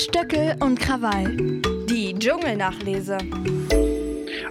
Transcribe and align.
Stöckel 0.00 0.56
und 0.60 0.80
Krawall. 0.80 1.36
Die 1.84 2.18
Dschungelnachlese. 2.18 3.18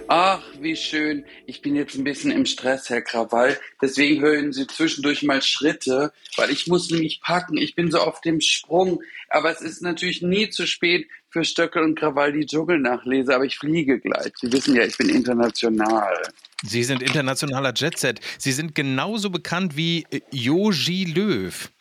Ach, 0.06 0.40
wie 0.60 0.76
schön. 0.76 1.24
Ich 1.44 1.60
bin 1.60 1.74
jetzt 1.74 1.96
ein 1.96 2.04
bisschen 2.04 2.30
im 2.30 2.46
Stress, 2.46 2.88
Herr 2.88 3.02
Krawall. 3.02 3.58
Deswegen 3.82 4.20
hören 4.20 4.52
Sie 4.52 4.68
zwischendurch 4.68 5.24
mal 5.24 5.42
Schritte, 5.42 6.12
weil 6.36 6.50
ich 6.50 6.68
muss 6.68 6.88
nämlich 6.90 7.20
packen. 7.20 7.56
Ich 7.56 7.74
bin 7.74 7.90
so 7.90 7.98
auf 7.98 8.20
dem 8.20 8.40
Sprung. 8.40 9.02
Aber 9.28 9.50
es 9.50 9.60
ist 9.60 9.82
natürlich 9.82 10.22
nie 10.22 10.50
zu 10.50 10.68
spät 10.68 11.08
für 11.30 11.44
Stöckel 11.44 11.82
und 11.82 11.98
Krawall 11.98 12.32
die 12.32 12.46
Dschungelnachlese. 12.46 13.34
Aber 13.34 13.44
ich 13.44 13.58
fliege 13.58 13.98
gleich. 13.98 14.32
Sie 14.40 14.52
wissen 14.52 14.76
ja, 14.76 14.84
ich 14.84 14.96
bin 14.96 15.08
international. 15.08 16.14
Sie 16.62 16.84
sind 16.84 17.02
internationaler 17.02 17.72
Jetset. 17.74 18.20
Sie 18.38 18.52
sind 18.52 18.76
genauso 18.76 19.30
bekannt 19.30 19.76
wie 19.76 20.06
Jogi 20.30 21.06
Löw. 21.06 21.72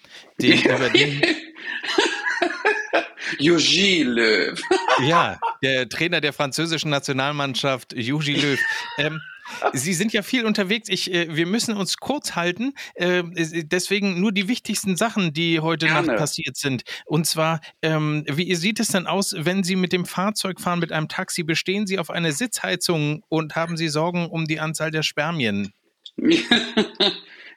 Den, 0.42 0.60
über 0.64 0.90
den 0.90 1.22
Jogi 3.38 4.04
Löw. 4.04 4.60
ja, 5.04 5.40
der 5.62 5.88
Trainer 5.88 6.22
der 6.22 6.34
französischen 6.34 6.90
Nationalmannschaft, 6.90 7.94
Jogi 7.94 8.36
Löw. 8.36 8.60
Ähm, 8.98 9.22
Sie 9.74 9.94
sind 9.94 10.14
ja 10.14 10.22
viel 10.22 10.46
unterwegs. 10.46 10.90
Ich, 10.90 11.12
äh, 11.12 11.36
wir 11.36 11.46
müssen 11.46 11.76
uns 11.76 11.98
kurz 11.98 12.36
halten. 12.36 12.74
Äh, 12.96 13.24
deswegen 13.64 14.20
nur 14.20 14.32
die 14.32 14.48
wichtigsten 14.48 14.96
Sachen, 14.96 15.34
die 15.34 15.60
heute 15.60 15.88
Gerne. 15.88 16.08
Nacht 16.08 16.18
passiert 16.18 16.58
sind. 16.58 16.84
Und 17.06 17.26
zwar, 17.26 17.60
ähm, 17.82 18.24
wie 18.28 18.54
sieht 18.56 18.80
es 18.80 18.90
denn 18.90 19.08
aus, 19.08 19.34
wenn 19.38 19.64
Sie 19.64 19.76
mit 19.76 19.92
dem 19.92 20.06
Fahrzeug 20.06 20.60
fahren, 20.60 20.80
mit 20.80 20.92
einem 20.92 21.08
Taxi? 21.08 21.44
Bestehen 21.44 21.88
Sie 21.88 22.00
auf 22.00 22.10
eine 22.10 22.32
Sitzheizung 22.32 23.24
und 23.30 23.56
haben 23.56 23.78
Sie 23.78 23.90
Sorgen 23.90 24.28
um 24.28 24.46
die 24.46 24.60
Anzahl 24.60 24.92
der 24.92 25.04
Spermien? 25.04 25.74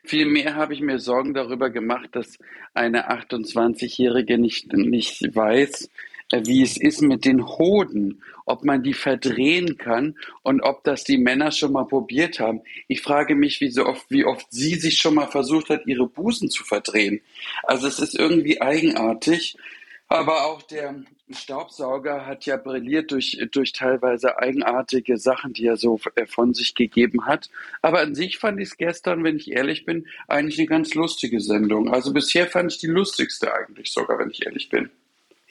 Vielmehr 0.04 0.56
habe 0.56 0.74
ich 0.74 0.80
mir 0.80 0.98
Sorgen 0.98 1.32
darüber 1.32 1.70
gemacht, 1.70 2.10
dass 2.12 2.38
eine 2.74 3.10
28-Jährige 3.10 4.36
nicht, 4.36 4.72
nicht 4.72 5.34
weiß, 5.34 5.90
äh, 6.32 6.42
wie 6.44 6.62
es 6.62 6.76
ist 6.76 7.02
mit 7.02 7.24
den 7.24 7.46
Hoden, 7.46 8.22
ob 8.44 8.64
man 8.64 8.82
die 8.82 8.94
verdrehen 8.94 9.78
kann 9.78 10.16
und 10.42 10.60
ob 10.62 10.82
das 10.82 11.04
die 11.04 11.18
Männer 11.18 11.52
schon 11.52 11.72
mal 11.72 11.86
probiert 11.86 12.40
haben. 12.40 12.62
Ich 12.88 13.02
frage 13.02 13.36
mich, 13.36 13.60
wie, 13.60 13.70
so 13.70 13.86
oft, 13.86 14.10
wie 14.10 14.24
oft 14.24 14.46
sie 14.50 14.74
sich 14.74 14.96
schon 14.98 15.14
mal 15.14 15.28
versucht 15.28 15.68
hat, 15.68 15.86
ihre 15.86 16.08
Busen 16.08 16.50
zu 16.50 16.64
verdrehen. 16.64 17.20
Also 17.62 17.86
es 17.86 18.00
ist 18.00 18.18
irgendwie 18.18 18.60
eigenartig. 18.60 19.56
Aber 20.08 20.46
auch 20.46 20.62
der 20.62 21.04
Staubsauger 21.34 22.26
hat 22.26 22.46
ja 22.46 22.56
brilliert 22.56 23.10
durch, 23.10 23.38
durch 23.50 23.72
teilweise 23.72 24.38
eigenartige 24.38 25.18
Sachen, 25.18 25.52
die 25.52 25.66
er 25.66 25.76
so 25.76 26.00
äh, 26.14 26.26
von 26.26 26.54
sich 26.54 26.74
gegeben 26.74 27.26
hat. 27.26 27.50
Aber 27.80 28.00
an 28.00 28.14
sich 28.14 28.38
fand 28.38 28.60
ich 28.60 28.70
es 28.70 28.76
gestern, 28.76 29.24
wenn 29.24 29.36
ich 29.36 29.50
ehrlich 29.50 29.84
bin, 29.84 30.06
eigentlich 30.28 30.58
eine 30.58 30.68
ganz 30.68 30.94
lustige 30.94 31.40
Sendung. 31.40 31.92
Also 31.92 32.12
bisher 32.12 32.46
fand 32.46 32.72
ich 32.72 32.78
die 32.78 32.86
lustigste 32.86 33.52
eigentlich 33.52 33.92
sogar, 33.92 34.18
wenn 34.18 34.30
ich 34.30 34.46
ehrlich 34.46 34.68
bin. 34.68 34.90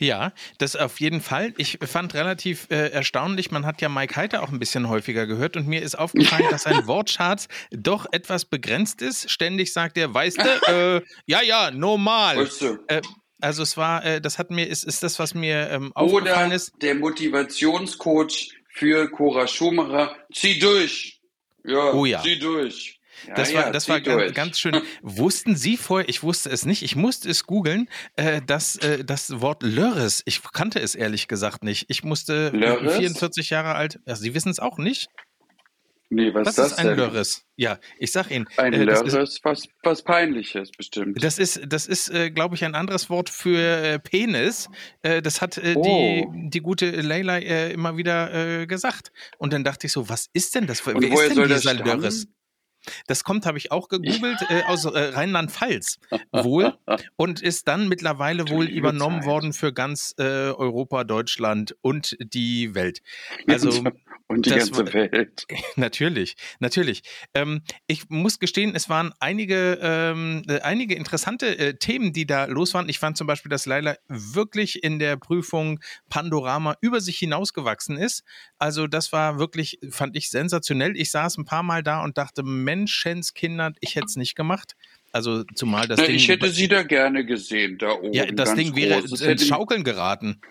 Ja, 0.01 0.33
das 0.57 0.75
auf 0.75 0.99
jeden 0.99 1.21
Fall. 1.21 1.53
Ich 1.57 1.77
fand 1.83 2.15
relativ 2.15 2.67
äh, 2.71 2.89
erstaunlich, 2.89 3.51
man 3.51 3.67
hat 3.67 3.81
ja 3.81 3.89
Mike 3.89 4.15
Heiter 4.15 4.41
auch 4.41 4.49
ein 4.49 4.57
bisschen 4.57 4.89
häufiger 4.89 5.27
gehört 5.27 5.57
und 5.57 5.67
mir 5.67 5.83
ist 5.83 5.93
aufgefallen, 5.93 6.45
dass 6.49 6.63
sein 6.63 6.87
Wortschatz 6.87 7.47
doch 7.69 8.07
etwas 8.11 8.45
begrenzt 8.45 9.03
ist. 9.03 9.29
Ständig 9.29 9.71
sagt 9.71 9.99
er, 9.99 10.11
weißt 10.11 10.39
du, 10.39 10.71
äh, 10.71 11.01
ja, 11.27 11.43
ja, 11.43 11.69
normal. 11.69 12.37
Weißt 12.37 12.61
du. 12.61 12.79
Äh, 12.87 13.01
also 13.41 13.63
es 13.63 13.77
war, 13.77 14.03
äh, 14.05 14.21
das 14.21 14.39
hat 14.39 14.51
mir, 14.51 14.67
ist, 14.67 14.83
ist 14.83 15.03
das, 15.03 15.19
was 15.19 15.33
mir 15.33 15.69
ähm, 15.69 15.91
aufgefallen 15.95 16.47
Oder 16.47 16.55
ist. 16.55 16.73
Der 16.81 16.95
Motivationscoach 16.95 18.53
für 18.69 19.09
Cora 19.09 19.47
Schumacher, 19.47 20.15
zieh 20.33 20.59
durch. 20.59 21.19
Ja, 21.63 21.93
oh 21.93 22.05
ja. 22.05 22.21
zieh 22.21 22.39
durch. 22.39 22.99
Ja, 23.27 23.35
das 23.35 23.53
war, 23.53 23.71
das 23.71 23.87
war 23.87 24.01
ganz, 24.01 24.33
ganz, 24.33 24.59
schön. 24.59 24.81
Wussten 25.01 25.55
Sie 25.55 25.77
vorher, 25.77 26.09
ich 26.09 26.23
wusste 26.23 26.49
es 26.49 26.65
nicht, 26.65 26.81
ich 26.81 26.95
musste 26.95 27.29
es 27.29 27.45
googeln, 27.45 27.87
äh, 28.15 28.41
dass 28.41 28.77
äh, 28.77 29.03
das 29.03 29.41
Wort 29.41 29.61
Lörres, 29.61 30.23
ich 30.25 30.41
kannte 30.53 30.79
es 30.79 30.95
ehrlich 30.95 31.27
gesagt 31.27 31.63
nicht. 31.63 31.85
Ich 31.89 32.03
musste 32.03 32.49
Lörres? 32.49 32.97
44 32.97 33.51
Jahre 33.51 33.75
alt, 33.75 33.99
also 34.05 34.23
Sie 34.23 34.33
wissen 34.33 34.49
es 34.49 34.59
auch 34.59 34.77
nicht? 34.77 35.07
Nee, 36.13 36.33
was, 36.33 36.45
was 36.45 36.57
ist 36.57 36.57
das 36.57 36.77
ein 36.77 36.87
denn? 36.87 36.97
Lörres? 36.97 37.45
Ja, 37.55 37.79
ich 37.97 38.11
sag 38.11 38.29
Ihnen. 38.31 38.45
Ein 38.57 38.73
äh, 38.73 38.83
Lörres, 38.83 39.13
ist, 39.13 39.45
was, 39.45 39.63
was 39.81 40.03
Peinliches 40.03 40.69
bestimmt. 40.71 41.23
Das 41.23 41.39
ist, 41.39 41.61
das 41.65 41.87
ist 41.87 42.09
äh, 42.09 42.29
glaube 42.29 42.55
ich, 42.55 42.65
ein 42.65 42.75
anderes 42.75 43.09
Wort 43.09 43.29
für 43.29 43.57
äh, 43.57 43.97
Penis. 43.97 44.67
Äh, 45.03 45.21
das 45.21 45.41
hat 45.41 45.57
äh, 45.57 45.73
oh. 45.77 45.81
die, 45.81 46.49
die 46.49 46.59
gute 46.59 46.91
Leila 46.99 47.37
äh, 47.37 47.71
immer 47.71 47.95
wieder 47.95 48.67
gesagt. 48.67 49.13
Und 49.37 49.53
dann 49.53 49.63
dachte 49.63 49.87
ich 49.87 49.93
so, 49.93 50.09
was 50.09 50.29
ist 50.33 50.53
denn 50.53 50.67
das? 50.67 50.85
Wer 50.85 50.95
Und 50.95 51.03
ist 51.03 51.35
denn 51.35 51.47
dieser 51.47 51.75
Lörres? 51.75 52.27
Das 53.07 53.23
kommt, 53.23 53.45
habe 53.45 53.57
ich 53.57 53.71
auch 53.71 53.89
gegoogelt, 53.89 54.39
äh, 54.49 54.63
aus 54.63 54.85
äh, 54.85 54.89
Rheinland-Pfalz 54.89 55.99
wohl 56.31 56.77
und 57.15 57.41
ist 57.41 57.67
dann 57.67 57.87
mittlerweile 57.87 58.49
wohl 58.49 58.67
übernommen 58.67 59.25
worden 59.25 59.53
für 59.53 59.73
ganz 59.73 60.13
äh, 60.17 60.23
Europa, 60.23 61.03
Deutschland 61.03 61.75
und 61.81 62.17
die 62.19 62.75
Welt. 62.75 63.01
Also 63.47 63.83
und 64.31 64.45
die 64.45 64.51
ganze 64.51 64.93
Welt. 64.93 65.45
Natürlich, 65.75 66.35
natürlich. 66.59 67.01
Ähm, 67.33 67.61
ich 67.87 68.09
muss 68.09 68.39
gestehen, 68.39 68.75
es 68.75 68.87
waren 68.87 69.13
einige, 69.19 69.77
ähm, 69.81 70.43
äh, 70.47 70.61
einige 70.61 70.95
interessante 70.95 71.57
äh, 71.57 71.73
Themen, 71.75 72.13
die 72.13 72.25
da 72.25 72.45
los 72.45 72.73
waren. 72.73 72.87
Ich 72.87 72.99
fand 72.99 73.17
zum 73.17 73.27
Beispiel, 73.27 73.49
dass 73.49 73.65
Leila 73.65 73.97
wirklich 74.07 74.83
in 74.83 74.99
der 74.99 75.17
Prüfung 75.17 75.79
Pandorama 76.09 76.77
über 76.79 77.01
sich 77.01 77.17
hinausgewachsen 77.17 77.97
ist. 77.97 78.23
Also 78.61 78.85
das 78.85 79.11
war 79.11 79.39
wirklich, 79.39 79.79
fand 79.89 80.15
ich 80.15 80.29
sensationell. 80.29 80.95
Ich 80.95 81.09
saß 81.09 81.39
ein 81.39 81.45
paar 81.45 81.63
Mal 81.63 81.81
da 81.81 82.03
und 82.03 82.19
dachte, 82.19 82.43
Menschenskinder, 82.43 83.71
ich 83.79 83.95
hätte 83.95 84.05
es 84.05 84.17
nicht 84.17 84.35
gemacht. 84.35 84.75
Also 85.11 85.43
zumal 85.55 85.87
das 85.87 85.99
Na, 85.99 86.05
Ding. 86.05 86.15
Ich 86.15 86.27
hätte 86.27 86.47
sie 86.51 86.67
da 86.67 86.83
gerne 86.83 87.25
gesehen, 87.25 87.79
da 87.79 87.93
oben. 87.93 88.13
Ja, 88.13 88.27
das 88.27 88.53
Ding 88.53 88.75
wäre 88.75 88.99
ins 88.99 89.47
Schaukeln 89.47 89.83
geraten. 89.83 90.41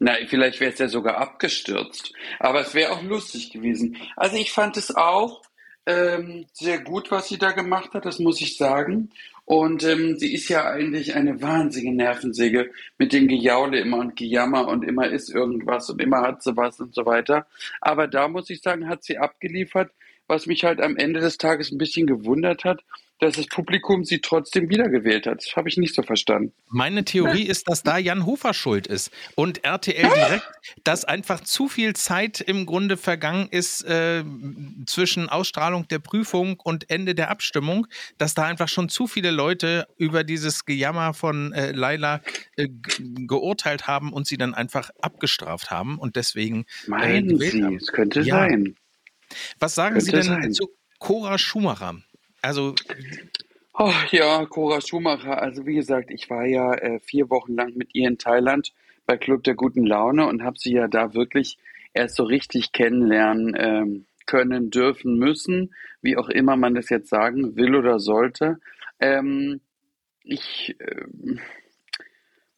Na, 0.00 0.16
vielleicht 0.26 0.60
wäre 0.60 0.70
es 0.70 0.78
ja 0.78 0.88
sogar 0.88 1.16
abgestürzt. 1.16 2.12
Aber 2.38 2.60
es 2.60 2.74
wäre 2.74 2.92
auch 2.92 3.02
lustig 3.02 3.50
gewesen. 3.50 3.96
Also 4.14 4.36
ich 4.36 4.52
fand 4.52 4.76
es 4.76 4.94
auch 4.94 5.40
ähm, 5.86 6.46
sehr 6.52 6.80
gut, 6.80 7.10
was 7.10 7.28
sie 7.28 7.38
da 7.38 7.52
gemacht 7.52 7.94
hat, 7.94 8.04
das 8.04 8.18
muss 8.18 8.40
ich 8.40 8.56
sagen. 8.56 9.10
Und 9.44 9.82
ähm, 9.84 10.16
sie 10.18 10.32
ist 10.32 10.48
ja 10.48 10.70
eigentlich 10.70 11.14
eine 11.14 11.42
wahnsinnige 11.42 11.96
Nervensäge 11.96 12.70
mit 12.98 13.12
dem 13.12 13.26
Gejaule 13.26 13.80
immer 13.80 13.98
und 13.98 14.14
Gejammer 14.16 14.68
und 14.68 14.84
immer 14.84 15.08
ist 15.08 15.28
irgendwas 15.28 15.90
und 15.90 16.00
immer 16.00 16.20
hat 16.22 16.42
sie 16.42 16.56
was 16.56 16.78
und 16.80 16.94
so 16.94 17.04
weiter. 17.06 17.46
Aber 17.80 18.06
da 18.06 18.28
muss 18.28 18.50
ich 18.50 18.62
sagen, 18.62 18.88
hat 18.88 19.02
sie 19.02 19.18
abgeliefert, 19.18 19.90
was 20.32 20.46
mich 20.46 20.64
halt 20.64 20.80
am 20.80 20.96
Ende 20.96 21.20
des 21.20 21.36
Tages 21.36 21.70
ein 21.70 21.76
bisschen 21.76 22.06
gewundert 22.06 22.64
hat, 22.64 22.80
dass 23.18 23.34
das 23.34 23.46
Publikum 23.46 24.02
sie 24.02 24.20
trotzdem 24.20 24.70
wiedergewählt 24.70 25.26
hat. 25.26 25.44
Das 25.44 25.54
habe 25.54 25.68
ich 25.68 25.76
nicht 25.76 25.94
so 25.94 26.02
verstanden. 26.02 26.54
Meine 26.70 27.04
Theorie 27.04 27.44
ist, 27.44 27.68
dass 27.68 27.82
da 27.82 27.98
Jan 27.98 28.24
Hofer 28.24 28.54
schuld 28.54 28.86
ist 28.86 29.12
und 29.36 29.62
RTL 29.62 30.08
direkt, 30.08 30.50
dass 30.84 31.04
einfach 31.04 31.40
zu 31.40 31.68
viel 31.68 31.92
Zeit 31.92 32.40
im 32.40 32.64
Grunde 32.64 32.96
vergangen 32.96 33.46
ist 33.50 33.84
äh, 33.84 34.24
zwischen 34.86 35.28
Ausstrahlung 35.28 35.86
der 35.86 35.98
Prüfung 35.98 36.58
und 36.58 36.90
Ende 36.90 37.14
der 37.14 37.30
Abstimmung, 37.30 37.86
dass 38.16 38.34
da 38.34 38.44
einfach 38.44 38.68
schon 38.68 38.88
zu 38.88 39.06
viele 39.06 39.30
Leute 39.30 39.86
über 39.98 40.24
dieses 40.24 40.64
Gejammer 40.64 41.12
von 41.12 41.52
äh, 41.52 41.72
Laila 41.72 42.22
äh, 42.56 42.68
geurteilt 43.26 43.86
haben 43.86 44.14
und 44.14 44.26
sie 44.26 44.38
dann 44.38 44.54
einfach 44.54 44.90
abgestraft 45.02 45.70
haben 45.70 45.98
und 45.98 46.16
deswegen. 46.16 46.64
Äh, 46.86 46.90
Meinen 46.90 47.38
Sie, 47.38 47.76
es 47.76 47.88
könnte 47.88 48.22
ja. 48.22 48.36
sein. 48.36 48.76
Was 49.58 49.74
sagen 49.74 49.94
könnte 49.94 50.06
Sie 50.06 50.12
denn 50.12 50.22
sein. 50.22 50.52
zu 50.52 50.68
Cora 50.98 51.38
Schumacher? 51.38 51.96
Also. 52.42 52.74
Oh, 53.74 53.92
ja, 54.10 54.44
Cora 54.46 54.80
Schumacher. 54.80 55.40
Also 55.40 55.66
wie 55.66 55.74
gesagt, 55.74 56.10
ich 56.10 56.28
war 56.30 56.44
ja 56.44 56.74
äh, 56.74 57.00
vier 57.00 57.30
Wochen 57.30 57.54
lang 57.54 57.74
mit 57.74 57.94
ihr 57.94 58.08
in 58.08 58.18
Thailand 58.18 58.72
bei 59.06 59.16
Club 59.16 59.44
der 59.44 59.54
guten 59.54 59.84
Laune 59.84 60.26
und 60.26 60.42
habe 60.42 60.58
sie 60.58 60.72
ja 60.72 60.88
da 60.88 61.14
wirklich 61.14 61.58
erst 61.92 62.16
so 62.16 62.24
richtig 62.24 62.72
kennenlernen 62.72 63.54
ähm, 63.58 64.06
können, 64.26 64.70
dürfen, 64.70 65.18
müssen, 65.18 65.74
wie 66.00 66.16
auch 66.16 66.28
immer 66.28 66.56
man 66.56 66.74
das 66.74 66.88
jetzt 66.88 67.08
sagen 67.08 67.56
will 67.56 67.74
oder 67.74 67.98
sollte. 67.98 68.58
Ähm, 69.00 69.60
ich, 70.24 70.76
ähm, 70.80 71.40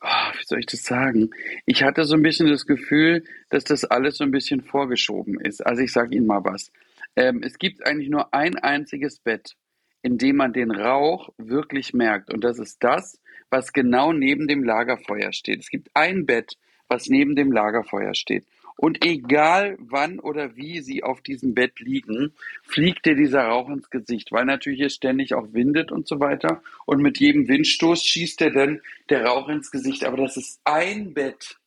oh, 0.05 0.39
wie 0.39 0.45
soll 0.45 0.61
ich 0.61 0.67
das 0.67 0.85
sagen? 0.85 1.31
Ich 1.67 1.83
hatte 1.83 2.05
so 2.05 2.15
ein 2.15 2.23
bisschen 2.23 2.49
das 2.49 2.67
Gefühl, 2.67 3.25
dass 3.51 3.65
das 3.65 3.85
alles 3.85 4.19
so 4.19 4.25
ein 4.25 4.31
bisschen 4.31 4.63
vorgeschoben 4.63 5.41
ist. 5.41 5.65
Also 5.67 5.83
ich 5.83 5.93
sage 5.93 6.15
Ihnen 6.17 6.27
mal 6.27 6.45
was. 6.45 6.71
Ähm, 7.17 7.43
es 7.43 7.59
gibt 7.59 7.87
eigentlich 7.87 8.11
nur 8.11 8.33
ein 8.35 8.57
einziges 8.57 9.19
Bett 9.19 9.57
indem 10.05 10.37
man 10.37 10.53
den 10.53 10.71
Rauch 10.71 11.31
wirklich 11.39 11.95
merkt. 11.95 12.33
Und 12.33 12.45
das 12.45 12.59
ist 12.59 12.85
das, 12.85 13.19
was 13.49 13.73
genau 13.73 14.13
neben 14.13 14.47
dem 14.47 14.63
Lagerfeuer 14.63 15.33
steht. 15.33 15.61
Es 15.61 15.71
gibt 15.71 15.89
ein 15.95 16.27
Bett, 16.27 16.59
was 16.89 17.09
neben 17.09 17.35
dem 17.35 17.51
Lagerfeuer 17.51 18.15
steht. 18.15 18.45
Und 18.77 19.05
egal 19.05 19.77
wann 19.79 20.19
oder 20.19 20.57
wie 20.57 20.81
sie 20.81 21.03
auf 21.05 21.21
diesem 21.21 21.55
Bett 21.55 21.79
liegen, 21.79 22.33
fliegt 22.63 23.07
dir 23.07 23.15
dieser 23.15 23.45
Rauch 23.45 23.69
ins 23.69 23.89
Gesicht, 23.89 24.33
weil 24.33 24.45
natürlich 24.45 24.81
es 24.81 24.95
ständig 24.95 25.35
auch 25.35 25.53
windet 25.53 25.93
und 25.93 26.09
so 26.09 26.19
weiter. 26.21 26.63
Und 26.85 27.01
mit 27.01 27.19
jedem 27.19 27.49
Windstoß 27.49 28.05
schießt 28.05 28.41
dir 28.41 28.51
dann 28.51 28.81
der 29.11 29.25
Rauch 29.25 29.49
ins 29.49 29.71
Gesicht. 29.71 30.05
Aber 30.05 30.17
das 30.17 30.37
ist 30.37 30.61
ein 30.65 31.15
Bett 31.15 31.59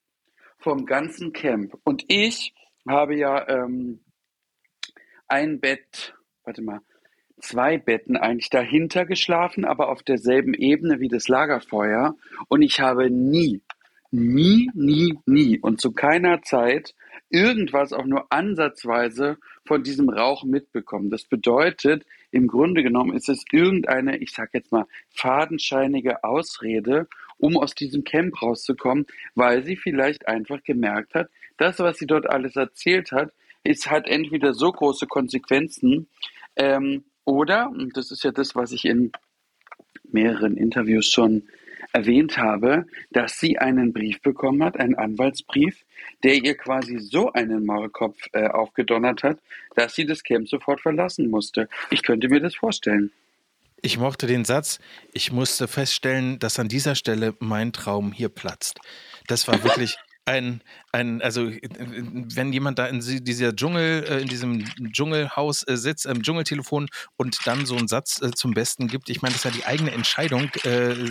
vom 0.60 0.86
ganzen 0.86 1.32
Camp. 1.32 1.78
Und 1.84 2.04
ich 2.08 2.54
habe 2.88 3.16
ja 3.16 3.48
ähm, 3.48 4.00
ein 5.28 5.60
Bett, 5.60 6.14
warte 6.44 6.62
mal, 6.62 6.82
zwei 7.40 7.78
Betten 7.78 8.18
eigentlich 8.18 8.50
dahinter 8.50 9.06
geschlafen, 9.06 9.64
aber 9.64 9.90
auf 9.90 10.04
derselben 10.04 10.54
Ebene 10.54 11.00
wie 11.00 11.08
das 11.08 11.28
Lagerfeuer. 11.28 12.16
Und 12.48 12.62
ich 12.62 12.80
habe 12.80 13.10
nie 13.10 13.62
nie, 14.12 14.70
nie, 14.74 15.18
nie 15.26 15.60
und 15.60 15.82
zu 15.82 15.92
keiner 15.92 16.42
Zeit 16.42 16.94
irgendwas 17.30 17.94
auch 17.94 18.06
nur 18.06 18.32
ansatzweise 18.32 19.38
von 19.66 19.84
diesem 19.84 20.10
Rauch 20.10 20.44
mitbekommen. 20.44 21.10
Das 21.10 21.26
bedeutet, 21.26 22.06
im 22.32 22.48
Grunde 22.48 22.84
genommen 22.84 23.14
ist 23.14 23.30
es 23.30 23.44
irgendeine, 23.52 24.18
ich 24.18 24.32
sag 24.32 24.54
jetzt 24.54 24.72
mal, 24.72 24.86
fadenscheinige 25.10 26.24
Ausrede, 26.24 27.08
um 27.38 27.58
aus 27.58 27.76
diesem 27.76 28.04
Camp 28.04 28.42
rauszukommen, 28.42 29.06
weil 29.36 29.64
sie 29.64 29.76
vielleicht 29.76 30.28
einfach 30.28 30.64
gemerkt 30.64 31.16
hat, 31.16 31.30
das, 31.58 31.80
was 31.80 31.98
sie 31.98 32.08
dort 32.08 32.30
alles 32.30 32.56
erzählt 32.56 33.12
hat, 33.12 33.34
ist, 33.64 33.90
hat 33.90 34.08
entweder 34.08 34.54
so 34.54 34.72
große 34.72 35.08
Konsequenzen 35.08 36.08
ähm, 36.56 37.04
oder, 37.26 37.70
und 37.70 37.98
das 37.98 38.12
ist 38.12 38.24
ja 38.24 38.32
das, 38.32 38.56
was 38.56 38.72
ich 38.72 38.86
in 38.86 39.12
mehreren 40.10 40.56
Interviews 40.56 41.08
schon 41.08 41.44
erwähnt 41.98 42.38
habe, 42.38 42.86
dass 43.12 43.40
sie 43.40 43.58
einen 43.58 43.92
Brief 43.92 44.22
bekommen 44.22 44.64
hat, 44.64 44.80
einen 44.80 44.96
Anwaltsbrief, 44.96 45.84
der 46.24 46.36
ihr 46.36 46.56
quasi 46.56 47.00
so 47.00 47.32
einen 47.34 47.66
Maulkopf 47.66 48.18
äh, 48.34 48.48
aufgedonnert 48.48 49.24
hat, 49.24 49.40
dass 49.76 49.96
sie 49.96 50.06
das 50.06 50.24
Camp 50.24 50.48
sofort 50.48 50.82
verlassen 50.82 51.30
musste. 51.30 51.68
Ich 51.90 52.04
könnte 52.04 52.30
mir 52.30 52.40
das 52.40 52.56
vorstellen. 52.56 53.12
Ich 53.82 53.98
mochte 53.98 54.28
den 54.28 54.46
Satz, 54.46 54.80
ich 55.14 55.32
musste 55.32 55.68
feststellen, 55.68 56.40
dass 56.40 56.60
an 56.60 56.68
dieser 56.68 56.96
Stelle 56.96 57.36
mein 57.40 57.74
Traum 57.74 58.12
hier 58.12 58.30
platzt. 58.30 58.80
Das 59.28 59.48
war 59.48 59.64
wirklich 59.64 59.98
ein, 60.28 60.62
ein, 60.92 61.22
also 61.22 61.50
wenn 61.50 62.52
jemand 62.52 62.80
da 62.80 62.88
in 62.88 63.00
dieser 63.00 63.56
Dschungel, 63.56 64.04
äh, 64.04 64.22
in 64.22 64.28
diesem 64.28 64.66
Dschungelhaus 64.92 65.66
äh, 65.68 65.78
sitzt, 65.78 66.06
im 66.06 66.22
Dschungeltelefon 66.22 66.90
und 67.16 67.40
dann 67.46 67.66
so 67.66 67.76
einen 67.76 67.88
Satz 67.88 68.22
äh, 68.22 68.32
zum 68.32 68.54
Besten 68.54 68.88
gibt, 68.88 69.10
ich 69.10 69.22
meine, 69.22 69.34
das 69.34 69.46
ist 69.46 69.52
ja 69.52 69.58
die 69.58 69.66
eigene 69.66 69.92
Entscheidung, 69.92 70.50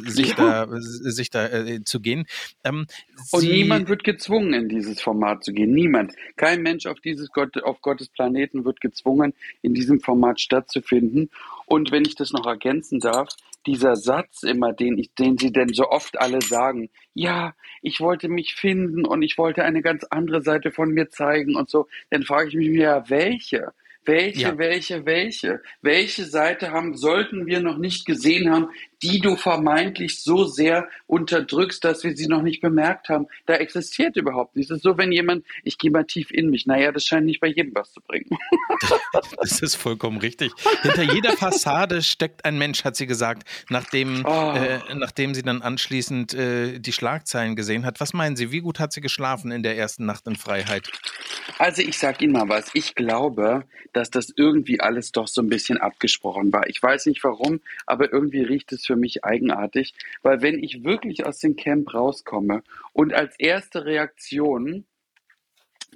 sich 0.04 0.36
ja. 0.36 0.66
da, 0.66 0.80
sich 0.80 1.30
da 1.30 1.48
zu 1.84 2.00
gehen. 2.00 2.26
Ähm, 2.64 2.86
und 3.30 3.44
niemand 3.44 3.88
wird 3.88 4.04
gezwungen, 4.04 4.52
in 4.52 4.68
dieses 4.68 5.00
Format 5.00 5.44
zu 5.44 5.52
gehen. 5.52 5.72
Niemand. 5.72 6.12
Kein 6.36 6.62
Mensch 6.62 6.86
auf 6.86 7.00
dieses 7.00 7.30
Gott, 7.30 7.62
auf 7.62 7.80
Gottes 7.80 8.08
Planeten 8.08 8.64
wird 8.64 8.80
gezwungen, 8.80 9.32
in 9.62 9.72
diesem 9.74 10.00
Format 10.00 10.40
stattzufinden. 10.40 11.30
Und 11.66 11.90
wenn 11.90 12.04
ich 12.04 12.14
das 12.14 12.32
noch 12.32 12.46
ergänzen 12.46 13.00
darf, 13.00 13.28
dieser 13.66 13.96
Satz 13.96 14.42
immer, 14.42 14.72
den 14.72 14.98
ich, 14.98 15.14
den 15.14 15.36
sie 15.36 15.52
denn 15.52 15.72
so 15.72 15.88
oft 15.88 16.18
alle 16.18 16.40
sagen, 16.40 16.90
ja, 17.14 17.54
ich 17.82 18.00
wollte 18.00 18.28
mich 18.28 18.54
finden 18.54 19.04
und 19.04 19.22
ich 19.22 19.36
wollte 19.38 19.64
eine 19.64 19.82
ganz 19.82 20.04
andere 20.04 20.42
Seite 20.42 20.70
von 20.70 20.90
mir 20.90 21.10
zeigen 21.10 21.56
und 21.56 21.68
so, 21.68 21.88
dann 22.10 22.22
frage 22.22 22.48
ich 22.48 22.54
mich 22.54 22.68
ja, 22.68 23.08
welche? 23.08 23.72
Welche, 24.04 24.40
ja. 24.40 24.58
welche, 24.58 25.04
welche? 25.04 25.60
Welche 25.82 26.24
Seite 26.24 26.70
haben, 26.70 26.96
sollten 26.96 27.46
wir 27.46 27.60
noch 27.60 27.76
nicht 27.76 28.06
gesehen 28.06 28.52
haben, 28.52 28.68
die 29.02 29.20
du 29.20 29.37
vermeintlich 29.37 30.22
so 30.22 30.44
sehr 30.44 30.88
unterdrückst, 31.06 31.84
dass 31.84 32.04
wir 32.04 32.16
sie 32.16 32.26
noch 32.26 32.43
nicht 32.43 32.60
bemerkt 32.60 33.08
haben? 33.08 33.26
Da 33.46 33.54
existiert 33.54 34.16
überhaupt 34.16 34.56
nichts. 34.56 34.70
Es 34.70 34.78
ist 34.78 34.82
so, 34.82 34.96
wenn 34.96 35.12
jemand, 35.12 35.44
ich 35.64 35.78
gehe 35.78 35.90
mal 35.90 36.04
tief 36.04 36.31
in 36.31 36.50
mich, 36.50 36.66
naja, 36.66 36.93
das 36.93 37.04
scheint 37.04 37.26
nicht 37.26 37.40
bei 37.40 37.48
jedem 37.48 37.75
was 37.75 37.93
zu 37.93 38.00
bringen. 38.00 38.31
das 39.38 39.60
ist 39.60 39.76
vollkommen 39.76 40.19
richtig. 40.19 40.52
Hinter 40.82 41.02
jeder 41.02 41.32
Fassade 41.32 42.02
steckt 42.02 42.44
ein 42.44 42.58
Mensch, 42.58 42.84
hat 42.84 42.96
sie 42.96 43.06
gesagt, 43.06 43.46
nachdem, 43.69 44.25
oh. 44.25 44.52
äh, 44.54 44.81
nachdem 44.94 45.34
sie 45.34 45.43
dann 45.43 45.62
anschließend 45.62 46.34
äh, 46.34 46.78
die 46.78 46.93
Schlagzeilen 46.93 47.56
gesehen 47.56 47.84
hat. 47.84 48.00
Was 48.00 48.12
meinen 48.12 48.37
Sie, 48.37 48.50
wie 48.50 48.60
gut 48.60 48.81
hat 48.81 48.93
sie 48.93 49.00
geschlafen 49.00 49.50
in 49.50 49.62
der 49.62 49.76
ersten 49.76 50.06
Nacht 50.06 50.26
in 50.26 50.37
Freiheit? 50.37 50.90
Also 51.58 51.82
ich 51.82 51.98
sag 51.98 52.22
Ihnen 52.22 52.32
mal 52.32 52.48
was. 52.48 52.70
Ich 52.75 52.94
glaube, 52.94 53.64
dass 53.93 54.10
das 54.10 54.32
irgendwie 54.37 54.81
alles 54.81 55.12
doch 55.12 55.28
so 55.28 55.40
ein 55.40 55.48
bisschen 55.48 55.78
abgesprochen 55.78 56.52
war. 56.52 56.66
Ich 56.69 56.82
weiß 56.82 57.06
nicht 57.06 57.22
warum, 57.25 57.60
aber 57.87 58.12
irgendwie 58.12 58.43
riecht 58.43 58.72
es 58.72 58.85
für 58.86 58.96
mich 58.96 59.24
eigenartig, 59.24 59.94
weil 60.22 60.42
wenn 60.42 60.62
ich 60.62 60.84
wirklich 60.84 61.26
aus 61.26 61.38
dem 61.38 61.56
Camp 61.56 61.92
rauskomme 61.92 62.62
und 62.92 63.12
als 63.12 63.38
erste 63.38 63.84
Reaktion 63.84 64.84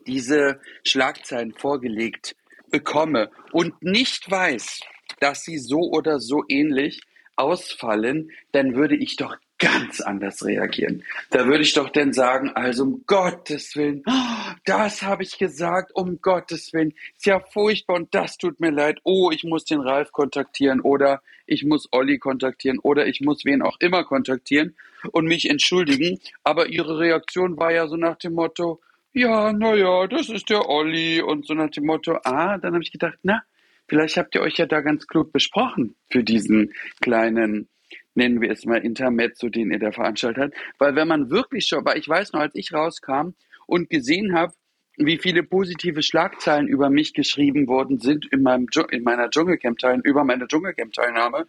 diese 0.07 0.61
Schlagzeilen 0.85 1.53
vorgelegt 1.53 2.37
bekomme 2.71 3.31
und 3.53 3.83
nicht 3.83 4.31
weiß, 4.31 4.81
dass 5.21 5.45
sie 5.45 5.59
so 5.59 5.91
oder 5.91 6.21
so 6.21 6.45
ähnlich 6.49 7.01
ausfallen, 7.37 8.31
dann 8.53 8.75
würde 8.75 8.97
ich 8.97 9.17
doch 9.17 9.37
ganz 9.61 10.01
anders 10.01 10.45
reagieren. 10.45 11.05
Da 11.31 11.47
würde 11.47 11.63
ich 11.63 11.75
doch 11.75 11.91
dann 11.91 12.13
sagen, 12.13 12.51
also 12.51 12.83
um 12.83 13.05
Gottes 13.07 13.77
Willen, 13.77 14.03
oh, 14.07 14.53
das 14.65 15.03
habe 15.03 15.23
ich 15.23 15.39
gesagt, 15.39 15.93
um 15.95 16.21
Gottes 16.21 16.73
Willen, 16.73 16.95
ist 17.17 17.27
ja 17.27 17.39
furchtbar 17.41 17.97
und 17.97 18.15
das 18.15 18.39
tut 18.39 18.59
mir 18.59 18.71
leid. 18.71 18.99
Oh, 19.05 19.31
ich 19.31 19.45
muss 19.45 19.65
den 19.67 19.81
Ralf 19.81 20.11
kontaktieren 20.13 20.81
oder 20.81 21.23
ich 21.47 21.65
muss 21.65 21.89
Olli 21.93 22.19
kontaktieren 22.19 22.79
oder 22.79 23.07
ich 23.07 23.21
muss 23.21 23.45
wen 23.45 23.63
auch 23.63 23.77
immer 23.81 24.03
kontaktieren 24.05 24.75
und 25.13 25.27
mich 25.27 25.49
entschuldigen. 25.49 26.19
Aber 26.43 26.69
ihre 26.69 26.99
Reaktion 26.99 27.59
war 27.59 27.73
ja 27.73 27.87
so 27.87 27.97
nach 27.97 28.17
dem 28.17 28.33
Motto, 28.33 28.81
ja, 29.13 29.53
naja, 29.53 30.07
das 30.07 30.31
ist 30.31 30.49
der 30.49 30.69
Olli 30.69 31.21
und 31.21 31.47
so 31.47 31.55
nach 31.55 31.71
dem 31.71 31.85
Motto, 31.85 32.19
ah, 32.25 32.57
dann 32.59 32.73
habe 32.73 32.83
ich 32.83 32.93
gedacht, 32.93 33.19
na, 33.23 33.43
vielleicht 33.89 34.17
habt 34.17 34.35
ihr 34.35 34.41
euch 34.41 34.57
ja 34.57 34.67
da 34.67 34.81
ganz 34.81 35.07
klug 35.07 35.33
besprochen 35.33 35.97
für 36.11 36.25
diesen 36.25 36.73
kleinen 37.01 37.69
nennen 38.15 38.41
wir 38.41 38.51
es 38.51 38.65
mal 38.65 38.85
Intermezzo, 38.85 39.49
den 39.49 39.71
ihr 39.71 39.79
da 39.79 39.93
veranstaltet 39.93 40.45
habt. 40.45 40.55
Weil 40.79 40.95
wenn 40.97 41.09
man 41.09 41.31
wirklich 41.31 41.67
schon, 41.67 41.85
weil 41.85 41.99
ich 41.99 42.09
weiß 42.09 42.33
noch, 42.33 42.41
als 42.41 42.55
ich 42.55 42.73
rauskam 42.73 43.35
und 43.67 43.91
gesehen 43.91 44.35
habe, 44.35 44.53
wie 44.97 45.19
viele 45.19 45.43
positive 45.43 46.03
Schlagzeilen 46.03 46.69
über 46.69 46.91
mich 46.91 47.15
geschrieben 47.15 47.69
worden 47.69 47.99
sind 48.01 48.27
in, 48.33 48.43
meinem, 48.43 48.67
in 48.91 49.03
meiner 49.03 49.31
Dschungelcamp-Teilnahme, 49.31 50.03
über 50.05 50.25
meine 50.25 50.47
Dschungelcamp-Teilnahme, 50.47 51.47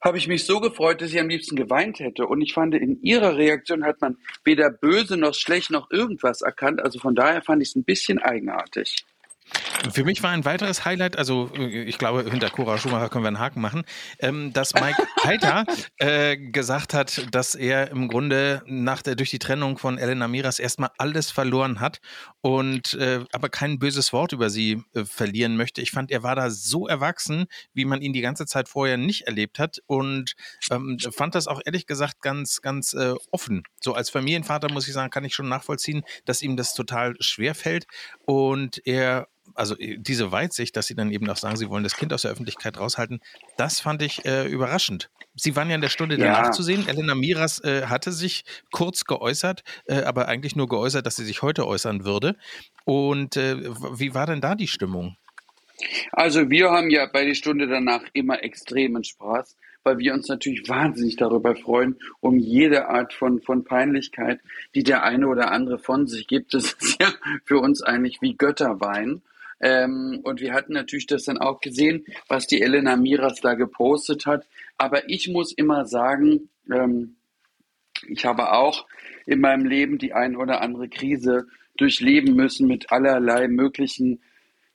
habe 0.00 0.18
ich 0.18 0.28
mich 0.28 0.44
so 0.44 0.60
gefreut, 0.60 1.00
dass 1.00 1.12
ich 1.12 1.18
am 1.18 1.28
liebsten 1.28 1.56
geweint 1.56 1.98
hätte. 1.98 2.26
Und 2.26 2.42
ich 2.42 2.52
fand, 2.52 2.74
in 2.74 3.02
ihrer 3.02 3.36
Reaktion 3.36 3.84
hat 3.84 4.00
man 4.00 4.18
weder 4.44 4.70
böse 4.70 5.16
noch 5.16 5.34
schlecht 5.34 5.70
noch 5.70 5.90
irgendwas 5.90 6.42
erkannt. 6.42 6.80
Also 6.80 6.98
von 6.98 7.14
daher 7.14 7.42
fand 7.42 7.62
ich 7.62 7.70
es 7.70 7.76
ein 7.76 7.84
bisschen 7.84 8.18
eigenartig. 8.18 9.04
Für 9.92 10.04
mich 10.04 10.22
war 10.22 10.30
ein 10.30 10.44
weiteres 10.44 10.84
Highlight, 10.84 11.16
also 11.16 11.50
äh, 11.56 11.84
ich 11.84 11.98
glaube, 11.98 12.28
hinter 12.28 12.50
Cora 12.50 12.78
Schumacher 12.78 13.08
können 13.08 13.24
wir 13.24 13.28
einen 13.28 13.38
Haken 13.38 13.60
machen, 13.60 13.84
ähm, 14.18 14.52
dass 14.52 14.74
Mike 14.74 14.96
Heiter 15.24 15.64
äh, 15.98 16.36
gesagt 16.36 16.94
hat, 16.94 17.26
dass 17.32 17.54
er 17.54 17.90
im 17.90 18.08
Grunde 18.08 18.62
nach 18.66 19.02
der, 19.02 19.14
durch 19.14 19.30
die 19.30 19.38
Trennung 19.38 19.78
von 19.78 19.98
Elena 19.98 20.28
Miras 20.28 20.58
erstmal 20.58 20.90
alles 20.98 21.30
verloren 21.30 21.80
hat 21.80 22.00
und 22.40 22.94
äh, 22.94 23.24
aber 23.32 23.48
kein 23.48 23.78
böses 23.78 24.12
Wort 24.12 24.32
über 24.32 24.50
sie 24.50 24.82
äh, 24.94 25.04
verlieren 25.04 25.56
möchte. 25.56 25.82
Ich 25.82 25.90
fand, 25.90 26.10
er 26.10 26.22
war 26.22 26.34
da 26.34 26.50
so 26.50 26.88
erwachsen, 26.88 27.46
wie 27.72 27.84
man 27.84 28.02
ihn 28.02 28.12
die 28.12 28.20
ganze 28.22 28.46
Zeit 28.46 28.68
vorher 28.68 28.96
nicht 28.96 29.22
erlebt 29.22 29.58
hat 29.58 29.78
und 29.86 30.34
ähm, 30.70 30.98
fand 31.12 31.34
das 31.34 31.46
auch 31.46 31.60
ehrlich 31.64 31.86
gesagt 31.86 32.20
ganz, 32.22 32.60
ganz 32.60 32.92
äh, 32.94 33.14
offen. 33.30 33.62
So 33.80 33.94
als 33.94 34.10
Familienvater 34.10 34.72
muss 34.72 34.88
ich 34.88 34.94
sagen, 34.94 35.10
kann 35.10 35.24
ich 35.24 35.34
schon 35.34 35.48
nachvollziehen, 35.48 36.02
dass 36.24 36.42
ihm 36.42 36.56
das 36.56 36.74
total 36.74 37.14
schwer 37.20 37.54
fällt 37.54 37.86
und 38.24 38.80
er 38.84 39.28
also 39.54 39.76
äh, 39.78 39.98
diese 39.98 40.32
Weitsicht, 40.32 40.76
dass 40.76 40.86
sie 40.86 40.94
dann 40.94 41.10
eben 41.10 41.28
auch 41.30 41.36
sagen, 41.36 41.56
sie 41.56 41.68
wollen 41.68 41.84
das 41.84 41.96
Kind 41.96 42.12
aus 42.12 42.22
der 42.22 42.30
Öffentlichkeit 42.30 42.78
raushalten, 42.78 43.20
das 43.56 43.80
fand 43.80 44.02
ich 44.02 44.24
äh, 44.24 44.46
überraschend. 44.46 45.10
Sie 45.34 45.54
waren 45.54 45.68
ja 45.68 45.74
in 45.74 45.82
der 45.82 45.88
Stunde 45.88 46.16
danach 46.16 46.46
ja. 46.46 46.52
zu 46.52 46.62
sehen. 46.62 46.88
Elena 46.88 47.14
Miras 47.14 47.62
äh, 47.62 47.86
hatte 47.86 48.12
sich 48.12 48.44
kurz 48.72 49.04
geäußert, 49.04 49.64
äh, 49.86 50.02
aber 50.02 50.28
eigentlich 50.28 50.56
nur 50.56 50.68
geäußert, 50.68 51.04
dass 51.04 51.16
sie 51.16 51.24
sich 51.24 51.42
heute 51.42 51.66
äußern 51.66 52.04
würde. 52.04 52.36
Und 52.84 53.36
äh, 53.36 53.56
wie 53.98 54.14
war 54.14 54.26
denn 54.26 54.40
da 54.40 54.54
die 54.54 54.68
Stimmung? 54.68 55.16
Also 56.12 56.48
wir 56.50 56.70
haben 56.70 56.90
ja 56.90 57.06
bei 57.06 57.24
der 57.24 57.34
Stunde 57.34 57.66
danach 57.66 58.02
immer 58.14 58.42
extremen 58.42 59.04
Spaß, 59.04 59.56
weil 59.84 59.98
wir 59.98 60.14
uns 60.14 60.28
natürlich 60.28 60.68
wahnsinnig 60.68 61.16
darüber 61.16 61.54
freuen, 61.54 61.96
um 62.20 62.38
jede 62.38 62.88
Art 62.88 63.12
von, 63.12 63.40
von 63.40 63.64
Peinlichkeit, 63.64 64.40
die 64.74 64.82
der 64.82 65.02
eine 65.02 65.28
oder 65.28 65.52
andere 65.52 65.78
von 65.78 66.06
sich 66.06 66.26
gibt. 66.26 66.54
Das 66.54 66.72
ist 66.72 67.00
ja 67.00 67.08
für 67.44 67.58
uns 67.58 67.82
eigentlich 67.82 68.20
wie 68.20 68.36
Götterwein. 68.36 69.22
Ähm, 69.60 70.20
und 70.22 70.40
wir 70.40 70.52
hatten 70.52 70.72
natürlich 70.72 71.06
das 71.06 71.24
dann 71.24 71.38
auch 71.38 71.60
gesehen, 71.60 72.04
was 72.28 72.46
die 72.46 72.60
Elena 72.60 72.96
Miras 72.96 73.40
da 73.40 73.54
gepostet 73.54 74.26
hat. 74.26 74.46
Aber 74.76 75.08
ich 75.08 75.28
muss 75.28 75.52
immer 75.52 75.86
sagen, 75.86 76.50
ähm, 76.70 77.16
ich 78.08 78.24
habe 78.24 78.52
auch 78.52 78.86
in 79.24 79.40
meinem 79.40 79.64
Leben 79.64 79.98
die 79.98 80.12
ein 80.12 80.36
oder 80.36 80.60
andere 80.60 80.88
Krise 80.88 81.46
durchleben 81.76 82.34
müssen 82.34 82.68
mit 82.68 82.90
allerlei 82.92 83.48
möglichen 83.48 84.20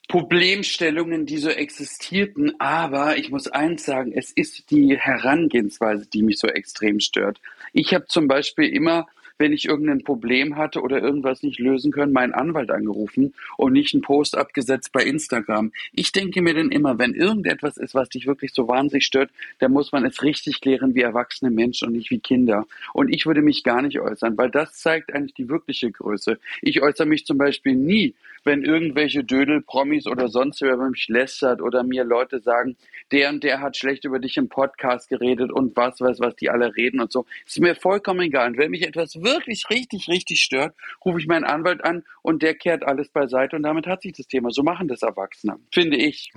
Problemstellungen, 0.07 1.25
die 1.25 1.37
so 1.37 1.49
existierten. 1.49 2.59
Aber 2.59 3.17
ich 3.17 3.29
muss 3.29 3.47
eins 3.47 3.85
sagen, 3.85 4.11
es 4.13 4.31
ist 4.31 4.69
die 4.71 4.97
Herangehensweise, 4.97 6.07
die 6.07 6.23
mich 6.23 6.39
so 6.39 6.47
extrem 6.47 6.99
stört. 6.99 7.39
Ich 7.71 7.93
habe 7.93 8.05
zum 8.07 8.27
Beispiel 8.27 8.65
immer 8.65 9.07
wenn 9.41 9.53
ich 9.53 9.65
irgendein 9.65 10.03
Problem 10.03 10.55
hatte 10.55 10.81
oder 10.81 11.01
irgendwas 11.01 11.43
nicht 11.43 11.59
lösen 11.59 11.91
können, 11.91 12.13
meinen 12.13 12.33
Anwalt 12.33 12.71
angerufen 12.71 13.33
und 13.57 13.73
nicht 13.73 13.93
einen 13.93 14.03
Post 14.03 14.37
abgesetzt 14.37 14.91
bei 14.93 15.03
Instagram. 15.03 15.71
Ich 15.91 16.11
denke 16.11 16.41
mir 16.41 16.53
dann 16.53 16.71
immer, 16.71 16.99
wenn 16.99 17.15
irgendetwas 17.15 17.77
ist, 17.77 17.95
was 17.95 18.09
dich 18.09 18.27
wirklich 18.27 18.53
so 18.53 18.67
wahnsinnig 18.67 19.05
stört, 19.05 19.31
dann 19.59 19.73
muss 19.73 19.91
man 19.91 20.05
es 20.05 20.21
richtig 20.21 20.61
klären 20.61 20.95
wie 20.95 21.01
erwachsene 21.01 21.51
Menschen 21.51 21.87
und 21.87 21.95
nicht 21.95 22.11
wie 22.11 22.19
Kinder. 22.19 22.67
Und 22.93 23.13
ich 23.13 23.25
würde 23.25 23.41
mich 23.41 23.63
gar 23.63 23.81
nicht 23.81 23.99
äußern, 23.99 24.37
weil 24.37 24.51
das 24.51 24.75
zeigt 24.75 25.13
eigentlich 25.13 25.33
die 25.33 25.49
wirkliche 25.49 25.91
Größe. 25.91 26.37
Ich 26.61 26.81
äußere 26.81 27.07
mich 27.07 27.25
zum 27.25 27.37
Beispiel 27.37 27.75
nie, 27.75 28.13
wenn 28.43 28.63
irgendwelche 28.63 29.23
Dödel-Promis 29.23 30.07
oder 30.07 30.27
sonst 30.27 30.61
wer 30.61 30.73
über 30.73 30.89
mich 30.89 31.07
lästert 31.07 31.61
oder 31.61 31.83
mir 31.83 32.03
Leute 32.03 32.39
sagen, 32.39 32.77
der 33.11 33.29
und 33.29 33.43
der 33.43 33.61
hat 33.61 33.77
schlecht 33.77 34.05
über 34.05 34.19
dich 34.19 34.37
im 34.37 34.49
Podcast 34.49 35.09
geredet 35.09 35.51
und 35.51 35.75
was 35.75 36.01
weiß 36.01 36.19
was 36.19 36.35
die 36.35 36.49
alle 36.49 36.75
reden 36.75 36.99
und 36.99 37.11
so. 37.11 37.25
Ist 37.45 37.59
mir 37.59 37.75
vollkommen 37.75 38.21
egal. 38.21 38.49
Und 38.49 38.57
wenn 38.57 38.71
mich 38.71 38.87
etwas 38.87 39.21
wirklich 39.21 39.69
richtig, 39.69 40.07
richtig 40.07 40.41
stört, 40.41 40.75
rufe 41.05 41.19
ich 41.19 41.27
meinen 41.27 41.43
Anwalt 41.43 41.83
an 41.83 42.03
und 42.21 42.41
der 42.41 42.55
kehrt 42.55 42.83
alles 42.83 43.09
beiseite 43.09 43.55
und 43.55 43.63
damit 43.63 43.87
hat 43.87 44.01
sich 44.01 44.13
das 44.13 44.27
Thema. 44.27 44.51
So 44.51 44.63
machen 44.63 44.87
das 44.87 45.01
Erwachsene, 45.01 45.57
finde 45.71 45.97
ich. 45.97 46.31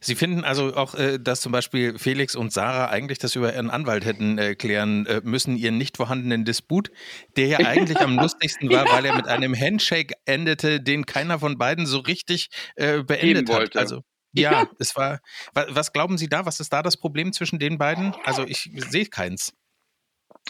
Sie 0.00 0.14
finden 0.14 0.44
also 0.44 0.74
auch, 0.74 0.94
äh, 0.94 1.18
dass 1.18 1.40
zum 1.40 1.52
Beispiel 1.52 1.98
Felix 1.98 2.34
und 2.34 2.52
Sarah 2.52 2.88
eigentlich 2.88 3.18
das 3.18 3.34
über 3.36 3.54
ihren 3.54 3.70
Anwalt 3.70 4.04
hätten 4.04 4.38
äh, 4.38 4.54
klären 4.54 5.06
äh, 5.06 5.20
müssen, 5.24 5.56
ihren 5.56 5.78
nicht 5.78 5.96
vorhandenen 5.96 6.44
Disput, 6.44 6.90
der 7.36 7.46
ja 7.46 7.58
eigentlich 7.58 8.00
am 8.00 8.16
lustigsten 8.18 8.70
war, 8.70 8.86
weil 8.90 9.04
er 9.04 9.16
mit 9.16 9.26
einem 9.26 9.54
Handshake 9.58 10.14
endete, 10.24 10.80
den 10.80 11.06
keiner 11.06 11.38
von 11.38 11.58
beiden 11.58 11.86
so 11.86 11.98
richtig 11.98 12.48
beendet 12.76 13.50
hat. 13.50 13.76
Also 13.76 14.02
ja, 14.32 14.52
ja, 14.52 14.70
es 14.78 14.96
war. 14.96 15.20
Was 15.54 15.92
glauben 15.92 16.18
Sie 16.18 16.28
da? 16.28 16.44
Was 16.44 16.60
ist 16.60 16.72
da 16.72 16.82
das 16.82 16.96
Problem 16.96 17.32
zwischen 17.32 17.58
den 17.58 17.78
beiden? 17.78 18.14
Also 18.24 18.44
ich 18.44 18.70
sehe 18.74 19.06
keins. 19.06 19.54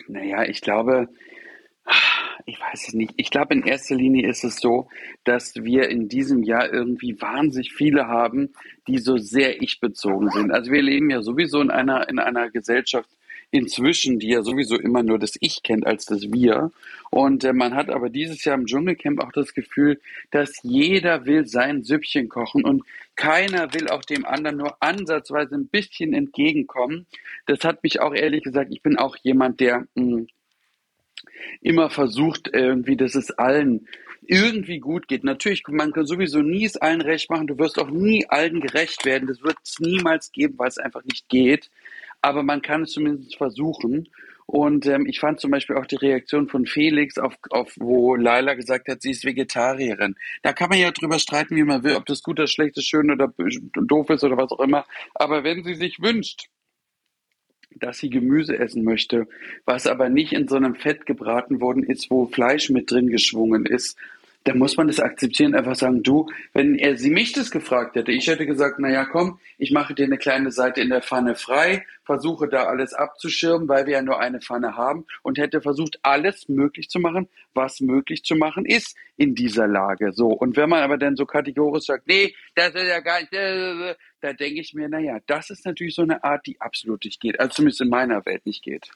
Naja, 0.08 0.44
ich 0.44 0.60
glaube, 0.60 1.08
ich 2.46 2.60
weiß 2.60 2.88
es 2.88 2.94
nicht. 2.94 3.14
Ich 3.16 3.30
glaube, 3.30 3.54
in 3.54 3.62
erster 3.62 3.94
Linie 3.94 4.28
ist 4.28 4.44
es 4.44 4.56
so, 4.56 4.88
dass 5.24 5.54
wir 5.56 5.88
in 5.88 6.08
diesem 6.08 6.42
Jahr 6.42 6.70
irgendwie 6.70 7.20
wahnsinnig 7.20 7.72
viele 7.72 8.06
haben, 8.06 8.52
die 8.86 8.98
so 8.98 9.16
sehr 9.16 9.62
ich-bezogen 9.62 10.30
sind. 10.30 10.52
Also 10.52 10.70
wir 10.70 10.82
leben 10.82 11.10
ja 11.10 11.22
sowieso 11.22 11.60
in 11.60 11.70
einer, 11.70 12.08
in 12.08 12.18
einer 12.18 12.50
Gesellschaft 12.50 13.08
inzwischen, 13.50 14.18
die 14.18 14.30
ja 14.30 14.42
sowieso 14.42 14.76
immer 14.76 15.02
nur 15.02 15.18
das 15.18 15.34
Ich 15.40 15.62
kennt 15.62 15.86
als 15.86 16.06
das 16.06 16.32
Wir. 16.32 16.70
Und 17.10 17.44
äh, 17.44 17.52
man 17.52 17.74
hat 17.74 17.88
aber 17.88 18.10
dieses 18.10 18.44
Jahr 18.44 18.56
im 18.56 18.66
Dschungelcamp 18.66 19.22
auch 19.22 19.32
das 19.32 19.54
Gefühl, 19.54 20.00
dass 20.30 20.58
jeder 20.62 21.24
will 21.24 21.46
sein 21.46 21.84
Süppchen 21.84 22.28
kochen 22.28 22.64
und 22.64 22.82
keiner 23.14 23.72
will 23.72 23.88
auch 23.88 24.04
dem 24.04 24.24
anderen 24.26 24.56
nur 24.56 24.76
ansatzweise 24.82 25.54
ein 25.54 25.68
bisschen 25.68 26.14
entgegenkommen. 26.14 27.06
Das 27.46 27.64
hat 27.64 27.84
mich 27.84 28.00
auch 28.00 28.12
ehrlich 28.12 28.42
gesagt, 28.42 28.72
ich 28.72 28.82
bin 28.82 28.98
auch 28.98 29.16
jemand, 29.22 29.60
der 29.60 29.86
mh, 29.94 30.16
hm, 30.16 30.26
immer 31.60 31.90
versucht, 31.90 32.50
irgendwie, 32.52 32.96
dass 32.96 33.14
es 33.14 33.30
allen 33.32 33.86
irgendwie 34.26 34.78
gut 34.78 35.08
geht. 35.08 35.24
Natürlich, 35.24 35.62
man 35.68 35.92
kann 35.92 36.06
sowieso 36.06 36.40
nie 36.40 36.64
es 36.64 36.76
allen 36.76 37.00
recht 37.00 37.30
machen. 37.30 37.46
Du 37.46 37.58
wirst 37.58 37.78
auch 37.78 37.90
nie 37.90 38.26
allen 38.28 38.60
gerecht 38.60 39.04
werden. 39.04 39.28
Das 39.28 39.42
wird 39.42 39.56
es 39.62 39.78
niemals 39.80 40.32
geben, 40.32 40.54
weil 40.58 40.68
es 40.68 40.78
einfach 40.78 41.04
nicht 41.04 41.28
geht. 41.28 41.70
Aber 42.22 42.42
man 42.42 42.62
kann 42.62 42.82
es 42.82 42.92
zumindest 42.92 43.36
versuchen. 43.36 44.08
Und 44.46 44.86
ähm, 44.86 45.06
ich 45.06 45.20
fand 45.20 45.40
zum 45.40 45.50
Beispiel 45.50 45.76
auch 45.76 45.86
die 45.86 45.96
Reaktion 45.96 46.48
von 46.48 46.66
Felix 46.66 47.18
auf, 47.18 47.34
auf, 47.50 47.72
wo 47.76 48.14
Laila 48.14 48.54
gesagt 48.54 48.88
hat, 48.88 49.00
sie 49.00 49.10
ist 49.10 49.24
Vegetarierin. 49.24 50.16
Da 50.42 50.52
kann 50.52 50.68
man 50.68 50.78
ja 50.78 50.90
drüber 50.90 51.18
streiten, 51.18 51.56
wie 51.56 51.64
man 51.64 51.82
will, 51.82 51.96
ob 51.96 52.04
das 52.06 52.22
gut 52.22 52.38
oder 52.38 52.46
schlecht 52.46 52.76
ist, 52.76 52.86
schön 52.86 53.10
oder 53.10 53.32
doof 53.86 54.10
ist 54.10 54.22
oder 54.22 54.36
was 54.36 54.52
auch 54.52 54.60
immer. 54.60 54.84
Aber 55.14 55.44
wenn 55.44 55.64
sie 55.64 55.74
sich 55.74 56.00
wünscht, 56.00 56.48
dass 57.80 57.98
sie 57.98 58.10
Gemüse 58.10 58.58
essen 58.58 58.84
möchte, 58.84 59.26
was 59.64 59.86
aber 59.86 60.08
nicht 60.08 60.32
in 60.32 60.48
so 60.48 60.56
einem 60.56 60.74
Fett 60.74 61.06
gebraten 61.06 61.60
worden 61.60 61.82
ist, 61.82 62.10
wo 62.10 62.26
Fleisch 62.26 62.70
mit 62.70 62.90
drin 62.90 63.08
geschwungen 63.08 63.66
ist, 63.66 63.96
da 64.44 64.54
muss 64.54 64.76
man 64.76 64.88
das 64.88 65.00
akzeptieren, 65.00 65.54
einfach 65.54 65.74
sagen, 65.74 66.02
du, 66.02 66.28
wenn 66.52 66.76
er 66.76 66.98
sie 66.98 67.10
mich 67.10 67.32
das 67.32 67.50
gefragt 67.50 67.96
hätte, 67.96 68.12
ich 68.12 68.26
hätte 68.26 68.44
gesagt, 68.44 68.76
na 68.78 68.90
ja, 68.90 69.06
komm, 69.06 69.40
ich 69.56 69.72
mache 69.72 69.94
dir 69.94 70.04
eine 70.04 70.18
kleine 70.18 70.52
Seite 70.52 70.82
in 70.82 70.90
der 70.90 71.00
Pfanne 71.00 71.34
frei, 71.34 71.86
versuche 72.04 72.46
da 72.46 72.64
alles 72.64 72.92
abzuschirmen, 72.92 73.68
weil 73.68 73.86
wir 73.86 73.94
ja 73.94 74.02
nur 74.02 74.20
eine 74.20 74.40
Pfanne 74.40 74.76
haben 74.76 75.06
und 75.22 75.38
hätte 75.38 75.62
versucht, 75.62 75.98
alles 76.02 76.48
möglich 76.48 76.90
zu 76.90 77.00
machen, 77.00 77.28
was 77.54 77.80
möglich 77.80 78.22
zu 78.22 78.36
machen 78.36 78.66
ist 78.66 78.96
in 79.16 79.34
dieser 79.34 79.66
Lage. 79.66 80.12
So. 80.12 80.28
Und 80.28 80.56
wenn 80.56 80.68
man 80.68 80.82
aber 80.82 80.98
dann 80.98 81.16
so 81.16 81.24
kategorisch 81.24 81.86
sagt, 81.86 82.06
nee, 82.06 82.34
das 82.54 82.74
ist 82.74 82.86
ja 82.86 83.00
gar 83.00 83.20
nicht, 83.20 83.32
da 84.20 84.32
denke 84.34 84.60
ich 84.60 84.74
mir, 84.74 84.88
na 84.90 84.98
ja, 84.98 85.20
das 85.26 85.48
ist 85.48 85.64
natürlich 85.64 85.94
so 85.94 86.02
eine 86.02 86.22
Art, 86.22 86.46
die 86.46 86.60
absolut 86.60 87.04
nicht 87.04 87.20
geht, 87.20 87.40
also 87.40 87.54
zumindest 87.54 87.80
in 87.80 87.88
meiner 87.88 88.24
Welt 88.26 88.44
nicht 88.44 88.62
geht. 88.62 88.90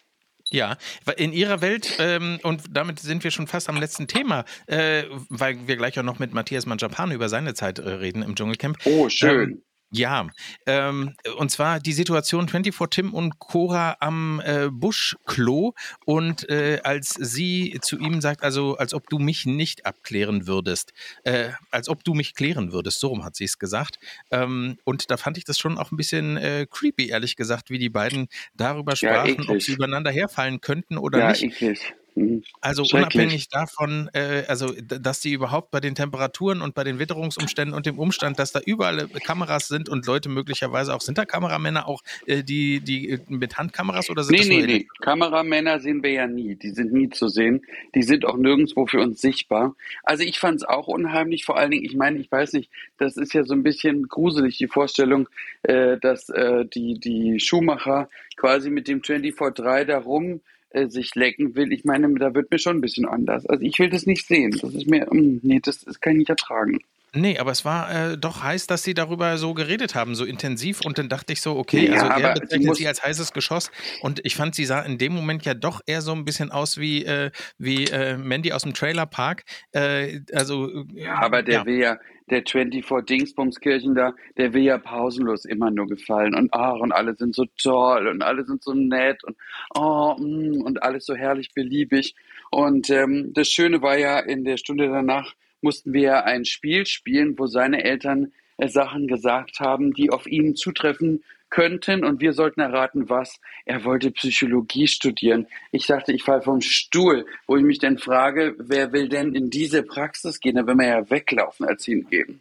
Ja, 0.50 0.78
in 1.18 1.32
Ihrer 1.32 1.60
Welt, 1.60 1.96
ähm, 1.98 2.40
und 2.42 2.62
damit 2.70 3.00
sind 3.00 3.22
wir 3.22 3.30
schon 3.30 3.46
fast 3.46 3.68
am 3.68 3.76
letzten 3.76 4.06
Thema, 4.06 4.44
äh, 4.66 5.04
weil 5.28 5.66
wir 5.66 5.76
gleich 5.76 5.98
auch 5.98 6.04
noch 6.04 6.18
mit 6.18 6.32
Matthias 6.32 6.64
Manjapan 6.64 7.10
über 7.12 7.28
seine 7.28 7.52
Zeit 7.52 7.78
äh, 7.78 7.88
reden 7.90 8.22
im 8.22 8.34
Dschungelcamp. 8.34 8.78
Oh, 8.86 9.08
schön. 9.10 9.50
Ähm, 9.50 9.62
ja, 9.90 10.28
ähm, 10.66 11.14
und 11.38 11.50
zwar 11.50 11.80
die 11.80 11.92
Situation 11.92 12.48
24 12.48 12.88
Tim 12.90 13.14
und 13.14 13.38
Cora 13.38 13.96
am 14.00 14.42
äh, 14.44 14.68
Buschklo 14.70 15.74
und 16.04 16.48
äh, 16.50 16.80
als 16.84 17.14
sie 17.14 17.78
zu 17.80 17.98
ihm 17.98 18.20
sagt, 18.20 18.42
also 18.42 18.76
als 18.76 18.92
ob 18.92 19.08
du 19.08 19.18
mich 19.18 19.46
nicht 19.46 19.86
abklären 19.86 20.46
würdest, 20.46 20.92
äh, 21.24 21.50
als 21.70 21.88
ob 21.88 22.04
du 22.04 22.12
mich 22.12 22.34
klären 22.34 22.72
würdest, 22.72 23.00
so 23.00 23.08
rum 23.08 23.24
hat 23.24 23.34
sie 23.34 23.44
es 23.44 23.58
gesagt. 23.58 23.98
Ähm, 24.30 24.78
und 24.84 25.10
da 25.10 25.16
fand 25.16 25.38
ich 25.38 25.44
das 25.44 25.58
schon 25.58 25.78
auch 25.78 25.90
ein 25.90 25.96
bisschen 25.96 26.36
äh, 26.36 26.66
creepy, 26.70 27.08
ehrlich 27.08 27.36
gesagt, 27.36 27.70
wie 27.70 27.78
die 27.78 27.88
beiden 27.88 28.28
darüber 28.54 28.94
sprachen, 28.94 29.42
ja, 29.42 29.48
ob 29.48 29.62
sie 29.62 29.72
übereinander 29.72 30.10
herfallen 30.10 30.60
könnten 30.60 30.98
oder 30.98 31.18
ja, 31.18 31.30
nicht. 31.30 31.44
Eklig. 31.44 31.94
Mhm. 32.18 32.42
Also 32.60 32.84
unabhängig 32.92 33.48
davon, 33.48 34.10
äh, 34.12 34.44
also 34.48 34.72
dass 34.82 35.20
die 35.20 35.32
überhaupt 35.32 35.70
bei 35.70 35.80
den 35.80 35.94
Temperaturen 35.94 36.60
und 36.60 36.74
bei 36.74 36.84
den 36.84 36.98
Witterungsumständen 36.98 37.74
und 37.74 37.86
dem 37.86 37.98
Umstand, 37.98 38.38
dass 38.38 38.52
da 38.52 38.60
überall 38.60 39.00
äh, 39.00 39.06
Kameras 39.20 39.68
sind 39.68 39.88
und 39.88 40.06
Leute 40.06 40.28
möglicherweise 40.28 40.94
auch, 40.94 41.00
sind 41.00 41.18
da 41.18 41.24
Kameramänner 41.24 41.86
auch, 41.86 42.02
äh, 42.26 42.42
die, 42.42 42.80
die 42.80 43.10
äh, 43.10 43.18
mit 43.28 43.56
Handkameras 43.56 44.10
oder 44.10 44.24
sind 44.24 44.32
nee, 44.32 44.38
das 44.38 44.48
Nee, 44.48 44.60
nee, 44.60 44.66
nee. 44.66 44.86
Kameramänner 45.00 45.80
sehen 45.80 46.02
wir 46.02 46.10
ja 46.10 46.26
nie. 46.26 46.56
Die 46.56 46.70
sind 46.70 46.92
nie 46.92 47.08
zu 47.08 47.28
sehen. 47.28 47.62
Die 47.94 48.02
sind 48.02 48.24
auch 48.24 48.36
nirgendwo 48.36 48.86
für 48.86 49.00
uns 49.00 49.20
sichtbar. 49.20 49.76
Also 50.02 50.24
ich 50.24 50.38
fand 50.38 50.56
es 50.56 50.64
auch 50.64 50.88
unheimlich, 50.88 51.44
vor 51.44 51.56
allen 51.56 51.70
Dingen, 51.70 51.84
ich 51.84 51.96
meine, 51.96 52.18
ich 52.18 52.30
weiß 52.30 52.54
nicht, 52.54 52.70
das 52.98 53.16
ist 53.16 53.32
ja 53.32 53.44
so 53.44 53.54
ein 53.54 53.62
bisschen 53.62 54.08
gruselig, 54.08 54.58
die 54.58 54.66
Vorstellung, 54.66 55.28
äh, 55.62 55.98
dass 55.98 56.28
äh, 56.30 56.64
die, 56.66 56.98
die 56.98 57.38
Schuhmacher 57.40 58.08
quasi 58.36 58.70
mit 58.70 58.88
dem 58.88 59.02
24-3 59.02 59.84
da 59.84 59.98
rum 59.98 60.40
äh, 60.70 60.88
sich 60.88 61.14
lecken 61.14 61.54
will, 61.54 61.72
ich 61.72 61.84
meine, 61.84 62.12
da 62.18 62.34
wird 62.34 62.50
mir 62.50 62.58
schon 62.58 62.78
ein 62.78 62.80
bisschen 62.80 63.06
anders. 63.06 63.46
Also 63.46 63.64
ich 63.64 63.78
will 63.78 63.88
das 63.88 64.06
nicht 64.06 64.26
sehen. 64.26 64.50
Das 64.60 64.74
ist 64.74 64.88
mir, 64.88 65.06
mm, 65.10 65.40
nee, 65.42 65.60
das, 65.62 65.84
das 65.84 66.00
kann 66.00 66.12
ich 66.12 66.18
nicht 66.18 66.30
ertragen. 66.30 66.80
Nee, 67.14 67.38
aber 67.38 67.52
es 67.52 67.64
war 67.64 68.12
äh, 68.12 68.18
doch 68.18 68.42
heiß, 68.42 68.66
dass 68.66 68.82
sie 68.82 68.92
darüber 68.92 69.38
so 69.38 69.54
geredet 69.54 69.94
haben, 69.94 70.14
so 70.14 70.24
intensiv. 70.24 70.80
Und 70.84 70.98
dann 70.98 71.08
dachte 71.08 71.32
ich 71.32 71.40
so, 71.40 71.56
okay, 71.56 71.86
ja, 71.86 72.02
also 72.02 72.22
er 72.22 72.34
bezeichnet 72.34 72.76
sie 72.76 72.86
als 72.86 73.02
heißes 73.02 73.32
Geschoss. 73.32 73.70
Und 74.02 74.20
ich 74.24 74.36
fand, 74.36 74.54
sie 74.54 74.64
sah 74.64 74.80
in 74.80 74.98
dem 74.98 75.14
Moment 75.14 75.44
ja 75.44 75.54
doch 75.54 75.80
eher 75.86 76.02
so 76.02 76.12
ein 76.12 76.24
bisschen 76.24 76.50
aus 76.50 76.78
wie, 76.78 77.04
äh, 77.04 77.30
wie 77.56 77.84
äh, 77.84 78.16
Mandy 78.18 78.52
aus 78.52 78.62
dem 78.62 78.74
Trailerpark. 78.74 79.44
Äh, 79.72 80.20
also, 80.32 80.84
ja, 80.94 81.14
aber 81.14 81.42
der 81.42 81.60
ja. 81.60 81.66
will 81.66 81.78
ja, 81.78 81.98
der 82.30 82.42
24 82.46 83.06
Dingsbumskirchen 83.06 83.94
da, 83.94 84.14
der 84.36 84.52
will 84.52 84.62
ja 84.62 84.76
pausenlos 84.76 85.46
immer 85.46 85.70
nur 85.70 85.86
gefallen 85.86 86.34
und 86.34 86.52
ach, 86.52 86.78
und 86.80 86.92
alle 86.92 87.14
sind 87.14 87.34
so 87.34 87.46
toll 87.56 88.06
und 88.06 88.22
alle 88.22 88.44
sind 88.44 88.62
so 88.62 88.74
nett 88.74 89.24
und 89.24 89.36
oh, 89.74 90.14
mm, 90.18 90.60
und 90.62 90.82
alles 90.82 91.06
so 91.06 91.14
herrlich 91.14 91.54
beliebig. 91.54 92.14
Und 92.50 92.90
ähm, 92.90 93.32
das 93.34 93.48
Schöne 93.48 93.80
war 93.82 93.96
ja, 93.96 94.18
in 94.18 94.44
der 94.44 94.58
Stunde 94.58 94.88
danach 94.88 95.34
mussten 95.60 95.92
wir 95.92 96.02
ja 96.02 96.24
ein 96.24 96.44
Spiel 96.44 96.86
spielen, 96.86 97.38
wo 97.38 97.46
seine 97.46 97.84
Eltern 97.84 98.32
äh, 98.56 98.68
Sachen 98.68 99.06
gesagt 99.06 99.60
haben, 99.60 99.92
die 99.92 100.10
auf 100.10 100.26
ihn 100.26 100.54
zutreffen 100.54 101.22
könnten 101.50 102.04
und 102.04 102.20
wir 102.20 102.32
sollten 102.32 102.60
erraten, 102.60 103.08
was. 103.08 103.40
Er 103.64 103.84
wollte 103.84 104.10
Psychologie 104.10 104.86
studieren. 104.86 105.46
Ich 105.72 105.86
dachte, 105.86 106.12
ich 106.12 106.22
falle 106.22 106.42
vom 106.42 106.60
Stuhl, 106.60 107.26
wo 107.46 107.56
ich 107.56 107.64
mich 107.64 107.78
dann 107.78 107.98
frage, 107.98 108.54
wer 108.58 108.92
will 108.92 109.08
denn 109.08 109.34
in 109.34 109.50
diese 109.50 109.82
Praxis 109.82 110.40
gehen? 110.40 110.56
Da 110.56 110.66
will 110.66 110.74
man 110.74 110.86
ja 110.86 111.10
weglaufen 111.10 111.66
als 111.66 111.84
hingehen. 111.84 112.40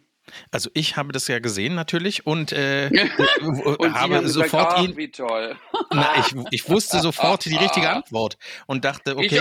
Also 0.50 0.70
ich 0.74 0.96
habe 0.96 1.12
das 1.12 1.26
ja 1.28 1.38
gesehen 1.38 1.74
natürlich 1.74 2.26
und, 2.26 2.52
äh, 2.52 2.90
und 3.40 3.94
habe 3.94 4.28
sofort 4.28 4.74
gesagt, 4.74 4.88
ihn. 4.90 4.96
Wie 4.96 5.10
toll. 5.10 5.56
Na, 5.90 6.12
ich, 6.18 6.34
ich 6.50 6.68
wusste 6.68 7.00
sofort 7.00 7.44
die 7.46 7.56
richtige 7.56 7.88
Antwort 7.96 8.36
und 8.66 8.84
dachte, 8.84 9.16
okay, 9.16 9.40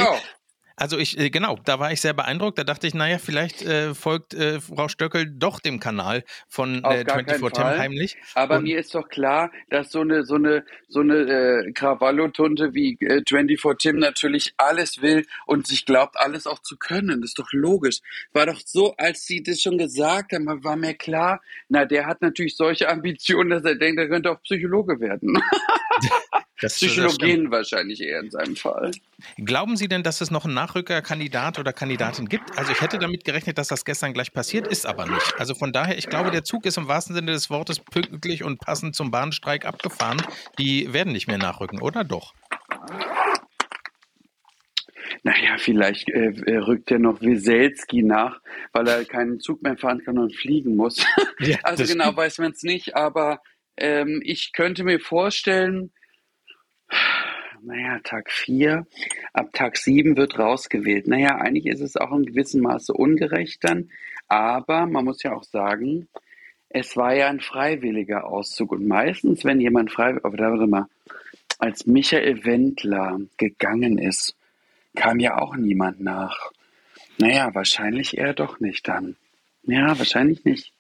also 0.79 0.99
ich, 0.99 1.19
äh, 1.19 1.31
genau, 1.31 1.57
da 1.65 1.79
war 1.79 1.91
ich 1.91 2.01
sehr 2.01 2.13
beeindruckt. 2.13 2.59
Da 2.59 2.63
dachte 2.63 2.85
ich, 2.85 2.93
naja, 2.93 3.17
vielleicht 3.17 3.63
äh, 3.63 3.95
folgt 3.95 4.35
äh, 4.35 4.61
Frau 4.61 4.87
Stöckel 4.87 5.25
doch 5.25 5.59
dem 5.59 5.79
Kanal 5.79 6.23
von 6.47 6.83
äh, 6.83 7.03
24 7.03 7.51
Tim 7.51 7.63
heimlich. 7.65 8.17
Aber 8.35 8.57
Und 8.57 8.63
mir 8.63 8.77
ist 8.77 8.93
doch 8.93 9.09
klar, 9.09 9.51
dass 9.71 9.91
so 9.91 10.01
eine, 10.01 10.23
so 10.23 10.35
eine, 10.35 10.63
so 10.87 10.99
eine 10.99 11.15
äh, 11.15 11.71
Krawallo-Tunte 11.71 12.75
wie 12.75 12.95
äh, 12.99 13.23
24 13.27 13.77
Tim 13.79 13.99
natürlich 13.99 14.53
alles 14.57 15.01
will 15.01 15.25
und 15.47 15.65
sich 15.65 15.83
glaubt, 15.83 16.15
alles 16.15 16.45
auch 16.45 16.59
zu 16.59 16.77
können. 16.77 17.21
Das 17.21 17.31
ist 17.31 17.39
doch 17.39 17.51
logisch. 17.53 18.01
War 18.33 18.45
doch 18.45 18.61
so, 18.63 18.93
als 18.97 19.25
sie 19.25 19.41
das 19.41 19.59
schon 19.59 19.79
gesagt 19.79 20.31
haben, 20.33 20.45
war 20.63 20.75
mir 20.75 20.93
klar, 20.93 21.41
na, 21.69 21.85
der 21.85 22.05
hat 22.05 22.21
natürlich 22.21 22.55
solche 22.55 22.87
Ambitionen, 22.87 23.49
dass 23.49 23.63
er 23.63 23.75
denkt, 23.75 23.99
er 23.99 24.09
könnte 24.09 24.29
auch 24.29 24.43
Psychologe 24.43 24.99
werden. 24.99 25.41
Das, 26.59 26.75
Psychologien 26.75 27.45
das 27.45 27.51
wahrscheinlich 27.51 28.01
eher 28.01 28.19
in 28.19 28.31
seinem 28.31 28.55
Fall. 28.55 28.91
Glauben 29.37 29.77
Sie 29.77 29.87
denn, 29.87 30.01
dass 30.01 30.21
es 30.21 30.31
noch 30.31 30.45
einen 30.45 30.55
Nachrückerkandidat 30.55 31.59
oder 31.59 31.71
Kandidatin 31.71 32.27
gibt? 32.27 32.57
Also 32.57 32.71
ich 32.71 32.81
hätte 32.81 32.97
damit 32.97 33.23
gerechnet, 33.23 33.59
dass 33.59 33.67
das 33.67 33.85
gestern 33.85 34.13
gleich 34.13 34.33
passiert, 34.33 34.67
ist 34.67 34.87
aber 34.87 35.05
nicht. 35.05 35.35
Also 35.37 35.53
von 35.53 35.71
daher, 35.71 35.97
ich 35.97 36.07
glaube, 36.07 36.31
der 36.31 36.43
Zug 36.43 36.65
ist 36.65 36.77
im 36.77 36.87
wahrsten 36.87 37.15
Sinne 37.15 37.31
des 37.31 37.51
Wortes 37.51 37.79
pünktlich 37.79 38.43
und 38.43 38.59
passend 38.59 38.95
zum 38.95 39.11
Bahnstreik 39.11 39.65
abgefahren. 39.65 40.21
Die 40.57 40.91
werden 40.93 41.13
nicht 41.13 41.27
mehr 41.27 41.37
nachrücken, 41.37 41.79
oder 41.79 42.03
doch? 42.03 42.33
Naja, 45.23 45.57
vielleicht 45.57 46.09
äh, 46.09 46.31
äh 46.45 46.57
rückt 46.57 46.91
er 46.91 46.99
noch 46.99 47.21
Wieselski 47.21 48.01
nach, 48.01 48.41
weil 48.71 48.87
er 48.87 49.05
keinen 49.05 49.39
Zug 49.39 49.61
mehr 49.61 49.77
fahren 49.77 50.01
kann 50.03 50.17
und 50.17 50.35
fliegen 50.35 50.75
muss. 50.75 51.05
Ja, 51.39 51.57
also 51.63 51.85
genau 51.85 52.15
weiß 52.15 52.39
man 52.39 52.51
es 52.51 52.63
nicht, 52.63 52.95
aber 52.95 53.41
ähm, 53.77 54.21
ich 54.23 54.53
könnte 54.53 54.83
mir 54.83 54.99
vorstellen, 54.99 55.91
naja, 57.61 57.99
Tag 58.03 58.31
4, 58.31 58.85
ab 59.33 59.53
Tag 59.53 59.77
7 59.77 60.17
wird 60.17 60.39
rausgewählt. 60.39 61.07
Naja, 61.07 61.37
eigentlich 61.37 61.65
ist 61.65 61.81
es 61.81 61.97
auch 61.97 62.11
in 62.11 62.25
gewissem 62.25 62.61
Maße 62.61 62.93
ungerecht 62.93 63.63
dann, 63.63 63.89
aber 64.27 64.85
man 64.85 65.05
muss 65.05 65.23
ja 65.23 65.33
auch 65.33 65.43
sagen, 65.43 66.07
es 66.69 66.97
war 66.97 67.13
ja 67.13 67.27
ein 67.27 67.39
freiwilliger 67.39 68.25
Auszug 68.25 68.71
und 68.71 68.87
meistens, 68.87 69.45
wenn 69.45 69.61
jemand 69.61 69.91
freiwillig, 69.91 70.25
aber 70.25 70.37
da 70.37 70.51
warte 70.51 70.67
mal, 70.67 70.87
als 71.59 71.85
Michael 71.85 72.45
Wendler 72.45 73.19
gegangen 73.37 73.97
ist, 73.97 74.35
kam 74.95 75.19
ja 75.19 75.37
auch 75.39 75.55
niemand 75.55 76.01
nach. 76.01 76.51
Naja, 77.17 77.53
wahrscheinlich 77.53 78.17
eher 78.17 78.33
doch 78.33 78.59
nicht 78.59 78.87
dann. 78.87 79.15
Ja, 79.63 79.97
wahrscheinlich 79.97 80.45
nicht. 80.45 80.73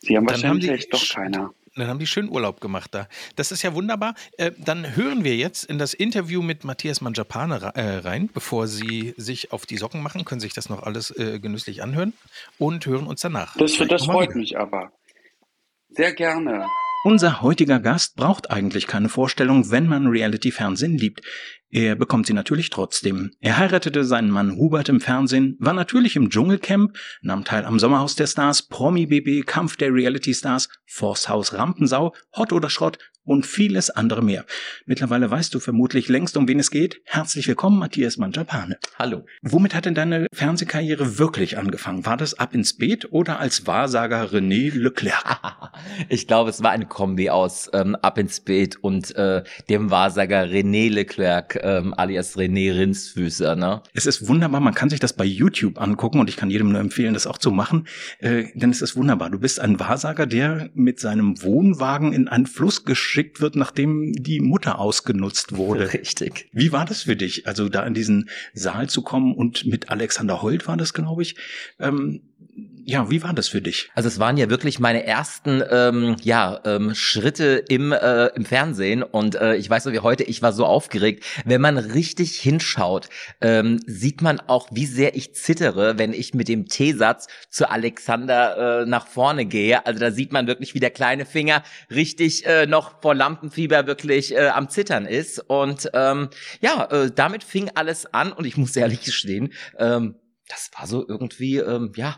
Sie 0.00 0.16
haben 0.16 0.26
dann 0.26 0.36
wahrscheinlich 0.36 0.68
haben 0.68 0.74
echt 0.76 0.94
doch 0.94 1.08
keiner. 1.08 1.52
Dann 1.76 1.86
haben 1.86 1.98
die 1.98 2.06
schön 2.06 2.28
Urlaub 2.28 2.60
gemacht 2.60 2.94
da. 2.94 3.06
Das 3.36 3.52
ist 3.52 3.62
ja 3.62 3.74
wunderbar. 3.74 4.14
Äh, 4.36 4.52
dann 4.58 4.96
hören 4.96 5.22
wir 5.22 5.36
jetzt 5.36 5.64
in 5.64 5.78
das 5.78 5.94
Interview 5.94 6.42
mit 6.42 6.64
Matthias 6.64 7.00
Manjapane 7.00 7.72
äh, 7.74 7.98
rein, 7.98 8.28
bevor 8.32 8.66
Sie 8.66 9.14
sich 9.16 9.52
auf 9.52 9.66
die 9.66 9.76
Socken 9.76 10.02
machen, 10.02 10.24
können 10.24 10.40
sich 10.40 10.52
das 10.52 10.68
noch 10.68 10.82
alles 10.82 11.10
äh, 11.16 11.38
genüsslich 11.38 11.82
anhören 11.82 12.12
und 12.58 12.86
hören 12.86 13.06
uns 13.06 13.20
danach. 13.20 13.56
Das, 13.56 13.76
das 13.76 14.06
freut 14.06 14.34
mich 14.34 14.58
aber. 14.58 14.92
Sehr 15.90 16.12
gerne. 16.12 16.66
Unser 17.02 17.40
heutiger 17.40 17.80
Gast 17.80 18.16
braucht 18.16 18.50
eigentlich 18.50 18.86
keine 18.86 19.08
Vorstellung, 19.08 19.70
wenn 19.70 19.86
man 19.86 20.08
Reality-Fernsehen 20.08 20.98
liebt. 20.98 21.22
Er 21.70 21.94
bekommt 21.94 22.26
sie 22.26 22.34
natürlich 22.34 22.68
trotzdem. 22.68 23.30
Er 23.40 23.56
heiratete 23.56 24.04
seinen 24.04 24.30
Mann 24.30 24.56
Hubert 24.56 24.90
im 24.90 25.00
Fernsehen, 25.00 25.56
war 25.60 25.72
natürlich 25.72 26.16
im 26.16 26.28
Dschungelcamp, 26.28 26.94
nahm 27.22 27.46
teil 27.46 27.64
am 27.64 27.78
Sommerhaus 27.78 28.16
der 28.16 28.26
Stars, 28.26 28.68
Promi-BB, 28.68 29.46
Kampf 29.46 29.78
der 29.78 29.94
Reality-Stars, 29.94 30.68
Force 30.84 31.30
Rampensau, 31.54 32.14
Hot 32.36 32.52
oder 32.52 32.68
Schrott 32.68 32.98
und 33.30 33.46
vieles 33.46 33.90
andere 33.90 34.24
mehr. 34.24 34.44
Mittlerweile 34.86 35.30
weißt 35.30 35.54
du 35.54 35.60
vermutlich 35.60 36.08
längst, 36.08 36.36
um 36.36 36.48
wen 36.48 36.58
es 36.58 36.72
geht. 36.72 37.00
Herzlich 37.04 37.46
willkommen, 37.46 37.78
Matthias 37.78 38.16
Manjapane. 38.16 38.76
Hallo. 38.98 39.24
Womit 39.42 39.72
hat 39.72 39.84
denn 39.84 39.94
deine 39.94 40.26
Fernsehkarriere 40.34 41.16
wirklich 41.20 41.56
angefangen? 41.56 42.04
War 42.04 42.16
das 42.16 42.34
ab 42.34 42.56
ins 42.56 42.76
Beet 42.76 43.12
oder 43.12 43.38
als 43.38 43.68
Wahrsager 43.68 44.32
René 44.32 44.76
Leclerc? 44.76 45.70
ich 46.08 46.26
glaube, 46.26 46.50
es 46.50 46.64
war 46.64 46.72
eine 46.72 46.86
Kombi 46.86 47.30
aus 47.30 47.70
ähm, 47.72 47.94
Ab 47.94 48.18
ins 48.18 48.40
Beet 48.40 48.82
und 48.82 49.14
äh, 49.14 49.44
dem 49.68 49.92
Wahrsager 49.92 50.46
René 50.46 50.90
Leclerc 50.90 51.56
ähm, 51.62 51.94
alias 51.96 52.36
René 52.36 52.76
Rindsfüßer. 52.76 53.54
Ne? 53.54 53.80
Es 53.94 54.06
ist 54.06 54.26
wunderbar, 54.26 54.58
man 54.58 54.74
kann 54.74 54.90
sich 54.90 54.98
das 54.98 55.12
bei 55.12 55.24
YouTube 55.24 55.80
angucken 55.80 56.18
und 56.18 56.28
ich 56.28 56.36
kann 56.36 56.50
jedem 56.50 56.72
nur 56.72 56.80
empfehlen, 56.80 57.14
das 57.14 57.28
auch 57.28 57.38
zu 57.38 57.52
machen, 57.52 57.86
äh, 58.18 58.46
denn 58.54 58.70
es 58.70 58.82
ist 58.82 58.96
wunderbar. 58.96 59.30
Du 59.30 59.38
bist 59.38 59.60
ein 59.60 59.78
Wahrsager, 59.78 60.26
der 60.26 60.70
mit 60.74 60.98
seinem 60.98 61.40
Wohnwagen 61.44 62.12
in 62.12 62.26
einen 62.26 62.46
Fluss 62.46 62.84
geschickt 62.84 63.19
wird, 63.40 63.56
nachdem 63.56 64.12
die 64.12 64.40
Mutter 64.40 64.78
ausgenutzt 64.78 65.56
wurde. 65.56 65.92
Richtig. 65.92 66.48
Wie 66.52 66.72
war 66.72 66.84
das 66.84 67.02
für 67.02 67.16
dich, 67.16 67.46
also 67.46 67.68
da 67.68 67.84
in 67.84 67.94
diesen 67.94 68.28
Saal 68.54 68.88
zu 68.88 69.02
kommen 69.02 69.34
und 69.34 69.66
mit 69.66 69.90
Alexander 69.90 70.42
Holt 70.42 70.66
war 70.66 70.76
das, 70.76 70.94
glaube 70.94 71.22
ich, 71.22 71.36
ähm, 71.78 72.22
ja, 72.84 73.10
wie 73.10 73.22
war 73.22 73.32
das 73.32 73.48
für 73.48 73.60
dich? 73.60 73.90
Also 73.94 74.08
es 74.08 74.18
waren 74.18 74.36
ja 74.36 74.50
wirklich 74.50 74.78
meine 74.78 75.04
ersten 75.04 75.62
ähm, 75.70 76.16
ja, 76.22 76.60
ähm, 76.64 76.94
Schritte 76.94 77.64
im, 77.68 77.92
äh, 77.92 78.26
im 78.28 78.44
Fernsehen 78.44 79.02
und 79.02 79.34
äh, 79.34 79.56
ich 79.56 79.68
weiß 79.68 79.84
so 79.84 79.92
wie 79.92 80.00
heute, 80.00 80.24
ich 80.24 80.42
war 80.42 80.52
so 80.52 80.64
aufgeregt. 80.64 81.24
Wenn 81.44 81.60
man 81.60 81.78
richtig 81.78 82.38
hinschaut, 82.38 83.08
ähm, 83.40 83.80
sieht 83.86 84.22
man 84.22 84.40
auch, 84.40 84.68
wie 84.72 84.86
sehr 84.86 85.16
ich 85.16 85.34
zittere, 85.34 85.98
wenn 85.98 86.12
ich 86.12 86.34
mit 86.34 86.48
dem 86.48 86.66
T-Satz 86.66 87.28
zu 87.48 87.70
Alexander 87.70 88.82
äh, 88.82 88.86
nach 88.86 89.06
vorne 89.06 89.46
gehe. 89.46 89.84
Also 89.86 90.00
da 90.00 90.10
sieht 90.10 90.32
man 90.32 90.46
wirklich, 90.46 90.74
wie 90.74 90.80
der 90.80 90.90
kleine 90.90 91.26
Finger 91.26 91.62
richtig 91.90 92.46
äh, 92.46 92.66
noch 92.66 93.00
vor 93.00 93.14
Lampenfieber 93.14 93.86
wirklich 93.86 94.34
äh, 94.34 94.48
am 94.48 94.68
Zittern 94.68 95.06
ist. 95.06 95.38
Und 95.38 95.90
ähm, 95.94 96.28
ja, 96.60 96.84
äh, 96.90 97.10
damit 97.14 97.44
fing 97.44 97.70
alles 97.74 98.12
an 98.12 98.32
und 98.32 98.44
ich 98.44 98.56
muss 98.56 98.76
ehrlich 98.76 99.02
gestehen, 99.02 99.52
ähm, 99.78 100.16
das 100.50 100.70
war 100.76 100.86
so 100.86 101.06
irgendwie, 101.06 101.58
ähm, 101.58 101.92
ja, 101.94 102.16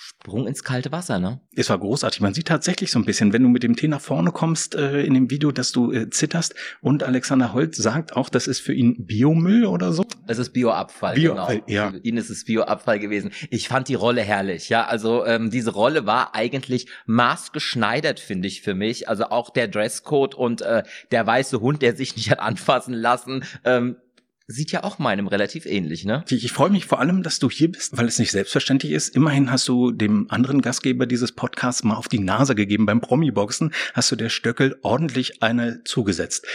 Sprung 0.00 0.46
ins 0.46 0.62
kalte 0.62 0.92
Wasser, 0.92 1.18
ne? 1.18 1.40
Es 1.56 1.70
war 1.70 1.78
großartig. 1.78 2.20
Man 2.20 2.32
sieht 2.32 2.46
tatsächlich 2.46 2.92
so 2.92 3.00
ein 3.00 3.04
bisschen, 3.04 3.32
wenn 3.32 3.42
du 3.42 3.48
mit 3.48 3.64
dem 3.64 3.74
Tee 3.74 3.88
nach 3.88 4.00
vorne 4.00 4.30
kommst 4.30 4.76
äh, 4.76 5.02
in 5.02 5.12
dem 5.12 5.28
Video, 5.28 5.50
dass 5.50 5.72
du 5.72 5.90
äh, 5.90 6.08
zitterst. 6.08 6.54
Und 6.80 7.02
Alexander 7.02 7.52
Holt 7.52 7.74
sagt 7.74 8.14
auch, 8.14 8.28
das 8.28 8.46
ist 8.46 8.60
für 8.60 8.72
ihn 8.72 9.06
Biomüll 9.06 9.66
oder 9.66 9.92
so. 9.92 10.06
Es 10.28 10.38
ist 10.38 10.50
Bioabfall, 10.50 11.16
Bioabfall 11.16 11.62
genau. 11.66 11.68
Ja. 11.68 11.90
Für 11.90 11.98
ihn 11.98 12.16
ist 12.16 12.30
es 12.30 12.44
Bioabfall 12.44 13.00
gewesen. 13.00 13.32
Ich 13.50 13.66
fand 13.66 13.88
die 13.88 13.96
Rolle 13.96 14.22
herrlich, 14.22 14.68
ja. 14.68 14.86
Also 14.86 15.26
ähm, 15.26 15.50
diese 15.50 15.72
Rolle 15.72 16.06
war 16.06 16.32
eigentlich 16.32 16.86
maßgeschneidert, 17.06 18.20
finde 18.20 18.46
ich, 18.46 18.62
für 18.62 18.74
mich. 18.74 19.08
Also 19.08 19.24
auch 19.24 19.50
der 19.50 19.66
Dresscode 19.66 20.36
und 20.36 20.62
äh, 20.62 20.84
der 21.10 21.26
weiße 21.26 21.58
Hund, 21.58 21.82
der 21.82 21.96
sich 21.96 22.14
nicht 22.14 22.30
hat 22.30 22.38
anfassen 22.38 22.94
lassen. 22.94 23.42
Ähm, 23.64 23.96
sieht 24.48 24.72
ja 24.72 24.82
auch 24.82 24.98
meinem 24.98 25.28
relativ 25.28 25.66
ähnlich, 25.66 26.06
ne? 26.06 26.24
Ich, 26.28 26.44
ich 26.44 26.52
freue 26.52 26.70
mich 26.70 26.86
vor 26.86 26.98
allem, 27.00 27.22
dass 27.22 27.38
du 27.38 27.50
hier 27.50 27.70
bist, 27.70 27.96
weil 27.96 28.06
es 28.06 28.18
nicht 28.18 28.32
selbstverständlich 28.32 28.92
ist. 28.92 29.14
Immerhin 29.14 29.52
hast 29.52 29.68
du 29.68 29.92
dem 29.92 30.26
anderen 30.30 30.62
Gastgeber 30.62 31.06
dieses 31.06 31.32
Podcasts 31.32 31.84
mal 31.84 31.96
auf 31.96 32.08
die 32.08 32.18
Nase 32.18 32.54
gegeben 32.54 32.86
beim 32.86 33.02
Promi-Boxen, 33.02 33.72
hast 33.92 34.10
du 34.10 34.16
der 34.16 34.30
Stöckel 34.30 34.78
ordentlich 34.82 35.42
eine 35.42 35.84
zugesetzt. 35.84 36.46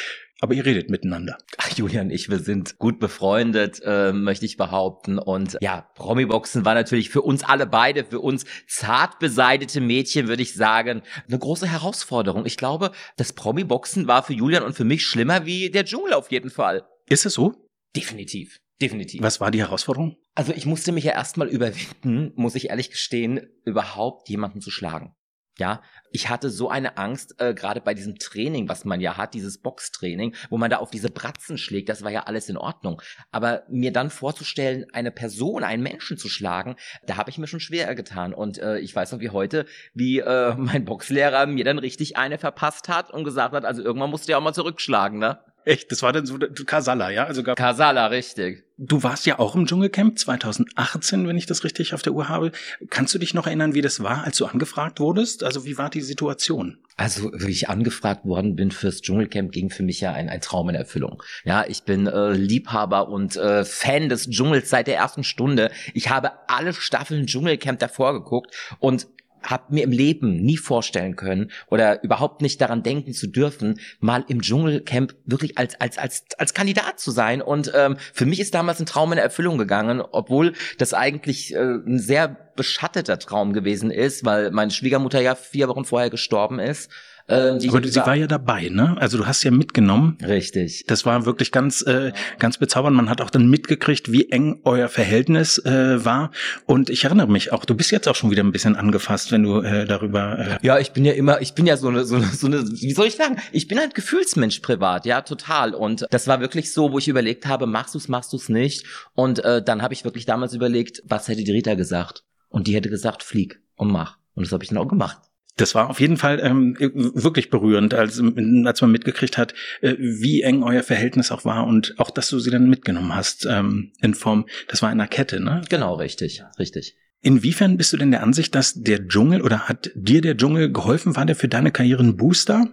Aber 0.42 0.56
ihr 0.56 0.66
redet 0.66 0.90
miteinander. 0.90 1.38
Ach, 1.58 1.70
Julian 1.70 2.10
ich, 2.10 2.30
wir 2.30 2.40
sind 2.40 2.78
gut 2.78 3.00
befreundet, 3.00 3.80
äh, 3.86 4.12
möchte 4.12 4.46
ich 4.46 4.58
behaupten. 4.58 5.18
Und 5.18 5.58
ja, 5.62 5.88
Promi-Boxen 5.96 6.66
war 6.66 6.74
natürlich 6.74 7.12
für 7.12 7.22
uns 7.22 7.44
alle 7.44 7.66
beide, 7.66 8.04
für 8.04 8.20
uns 8.20 8.44
zart 8.68 9.20
beseitete 9.20 9.80
Mädchen, 9.80 10.28
würde 10.28 10.42
ich 10.42 10.54
sagen, 10.54 11.04
eine 11.30 11.40
große 11.40 11.68
Herausforderung. 11.68 12.46
Ich 12.46 12.58
glaube, 12.58 12.92
das 13.16 13.32
Promi-Boxen 13.32 14.08
war 14.08 14.24
für 14.24 14.34
Julian 14.34 14.64
und 14.64 14.76
für 14.76 14.84
mich 14.84 15.06
schlimmer 15.06 15.46
wie 15.46 15.70
der 15.70 15.86
Dschungel 15.86 16.14
auf 16.14 16.30
jeden 16.30 16.50
Fall. 16.50 16.84
Ist 17.08 17.26
es 17.26 17.36
so? 17.36 17.63
Definitiv. 17.96 18.60
Definitiv. 18.82 19.22
Was 19.22 19.40
war 19.40 19.52
die 19.52 19.60
Herausforderung? 19.60 20.18
Also 20.36 20.52
ich 20.52 20.66
musste 20.66 20.92
mich 20.92 21.04
ja 21.04 21.14
erstmal 21.14 21.48
überwinden, 21.48 22.32
muss 22.36 22.56
ich 22.56 22.70
ehrlich 22.70 22.90
gestehen, 22.90 23.48
überhaupt 23.66 24.30
jemanden 24.30 24.62
zu 24.62 24.72
schlagen. 24.72 25.16
Ja, 25.60 25.84
ich 26.12 26.30
hatte 26.30 26.50
so 26.50 26.70
eine 26.70 26.98
Angst, 26.98 27.36
äh, 27.40 27.54
gerade 27.54 27.80
bei 27.80 27.94
diesem 27.94 28.18
Training, 28.18 28.68
was 28.70 28.86
man 28.86 29.00
ja 29.00 29.18
hat, 29.18 29.36
dieses 29.36 29.60
Boxtraining, 29.62 30.34
wo 30.50 30.58
man 30.58 30.72
da 30.72 30.78
auf 30.78 30.90
diese 30.90 31.12
Bratzen 31.12 31.60
schlägt, 31.60 31.90
das 31.90 32.02
war 32.02 32.10
ja 32.10 32.24
alles 32.24 32.50
in 32.50 32.58
Ordnung. 32.58 33.04
Aber 33.32 33.62
mir 33.70 33.94
dann 33.94 34.10
vorzustellen, 34.10 34.88
eine 34.94 35.12
Person, 35.12 35.64
einen 35.64 35.84
Menschen 35.84 36.18
zu 36.18 36.28
schlagen, 36.28 36.76
da 37.06 37.18
habe 37.18 37.30
ich 37.30 37.38
mir 37.38 37.46
schon 37.46 37.60
schwer 37.60 37.94
getan. 37.94 38.34
Und 38.34 38.58
äh, 38.58 38.80
ich 38.80 38.96
weiß 38.96 39.12
noch 39.12 39.20
wie 39.20 39.30
heute, 39.30 39.68
wie 39.94 40.20
äh, 40.20 40.56
mein 40.56 40.86
Boxlehrer 40.86 41.46
mir 41.46 41.64
dann 41.64 41.78
richtig 41.78 42.18
eine 42.18 42.40
verpasst 42.40 42.90
hat 42.90 43.12
und 43.12 43.24
gesagt 43.24 43.54
hat, 43.54 43.64
also 43.64 43.84
irgendwann 43.84 44.10
musst 44.10 44.28
du 44.28 44.32
ja 44.32 44.40
auch 44.40 44.44
mal 44.44 44.54
zurückschlagen, 44.54 45.20
ne? 45.20 45.40
Echt, 45.66 45.92
das 45.92 46.02
war 46.02 46.12
dann 46.12 46.26
so 46.26 46.38
Kasala, 46.66 47.10
ja? 47.10 47.26
Also 47.26 47.44
Kasala, 47.44 48.08
richtig. 48.08 48.64
Du 48.78 49.04
warst 49.04 49.26
ja 49.26 49.40
auch 49.40 49.56
im 49.56 49.66
Dschungelcamp 49.66 50.18
2018, 50.20 51.28
wenn 51.28 51.38
ich 51.38 51.46
das 51.46 51.64
richtig 51.64 51.94
auf 51.94 52.02
der 52.02 52.14
Uhr 52.14 52.28
habe. 52.28 52.52
Kannst 52.90 53.14
du 53.14 53.20
dich 53.20 53.34
noch 53.34 53.48
erinnern, 53.48 53.74
wie 53.74 53.82
das 53.82 54.04
war, 54.04 54.24
als 54.24 54.38
du 54.38 54.46
angefragt 54.46 55.00
wurdest? 55.00 55.44
Also 55.44 55.64
wie 55.66 55.78
war 55.78 55.90
die 55.90 56.02
Situation? 56.02 56.80
Also, 56.98 57.32
wie 57.34 57.52
ich 57.52 57.70
angefragt 57.70 58.26
worden 58.26 58.56
bin 58.56 58.72
fürs 58.72 59.02
Dschungelcamp, 59.02 59.52
ging 59.52 59.70
für 59.70 59.84
mich 59.84 60.02
ja 60.02 60.12
ein, 60.12 60.30
ein 60.30 60.42
Traum 60.42 60.70
in 60.70 60.76
Erfüllung. 60.76 61.24
Ja, 61.44 61.66
ich 61.68 61.84
bin 61.84 62.08
äh, 62.08 62.32
Liebhaber 62.34 63.10
und 63.10 63.36
äh, 63.36 63.64
Fan 63.66 64.10
des 64.10 64.30
Dschungels 64.30 64.70
seit 64.70 64.88
der 64.88 64.98
ersten 64.98 65.24
Stunde. 65.24 65.72
Ich 65.94 66.10
habe 66.10 66.32
alle 66.48 66.74
Staffeln 66.74 67.26
Dschungelcamp 67.26 67.80
davor 67.80 68.14
geguckt 68.14 68.54
und 68.80 69.08
habe 69.44 69.74
mir 69.74 69.84
im 69.84 69.92
Leben 69.92 70.38
nie 70.38 70.58
vorstellen 70.58 71.16
können 71.16 71.52
oder 71.68 72.04
überhaupt 72.04 72.42
nicht 72.42 72.62
daran 72.62 72.84
denken 72.84 73.14
zu 73.14 73.28
dürfen, 73.28 73.80
mal 74.00 74.24
im 74.28 74.42
Dschungelcamp 74.42 75.16
wirklich 75.26 75.58
als 75.58 75.80
als 75.80 75.98
als 75.98 76.26
als 76.38 76.54
Kandidat 76.54 77.00
zu 77.00 77.12
sein. 77.12 77.42
Und 77.42 77.72
ähm, 77.76 77.98
für 78.14 78.26
mich 78.26 78.40
ist 78.40 78.54
damals 78.54 78.80
ein 78.80 78.86
Traum 78.86 79.12
in 79.12 79.18
Erfüllung 79.18 79.58
gegangen, 79.58 80.02
obwohl 80.02 80.54
das 80.78 80.94
eigentlich 80.94 81.54
äh, 81.54 81.58
ein 81.58 82.00
sehr 82.00 82.38
beschatteter 82.56 83.20
Traum 83.20 83.54
gewesen 83.54 83.92
ist, 83.92 84.26
weil 84.26 84.52
meine 84.52 84.72
Schwiegermutter 84.72 85.22
ja 85.22 85.36
vier 85.36 85.68
Wochen 85.68 85.86
vorher 85.86 86.10
gestorben 86.10 86.60
ist. 86.60 86.92
Ähm, 87.30 87.60
Aber 87.70 87.88
sie 87.88 87.96
war 87.96 88.16
ja 88.16 88.28
dabei, 88.28 88.70
ne? 88.70 88.96
Also 89.00 89.18
du 89.18 89.26
hast 89.26 89.44
ja 89.44 89.52
mitgenommen. 89.52 90.18
Richtig. 90.22 90.84
Das 90.88 91.06
war 91.06 91.26
wirklich 91.26 91.52
ganz, 91.52 91.82
äh, 91.82 92.12
ganz 92.38 92.58
bezaubernd. 92.58 92.96
Man 92.96 93.10
hat 93.10 93.22
auch 93.22 93.30
dann 93.30 93.50
mitgekriegt, 93.50 94.12
wie 94.12 94.30
eng 94.30 94.60
euer 94.66 94.90
Verhältnis 94.90 95.58
äh, 95.60 96.04
war. 96.04 96.32
Und 96.66 96.90
ich 96.90 97.06
erinnere 97.06 97.28
mich 97.28 97.54
auch, 97.54 97.64
du 97.64 97.76
bist 97.76 97.92
jetzt 97.92 98.08
auch 98.08 98.16
schon 98.16 98.30
wieder 98.30 98.44
ein 98.44 98.52
bisschen 98.52 98.76
angefasst, 98.76 99.32
wenn 99.32 99.44
du 99.44 99.62
äh, 99.62 99.86
darüber. 99.86 100.38
Äh 100.38 100.66
ja, 100.66 100.80
ich 100.80 100.92
bin 100.92 101.06
ja 101.06 101.14
immer, 101.14 101.42
ich 101.42 101.54
bin 101.54 101.66
ja 101.66 101.78
so 101.78 101.88
eine, 101.88 102.04
so 102.04 102.16
eine, 102.16 102.26
so 102.26 102.48
eine, 102.48 102.62
wie 102.62 102.94
soll 102.94 103.08
ich 103.08 103.16
sagen? 103.16 103.38
Ich 103.54 103.68
bin 103.68 103.80
ein 103.80 103.92
Gefühlsmensch 103.92 104.60
privat, 104.60 105.06
ja, 105.06 105.22
total. 105.22 105.74
Und 105.74 106.06
das 106.10 106.28
war 106.28 106.42
wirklich 106.42 106.74
so, 106.74 106.92
wo 106.92 106.98
ich 106.98 107.08
überlegt 107.08 107.46
habe, 107.46 107.68
machst 107.68 107.96
du's, 107.96 108.10
machst 108.10 108.34
du's 108.34 108.50
nicht. 108.50 108.86
Und 109.14 109.40
äh, 109.44 109.64
dann 109.64 109.82
habe 109.82 109.94
ich 109.94 110.04
wirklich 110.04 110.26
damals 110.26 110.54
überlegt, 110.54 111.02
was 111.06 111.28
hätte 111.30 111.44
die 111.44 111.52
Rita 111.52 111.76
gesagt? 111.76 112.24
Und 112.50 112.68
die 112.68 112.76
hätte 112.76 112.90
gesagt, 112.90 113.24
flieg 113.24 113.62
und 113.76 113.92
mach. 113.92 114.18
Und 114.36 114.46
das 114.46 114.52
habe 114.52 114.64
ich 114.64 114.70
dann 114.70 114.78
auch 114.78 114.88
gemacht. 114.88 115.18
Das 115.56 115.76
war 115.76 115.90
auf 115.90 116.00
jeden 116.00 116.18
Fall 116.18 116.40
ähm, 116.42 116.76
wirklich 116.80 117.50
berührend, 117.50 117.94
als, 117.94 118.20
als 118.20 118.82
man 118.82 118.92
mitgekriegt 118.92 119.38
hat, 119.38 119.54
äh, 119.82 119.96
wie 120.00 120.42
eng 120.42 120.64
euer 120.64 120.82
Verhältnis 120.82 121.32
auch 121.32 121.46
war 121.46 121.68
und 121.68 121.94
auch, 121.98 122.10
dass 122.10 122.30
du 122.30 122.40
sie 122.40 122.50
dann 122.50 122.70
mitgenommen 122.70 123.16
hast 123.16 123.46
ähm, 123.46 123.92
in 124.02 124.16
Form, 124.16 124.48
das 124.68 124.82
war 124.82 124.92
in 124.92 125.00
einer 125.00 125.08
Kette, 125.08 125.40
ne? 125.40 125.62
Genau, 125.70 125.96
richtig, 125.96 126.44
richtig. 126.58 126.96
Inwiefern 127.22 127.78
bist 127.78 127.94
du 127.94 127.98
denn 127.98 128.12
der 128.12 128.24
Ansicht, 128.24 128.54
dass 128.54 128.74
der 128.74 129.08
Dschungel 129.08 129.42
oder 129.42 129.70
hat 129.70 129.92
dir 129.96 130.22
der 130.22 130.36
Dschungel 130.36 130.72
geholfen? 130.72 131.16
War 131.16 131.26
der 131.26 131.38
für 131.38 131.48
deine 131.48 131.72
Karriere 131.72 132.04
ein 132.04 132.18
Booster? 132.18 132.68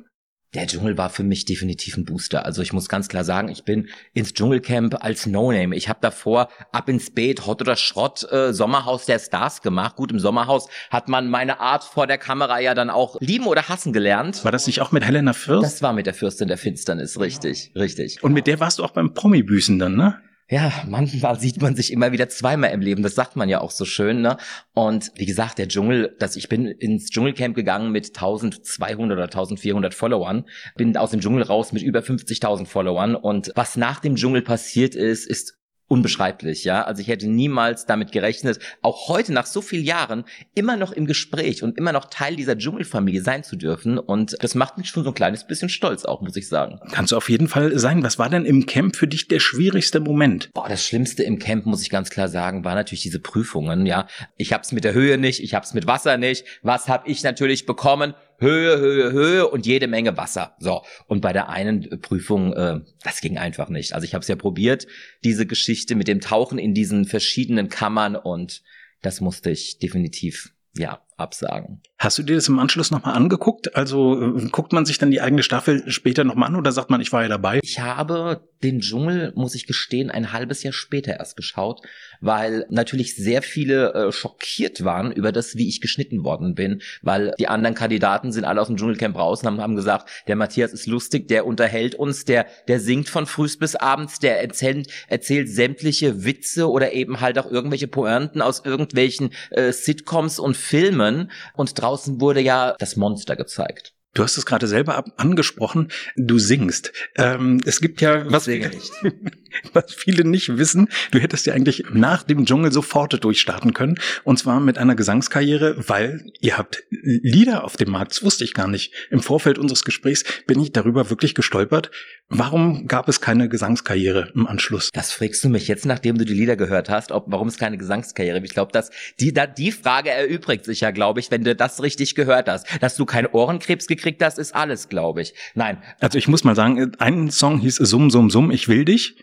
Der 0.52 0.66
Dschungel 0.66 0.98
war 0.98 1.10
für 1.10 1.22
mich 1.22 1.44
definitiv 1.44 1.96
ein 1.96 2.04
Booster. 2.04 2.44
Also 2.44 2.60
ich 2.60 2.72
muss 2.72 2.88
ganz 2.88 3.08
klar 3.08 3.22
sagen, 3.22 3.50
ich 3.50 3.62
bin 3.62 3.88
ins 4.14 4.34
Dschungelcamp 4.34 4.96
als 5.00 5.26
No-Name. 5.26 5.76
Ich 5.76 5.88
habe 5.88 6.00
davor 6.02 6.48
ab 6.72 6.88
ins 6.88 7.10
Beet, 7.10 7.46
Hot 7.46 7.60
oder 7.60 7.76
Schrott, 7.76 8.26
äh, 8.32 8.52
Sommerhaus 8.52 9.06
der 9.06 9.20
Stars 9.20 9.62
gemacht. 9.62 9.94
Gut, 9.94 10.10
im 10.10 10.18
Sommerhaus 10.18 10.68
hat 10.90 11.08
man 11.08 11.30
meine 11.30 11.60
Art 11.60 11.84
vor 11.84 12.08
der 12.08 12.18
Kamera 12.18 12.58
ja 12.58 12.74
dann 12.74 12.90
auch 12.90 13.16
lieben 13.20 13.46
oder 13.46 13.68
hassen 13.68 13.92
gelernt. 13.92 14.44
War 14.44 14.50
das 14.50 14.66
nicht 14.66 14.80
auch 14.80 14.90
mit 14.90 15.04
Helena 15.04 15.34
Fürst? 15.34 15.64
Das 15.64 15.82
war 15.82 15.92
mit 15.92 16.06
der 16.06 16.14
Fürstin 16.14 16.48
der 16.48 16.58
Finsternis, 16.58 17.20
richtig, 17.20 17.70
richtig. 17.76 18.20
Und 18.24 18.32
mit 18.32 18.48
der 18.48 18.58
warst 18.58 18.80
du 18.80 18.84
auch 18.84 18.90
beim 18.90 19.14
Promi-Büßen 19.14 19.78
dann, 19.78 19.94
ne? 19.94 20.20
Ja, 20.50 20.72
manchmal 20.88 21.38
sieht 21.38 21.62
man 21.62 21.76
sich 21.76 21.92
immer 21.92 22.10
wieder 22.10 22.28
zweimal 22.28 22.70
im 22.70 22.80
Leben. 22.80 23.04
Das 23.04 23.14
sagt 23.14 23.36
man 23.36 23.48
ja 23.48 23.60
auch 23.60 23.70
so 23.70 23.84
schön, 23.84 24.20
ne? 24.20 24.36
Und 24.74 25.12
wie 25.14 25.24
gesagt, 25.24 25.58
der 25.58 25.68
Dschungel, 25.68 26.16
dass 26.18 26.34
ich 26.34 26.48
bin 26.48 26.66
ins 26.66 27.10
Dschungelcamp 27.10 27.54
gegangen 27.54 27.92
mit 27.92 28.08
1200 28.08 29.16
oder 29.16 29.24
1400 29.26 29.94
Followern, 29.94 30.46
bin 30.74 30.96
aus 30.96 31.12
dem 31.12 31.20
Dschungel 31.20 31.44
raus 31.44 31.72
mit 31.72 31.82
über 31.82 32.00
50.000 32.00 32.66
Followern 32.66 33.14
und 33.14 33.52
was 33.54 33.76
nach 33.76 34.00
dem 34.00 34.16
Dschungel 34.16 34.42
passiert 34.42 34.96
ist, 34.96 35.24
ist 35.24 35.60
unbeschreiblich, 35.90 36.62
ja. 36.62 36.85
Also 36.85 37.03
ich 37.03 37.09
hätte 37.09 37.29
niemals 37.29 37.85
damit 37.85 38.12
gerechnet, 38.12 38.61
auch 38.81 39.09
heute 39.09 39.33
nach 39.33 39.46
so 39.46 39.61
vielen 39.61 39.85
Jahren 39.85 40.24
immer 40.55 40.76
noch 40.76 40.92
im 40.92 41.05
Gespräch 41.05 41.64
und 41.64 41.76
immer 41.76 41.92
noch 41.92 42.05
Teil 42.05 42.37
dieser 42.37 42.57
Dschungelfamilie 42.57 43.22
sein 43.22 43.42
zu 43.42 43.57
dürfen. 43.57 43.98
Und 43.98 44.37
das 44.40 44.55
macht 44.55 44.79
mich 44.79 44.88
schon 44.88 45.03
so 45.03 45.11
ein 45.11 45.14
kleines 45.14 45.46
bisschen 45.48 45.68
stolz 45.68 46.05
auch, 46.05 46.20
muss 46.22 46.37
ich 46.37 46.48
sagen. 46.48 46.79
Kannst 46.92 47.11
du 47.11 47.16
auf 47.16 47.29
jeden 47.29 47.48
Fall 47.48 47.76
sein. 47.76 48.05
Was 48.05 48.20
war 48.20 48.31
denn 48.31 48.44
im 48.44 48.66
Camp 48.66 48.94
für 48.94 49.09
dich 49.09 49.26
der 49.26 49.40
schwierigste 49.40 49.98
Moment? 49.98 50.50
Boah, 50.55 50.68
das 50.68 50.87
Schlimmste 50.87 51.24
im 51.24 51.40
Camp, 51.40 51.66
muss 51.66 51.83
ich 51.83 51.90
ganz 51.90 52.09
klar 52.09 52.29
sagen, 52.29 52.64
war 52.64 52.76
natürlich 52.76 53.03
diese 53.03 53.18
Prüfungen, 53.18 53.85
ja. 53.85 54.07
Ich 54.37 54.53
hab's 54.53 54.70
mit 54.70 54.85
der 54.85 54.94
Höhe 54.94 55.18
nicht, 55.18 55.42
ich 55.42 55.55
hab's 55.55 55.74
mit 55.74 55.88
Wasser 55.88 56.18
nicht. 56.18 56.44
Was 56.62 56.88
hab 56.88 57.09
ich 57.09 57.24
natürlich 57.24 57.66
bekommen? 57.66 58.14
Höhe, 58.40 58.79
Höhe, 58.79 59.12
Höhe 59.12 59.48
und 59.48 59.66
jede 59.66 59.87
Menge 59.87 60.16
Wasser. 60.16 60.57
So. 60.59 60.83
Und 61.07 61.20
bei 61.20 61.33
der 61.33 61.48
einen 61.48 62.00
Prüfung, 62.00 62.53
äh, 62.53 62.81
das 63.05 63.20
ging 63.20 63.38
einfach 63.38 63.68
nicht. 63.68 63.92
Also 63.92 64.05
ich 64.05 64.14
habe 64.14 64.22
es 64.22 64.29
ja 64.29 64.37
probiert, 64.37 64.87
diese 65.24 65.46
Geschichte 65.46 65.94
mit 65.94 66.09
dem 66.09 66.20
Tauchen 66.20 66.59
in 66.59 66.74
diesen 66.74 67.05
verschiedenen 67.05 67.68
Kammern 67.68 68.16
und 68.16 68.62
das 69.03 69.20
musste 69.20 69.50
ich 69.50 69.79
definitiv 69.79 70.53
ja, 70.76 71.03
absagen. 71.20 71.80
Hast 71.98 72.16
du 72.18 72.22
dir 72.22 72.37
das 72.37 72.48
im 72.48 72.59
Anschluss 72.59 72.90
nochmal 72.90 73.14
angeguckt? 73.14 73.76
Also 73.76 74.20
äh, 74.20 74.48
guckt 74.50 74.72
man 74.72 74.87
sich 74.87 74.98
dann 74.98 75.11
die 75.11 75.20
eigene 75.20 75.42
Staffel 75.42 75.85
später 75.90 76.24
nochmal 76.24 76.48
an 76.48 76.56
oder 76.56 76.72
sagt 76.72 76.88
man, 76.88 77.00
ich 77.02 77.12
war 77.12 77.22
ja 77.22 77.28
dabei? 77.28 77.61
Ich 77.62 77.80
habe 77.80 78.48
den 78.62 78.80
Dschungel, 78.80 79.33
muss 79.37 79.54
ich 79.54 79.66
gestehen, 79.66 80.11
ein 80.11 80.33
halbes 80.33 80.62
Jahr 80.62 80.72
später 80.72 81.18
erst 81.18 81.37
geschaut, 81.37 81.80
weil 82.20 82.66
natürlich 82.70 83.16
sehr 83.16 83.42
viele 83.42 83.92
äh, 83.94 84.12
schockiert 84.12 84.85
waren 84.85 85.12
über 85.12 85.33
das, 85.33 85.56
wie 85.56 85.68
ich 85.68 85.80
geschnitten 85.80 86.24
worden 86.24 86.54
bin, 86.54 86.83
weil 87.02 87.35
die 87.38 87.48
anderen 87.48 87.74
Kandidaten 87.74 88.33
sind 88.33 88.44
alle 88.44 88.61
aus 88.61 88.68
dem 88.68 88.76
Dschungelcamp 88.76 89.16
raus 89.16 89.42
und 89.42 89.48
haben, 89.48 89.61
haben 89.61 89.76
gesagt, 89.76 90.09
der 90.26 90.37
Matthias 90.37 90.72
ist 90.72 90.87
lustig, 90.87 91.28
der 91.28 91.46
unterhält 91.46 91.94
uns, 91.94 92.24
der, 92.24 92.46
der 92.68 92.80
singt 92.80 93.09
von 93.09 93.26
frühs 93.26 93.59
bis 93.59 93.76
abends, 93.76 94.18
der 94.18 94.42
erzählt, 94.42 94.88
erzählt 95.09 95.48
sämtliche 95.48 96.24
Witze 96.24 96.70
oder 96.70 96.92
eben 96.92 97.20
halt 97.20 97.38
auch 97.38 97.50
irgendwelche 97.50 97.88
Pointen 97.88 98.42
aus 98.42 98.62
irgendwelchen 98.64 99.30
äh, 99.50 99.72
Sitcoms 99.72 100.38
und 100.38 100.56
Filmen 100.56 101.10
und 101.55 101.81
draußen 101.81 102.20
wurde 102.20 102.40
ja 102.40 102.75
das 102.79 102.96
Monster 102.96 103.37
gezeigt. 103.37 103.94
Du 104.12 104.25
hast 104.25 104.37
es 104.37 104.44
gerade 104.44 104.66
selber 104.66 105.05
angesprochen, 105.18 105.88
du 106.16 106.40
singst. 106.40 106.92
Ähm, 107.16 107.61
es 107.64 107.81
gibt 107.81 108.01
ja, 108.01 108.29
was, 108.31 108.49
was 109.73 109.94
viele 109.94 110.25
nicht 110.25 110.57
wissen, 110.59 110.88
du 111.12 111.20
hättest 111.20 111.46
ja 111.46 111.55
eigentlich 111.55 111.85
nach 111.92 112.25
dem 112.25 112.44
Dschungel 112.44 112.73
sofort 112.73 113.23
durchstarten 113.23 113.73
können. 113.73 114.01
Und 114.25 114.38
zwar 114.40 114.59
mit 114.59 114.79
einer 114.79 114.96
Gesangskarriere, 114.96 115.88
weil 115.88 116.25
ihr 116.40 116.59
habt 116.59 116.83
Lieder 116.90 117.62
auf 117.62 117.77
dem 117.77 117.92
Markt. 117.92 118.11
Das 118.11 118.25
wusste 118.25 118.42
ich 118.42 118.53
gar 118.53 118.66
nicht. 118.66 118.92
Im 119.11 119.23
Vorfeld 119.23 119.59
unseres 119.59 119.85
Gesprächs 119.85 120.25
bin 120.49 120.61
ich 120.61 120.73
darüber 120.73 121.09
wirklich 121.09 121.37
gestolpert. 121.37 121.92
Warum 122.29 122.88
gab 122.88 123.09
es 123.09 123.20
keine 123.20 123.49
Gesangskarriere 123.49 124.33
im 124.35 124.46
Anschluss? 124.46 124.90
Das 124.92 125.12
fragst 125.12 125.44
du 125.44 125.49
mich 125.49 125.68
jetzt, 125.68 125.87
nachdem 125.87 126.18
du 126.18 126.25
die 126.25 126.35
Lieder 126.35 126.57
gehört 126.57 126.90
hast, 126.90 127.12
ob, 127.12 127.27
warum 127.29 127.46
es 127.46 127.59
keine 127.59 127.79
Gesangskarriere 127.79 128.40
Ich 128.44 128.55
glaube, 128.55 128.73
dass 128.73 128.90
die, 129.20 129.33
da, 129.33 129.46
die 129.46 129.70
Frage 129.70 130.11
erübrigt 130.11 130.64
sich 130.64 130.81
ja, 130.81 130.90
glaube 130.90 131.20
ich, 131.20 131.31
wenn 131.31 131.44
du 131.44 131.55
das 131.55 131.81
richtig 131.81 132.16
gehört 132.16 132.49
hast. 132.49 132.66
Dass 132.81 132.96
du 132.96 133.07
keinen 133.07 133.27
Ohrenkrebs 133.27 133.87
gekriegt 133.87 133.99
gekriegt 134.00 134.22
hast, 134.22 134.38
ist 134.38 134.54
alles, 134.54 134.88
glaube 134.88 135.22
ich. 135.22 135.34
Nein. 135.54 135.82
Also 136.00 136.18
ich 136.18 136.28
muss 136.28 136.44
mal 136.44 136.56
sagen, 136.56 136.92
ein 136.98 137.30
Song 137.30 137.58
hieß 137.60 137.76
Summ, 137.76 138.10
Summ, 138.10 138.30
Summ, 138.30 138.50
ich 138.50 138.68
will 138.68 138.84
dich. 138.84 139.16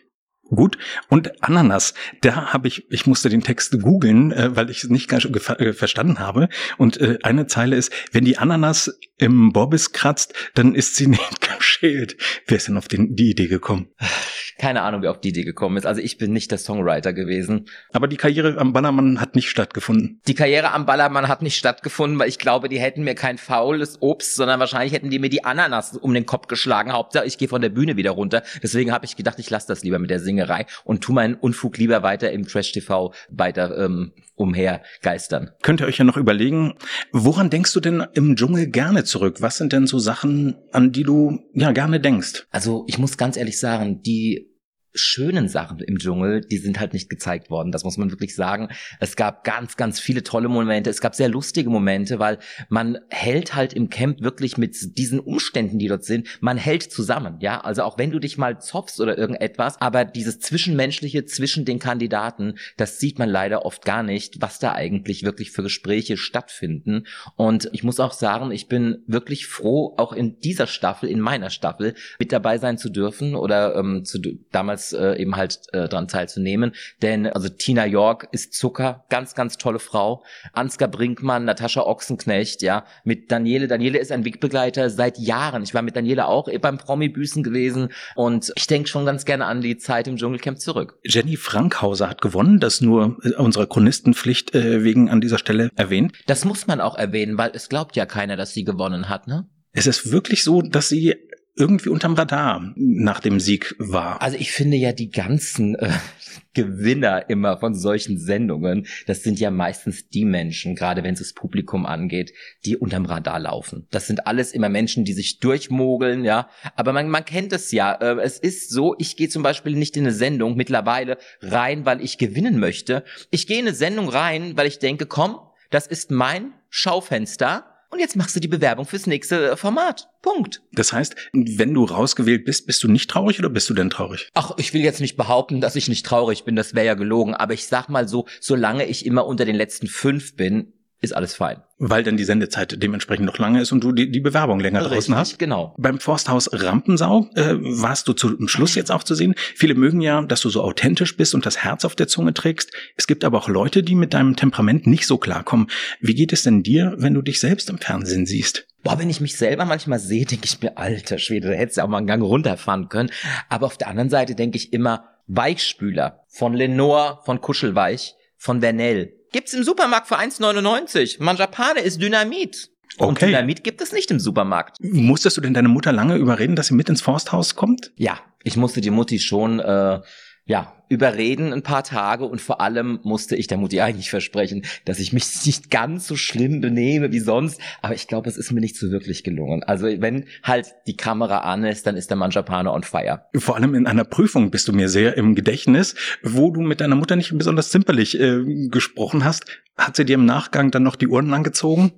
Gut. 0.49 0.77
Und 1.09 1.43
Ananas, 1.43 1.93
da 2.21 2.53
habe 2.53 2.69
ich, 2.69 2.89
ich 2.89 3.05
musste 3.05 3.29
den 3.29 3.43
Text 3.43 3.81
googeln, 3.81 4.31
äh, 4.31 4.55
weil 4.55 4.69
ich 4.69 4.83
es 4.83 4.89
nicht 4.89 5.09
ganz 5.09 5.25
äh, 5.25 5.73
verstanden 5.73 6.19
habe. 6.19 6.47
Und 6.77 7.01
äh, 7.01 7.17
eine 7.23 7.47
Zeile 7.47 7.75
ist, 7.75 7.91
wenn 8.13 8.23
die 8.23 8.37
Ananas 8.37 8.97
im 9.17 9.51
Bobbis 9.51 9.91
kratzt, 9.91 10.33
dann 10.53 10.73
ist 10.73 10.95
sie 10.95 11.07
nicht 11.07 11.41
geschält. 11.57 12.15
Wer 12.45 12.57
ist 12.57 12.67
denn 12.67 12.77
auf 12.77 12.87
den, 12.87 13.15
die 13.15 13.31
Idee 13.31 13.47
gekommen? 13.47 13.89
Keine 14.60 14.82
Ahnung, 14.82 15.02
wer 15.02 15.12
auf 15.12 15.22
die 15.22 15.30
Idee 15.30 15.43
gekommen 15.43 15.78
ist. 15.78 15.86
Also 15.86 16.02
ich 16.02 16.17
bin 16.17 16.34
nicht 16.34 16.52
der 16.52 16.58
Songwriter 16.58 17.13
gewesen. 17.13 17.65
Aber 17.93 18.08
die 18.08 18.17
Karriere 18.17 18.58
am 18.58 18.74
Ballermann 18.74 19.22
hat 19.22 19.36
nicht 19.36 19.50
stattgefunden. 19.50 20.22
Die 20.28 20.34
Karriere 20.34 20.72
am 20.72 20.86
Ballermann 20.86 21.28
hat 21.28 21.41
nicht 21.41 21.58
stattgefunden, 21.58 22.17
weil 22.20 22.30
ich 22.30 22.39
glaube, 22.39 22.70
die 22.70 22.80
hätten 22.80 23.04
mir 23.04 23.15
kein 23.15 23.38
faules 23.38 24.02
Obst, 24.02 24.36
sondern 24.36 24.60
wahrscheinlich 24.60 24.93
hätten 24.93 25.10
die 25.10 25.20
mir 25.20 25.30
die 25.30 25.43
Ananas 25.43 25.96
um 25.96 26.13
den 26.13 26.26
Kopf 26.26 26.48
geschlagen. 26.48 26.91
Hauptsache, 26.91 27.26
ich 27.26 27.38
gehe 27.38 27.48
von 27.48 27.62
der 27.62 27.70
Bühne 27.70 27.98
wieder 27.98 28.12
runter. 28.12 28.43
Deswegen 28.63 28.91
habe 28.91 29.06
ich 29.06 29.15
gedacht, 29.15 29.39
ich 29.39 29.50
lasse 29.50 29.67
das 29.67 29.84
lieber 29.84 30.00
mit 30.00 30.10
der 30.10 30.20
Singerei 30.20 30.65
und 30.84 31.04
tu 31.04 31.13
meinen 31.13 31.36
Unfug 31.36 31.78
lieber 31.78 32.04
weiter 32.04 32.32
im 32.32 32.48
Trash-TV 32.48 33.13
weiter 33.30 33.78
ähm, 33.78 34.13
umhergeistern. 34.38 35.52
Könnt 35.62 35.82
ihr 35.82 35.88
euch 35.88 35.97
ja 35.97 36.06
noch 36.06 36.17
überlegen, 36.17 36.76
woran 37.12 37.50
denkst 37.50 37.73
du 37.73 37.80
denn 37.80 38.06
im 38.13 38.36
Dschungel 38.36 38.67
gerne 38.67 39.04
zurück? 39.04 39.41
Was 39.41 39.58
sind 39.58 39.73
denn 39.73 39.88
so 39.88 40.00
Sachen, 40.00 40.56
an 40.71 40.91
die 40.91 41.04
du 41.04 41.39
ja 41.54 41.71
gerne 41.71 42.00
denkst? 42.00 42.47
Also 42.52 42.86
ich 42.88 42.97
muss 42.97 43.17
ganz 43.17 43.36
ehrlich 43.36 43.60
sagen, 43.60 44.02
die 44.02 44.57
schönen 44.99 45.47
Sachen 45.47 45.79
im 45.79 45.97
Dschungel, 45.97 46.41
die 46.41 46.57
sind 46.57 46.79
halt 46.79 46.93
nicht 46.93 47.10
gezeigt 47.10 47.49
worden. 47.49 47.71
Das 47.71 47.83
muss 47.83 47.97
man 47.97 48.12
wirklich 48.12 48.36
sagen. 48.36 48.69
Es 48.99 49.15
gab 49.15 49.43
ganz, 49.43 49.77
ganz 49.77 49.99
viele 49.99 50.23
tolle 50.23 50.49
Momente. 50.49 50.89
Es 50.89 51.01
gab 51.01 51.15
sehr 51.15 51.29
lustige 51.29 51.69
Momente, 51.69 52.19
weil 52.19 52.39
man 52.69 52.99
hält 53.10 53.55
halt 53.55 53.73
im 53.73 53.89
Camp 53.89 54.21
wirklich 54.21 54.57
mit 54.57 54.97
diesen 54.97 55.19
Umständen, 55.19 55.79
die 55.79 55.88
dort 55.88 56.03
sind, 56.03 56.27
man 56.41 56.57
hält 56.57 56.83
zusammen. 56.83 57.38
Ja, 57.39 57.62
also 57.62 57.83
auch 57.83 57.97
wenn 57.97 58.12
du 58.12 58.19
dich 58.19 58.38
mal 58.38 58.60
zopfst 58.60 58.99
oder 58.99 59.17
irgendetwas, 59.17 59.79
aber 59.81 60.05
dieses 60.05 60.39
Zwischenmenschliche 60.39 61.25
zwischen 61.25 61.65
den 61.65 61.79
Kandidaten, 61.79 62.55
das 62.77 62.99
sieht 62.99 63.19
man 63.19 63.29
leider 63.29 63.65
oft 63.65 63.86
gar 63.86 64.03
nicht, 64.03 64.41
was 64.41 64.60
da 64.60 64.73
eigentlich 64.73 65.23
wirklich 65.23 65.51
für 65.51 65.63
Gespräche 65.63 66.17
stattfinden. 66.17 67.05
Und 67.36 67.69
ich 67.73 67.83
muss 67.83 67.99
auch 67.99 68.13
sagen, 68.13 68.51
ich 68.51 68.67
bin 68.67 69.03
wirklich 69.07 69.47
froh, 69.47 69.95
auch 69.97 70.13
in 70.13 70.39
dieser 70.39 70.67
Staffel, 70.67 71.10
in 71.10 71.19
meiner 71.19 71.49
Staffel, 71.49 71.93
mit 72.19 72.31
dabei 72.31 72.57
sein 72.57 72.77
zu 72.77 72.89
dürfen 72.89 73.36
oder 73.36 73.75
ähm, 73.75 74.05
zu, 74.05 74.19
damals 74.51 74.87
äh, 74.93 75.15
eben 75.15 75.36
halt 75.36 75.62
äh, 75.73 75.88
dran 75.88 76.08
teilzunehmen. 76.08 76.73
Denn 77.02 77.28
also 77.28 77.50
Tina 77.50 77.86
York 77.86 78.28
ist 78.32 78.54
Zucker, 78.54 79.06
ganz, 79.10 79.36
ganz 79.36 79.58
tolle 79.58 79.80
Frau. 79.80 80.23
Ansgar 80.54 80.89
Brinkmann, 80.89 81.45
Natascha 81.45 81.82
Ochsenknecht, 81.82 82.62
ja, 82.62 82.86
mit 83.04 83.32
Daniele. 83.32 83.67
Daniele 83.67 84.00
ist 84.00 84.12
ein 84.12 84.26
Wegbegleiter 84.26 84.89
seit 84.89 85.17
Jahren. 85.17 85.63
Ich 85.63 85.73
war 85.73 85.82
mit 85.82 85.95
Daniele 85.95 86.28
auch 86.28 86.50
beim 86.62 86.78
Promi-Büßen 86.78 87.43
gewesen 87.43 87.89
und 88.15 88.52
ich 88.56 88.67
denke 88.67 88.89
schon 88.89 89.06
ganz 89.06 89.26
gerne 89.26 89.45
an 89.45 89.62
die 89.62 89.78
Zeit 89.78 90.08
im 90.08 90.17
Dschungelcamp 90.17 90.60
zurück. 90.60 91.00
Jenny 91.04 91.38
Frankhauser 91.38 92.10
hat 92.10 92.21
gewonnen, 92.21 92.60
das 92.60 92.82
nur 92.82 93.17
äh, 93.23 93.34
unserer 93.34 93.67
Chronistenpflicht 93.67 94.56
äh, 94.56 94.84
wegen 94.84 95.10
an 95.10 95.21
dieser 95.21 95.38
Stelle 95.38 95.69
erwähnt. 95.76 96.13
Das 96.26 96.45
muss 96.45 96.67
man 96.67 96.82
auch 96.82 96.97
erwähnen, 96.97 97.38
weil 97.38 97.52
es 97.54 97.69
glaubt 97.69 97.95
ja 97.95 98.06
keiner, 98.06 98.36
dass 98.36 98.54
sie 98.54 98.63
gewonnen 98.63 99.10
hat, 99.10 99.28
ne? 99.28 99.47
Es 99.73 99.86
ist 99.86 100.12
wirklich 100.12 100.43
so, 100.43 100.63
dass 100.63 100.89
sie 100.89 101.15
irgendwie 101.58 101.89
unterm 101.89 102.13
Radar 102.13 102.74
nach 102.76 103.20
dem 103.20 103.39
Sieg 103.39 103.76
war. 103.80 104.22
Also 104.22 104.38
ich 104.38 104.52
finde 104.52 104.78
ja 104.78 104.93
die 104.93 105.10
ganzen 105.10 105.76
äh, 105.76 105.89
Gewinner 106.54 107.30
immer 107.30 107.58
von 107.58 107.74
solchen 107.76 108.17
Sendungen, 108.17 108.88
das 109.06 109.24
sind 109.24 109.39
ja 109.39 109.52
meistens 109.52 110.08
die 110.10 110.26
Menschen, 110.26 110.76
gerade 110.76 111.04
wenn 111.04 111.13
es 111.13 111.20
das 111.20 111.34
Publikum 111.34 111.86
angeht, 111.86 112.32
die 112.65 112.78
unterm 112.78 113.06
Radar 113.06 113.39
laufen. 113.39 113.88
Das 113.91 114.08
sind 114.08 114.28
alles 114.28 114.54
immer 114.54 114.70
Menschen, 114.70 115.04
die 115.04 115.13
sich 115.13 115.39
durchmogeln, 115.39 116.24
ja. 116.24 116.50
Aber 116.76 116.93
man, 116.93 117.10
man 117.10 117.26
kennt 117.26 117.54
es 117.54 117.72
ja. 117.72 117.93
Äh, 117.93 118.22
es 118.22 118.38
ist 118.38 118.70
so, 118.70 118.96
ich 119.00 119.17
gehe 119.17 119.30
zum 119.30 119.43
Beispiel 119.43 119.76
nicht 119.76 119.98
in 119.98 120.04
eine 120.04 120.13
Sendung 120.13 120.56
mittlerweile 120.56 121.17
rein, 121.41 121.86
weil 121.86 122.02
ich 122.02 122.17
gewinnen 122.17 122.60
möchte. 122.60 123.04
Ich 123.32 123.48
gehe 123.48 123.60
in 123.60 123.67
eine 123.67 123.76
Sendung 123.76 124.10
rein, 124.10 124.56
weil 124.56 124.67
ich 124.67 124.80
denke, 124.80 125.08
komm, 125.08 125.38
das 125.70 125.88
ist 125.88 126.12
mein 126.12 126.54
Schaufenster 126.70 127.76
und 127.89 128.00
jetzt 128.00 128.15
machst 128.15 128.36
du 128.36 128.39
die 128.39 128.47
Bewerbung 128.47 128.86
fürs 128.86 129.08
nächste 129.08 129.52
äh, 129.52 129.58
Format. 129.58 130.10
Punkt. 130.21 130.62
Das 130.73 130.91
heißt, 130.91 131.15
wenn 131.34 131.73
du 131.73 131.86
rausgewählt 131.86 132.45
bist, 132.45 132.67
bist 132.67 132.84
du 132.84 132.88
nicht 132.88 133.10
traurig 133.10 133.39
oder 133.39 133.50
bist 133.50 133.69
du 133.69 133.73
denn 133.73 133.89
traurig? 133.89 134.30
Ach, 134.34 134.52
ich 134.58 134.73
will 134.73 134.82
jetzt 134.82 135.00
nicht 135.00 135.15
behaupten, 135.15 135.62
dass 135.62 135.76
ich 135.76 135.88
nicht 135.88 136.06
traurig 136.06 136.43
bin, 136.43 136.56
das 136.56 136.73
wäre 136.73 136.86
ja 136.86 136.93
gelogen, 136.95 137.34
aber 137.34 137.54
ich 137.54 137.67
sag 137.67 137.88
mal 137.89 138.08
so, 138.08 138.28
solange 138.41 138.86
ich 138.86 139.06
immer 139.06 139.26
unter 139.26 139.45
den 139.45 139.56
letzten 139.56 139.88
fünf 139.88 140.36
bin, 140.36 140.73
ist 140.99 141.15
alles 141.15 141.36
fein. 141.36 141.62
Weil 141.77 142.03
dann 142.03 142.17
die 142.17 142.23
Sendezeit 142.23 142.81
dementsprechend 142.81 143.25
noch 143.25 143.38
lange 143.38 143.62
ist 143.62 143.71
und 143.71 143.83
du 143.83 143.91
die, 143.91 144.10
die 144.10 144.19
Bewerbung 144.19 144.60
länger 144.60 144.79
Richtig, 144.79 144.95
draußen 144.95 145.15
hast. 145.15 145.39
Genau. 145.39 145.75
Beim 145.77 145.99
Forsthaus 145.99 146.49
Rampensau 146.51 147.29
äh, 147.36 147.55
warst 147.60 148.07
du 148.07 148.13
zum 148.13 148.47
Schluss 148.47 148.73
jetzt 148.73 148.91
auch 148.91 149.03
zu 149.03 149.13
sehen. 149.13 149.36
Viele 149.55 149.75
mögen 149.75 150.01
ja, 150.01 150.21
dass 150.23 150.41
du 150.41 150.49
so 150.49 150.63
authentisch 150.63 151.15
bist 151.15 151.36
und 151.36 151.45
das 151.45 151.63
Herz 151.63 151.86
auf 151.86 151.95
der 151.95 152.07
Zunge 152.07 152.33
trägst. 152.33 152.71
Es 152.95 153.05
gibt 153.05 153.23
aber 153.23 153.38
auch 153.38 153.47
Leute, 153.47 153.83
die 153.83 153.95
mit 153.95 154.13
deinem 154.13 154.36
Temperament 154.36 154.88
nicht 154.88 155.05
so 155.05 155.17
klarkommen. 155.17 155.67
Wie 156.01 156.15
geht 156.15 156.33
es 156.33 156.43
denn 156.43 156.63
dir, 156.63 156.95
wenn 156.97 157.13
du 157.13 157.21
dich 157.21 157.39
selbst 157.39 157.69
im 157.69 157.77
Fernsehen 157.77 158.25
siehst? 158.25 158.65
Boah, 158.83 158.97
wenn 158.97 159.10
ich 159.10 159.21
mich 159.21 159.38
selber 159.38 159.65
manchmal 159.65 159.99
sehe, 159.99 160.25
denke 160.25 160.45
ich 160.45 160.62
mir, 160.62 160.77
alter 160.77 161.19
Schwede, 161.19 161.49
da 161.49 161.53
hättest 161.53 161.77
du 161.77 161.81
auch 161.83 161.88
mal 161.88 161.97
einen 161.97 162.07
Gang 162.07 162.23
runterfahren 162.23 162.89
können. 162.89 163.12
Aber 163.49 163.67
auf 163.67 163.77
der 163.77 163.89
anderen 163.89 164.10
Seite 164.10 164.33
denke 164.33 164.57
ich 164.57 164.73
immer, 164.73 165.10
Weichspüler 165.27 166.23
von 166.27 166.53
Lenore, 166.53 167.19
von 167.25 167.41
Kuschelweich, 167.41 168.15
von 168.38 168.62
Vernell. 168.62 169.16
Gibt's 169.31 169.53
im 169.53 169.63
Supermarkt 169.63 170.07
für 170.07 170.17
1,99. 170.17 171.21
Manjapane 171.23 171.81
ist 171.81 172.01
Dynamit. 172.01 172.69
Und 172.97 173.09
Okay. 173.09 173.27
Dynamit 173.27 173.63
gibt 173.63 173.81
es 173.81 173.91
nicht 173.91 174.09
im 174.11 174.19
Supermarkt. 174.19 174.77
Musstest 174.81 175.37
du 175.37 175.41
denn 175.41 175.53
deine 175.53 175.67
Mutter 175.67 175.91
lange 175.91 176.15
überreden, 176.15 176.55
dass 176.55 176.67
sie 176.67 176.73
mit 176.73 176.89
ins 176.89 177.01
Forsthaus 177.01 177.55
kommt? 177.55 177.91
Ja, 177.95 178.19
ich 178.43 178.57
musste 178.57 178.81
die 178.81 178.89
Mutti 178.89 179.19
schon, 179.19 179.59
äh, 179.59 179.99
ja, 180.47 180.73
überreden 180.89 181.51
ein 181.51 181.62
paar 181.62 181.83
Tage 181.83 182.25
und 182.25 182.39
vor 182.39 182.62
allem 182.62 182.99
musste 183.03 183.36
ich 183.36 183.47
der 183.47 183.57
Mutti 183.57 183.81
eigentlich 183.81 184.10
versprechen, 184.10 184.63
dass 184.86 184.99
ich 184.99 185.12
mich 185.12 185.45
nicht 185.45 185.69
ganz 185.69 186.07
so 186.07 186.15
schlimm 186.15 186.62
benehme 186.62 187.12
wie 187.12 187.19
sonst. 187.19 187.60
Aber 187.81 187.93
ich 187.93 188.07
glaube, 188.07 188.29
es 188.29 188.38
ist 188.38 188.51
mir 188.51 188.62
nicht 188.62 188.77
so 188.77 188.89
wirklich 188.89 189.25
gelungen. 189.25 189.63
Also 189.63 189.88
wenn 189.88 190.25
halt 190.43 190.73
die 190.88 190.95
Kamera 190.95 191.39
an 191.39 191.65
ist, 191.65 191.86
dann 191.86 191.97
ist 191.97 192.10
der 192.10 192.17
Manjapane 192.17 192.71
on 192.71 192.83
fire. 192.83 193.25
Vor 193.36 193.57
allem 193.57 193.75
in 193.75 193.86
einer 193.86 194.05
Prüfung 194.05 194.49
bist 194.49 194.69
du 194.69 194.73
mir 194.73 194.88
sehr 194.88 195.17
im 195.17 195.36
Gedächtnis, 195.36 195.95
wo 196.23 196.51
du 196.51 196.62
mit 196.62 196.79
deiner 196.79 196.95
Mutter 196.95 197.17
nicht 197.17 197.38
besonders 197.38 197.69
zimperlich 197.69 198.17
äh, 198.17 198.69
gesprochen 198.69 199.25
hast. 199.25 199.45
Hat 199.77 199.97
sie 199.97 200.05
dir 200.05 200.15
im 200.15 200.25
Nachgang 200.25 200.71
dann 200.71 200.83
noch 200.83 200.95
die 200.95 201.10
Ohren 201.10 201.33
angezogen? 201.33 201.91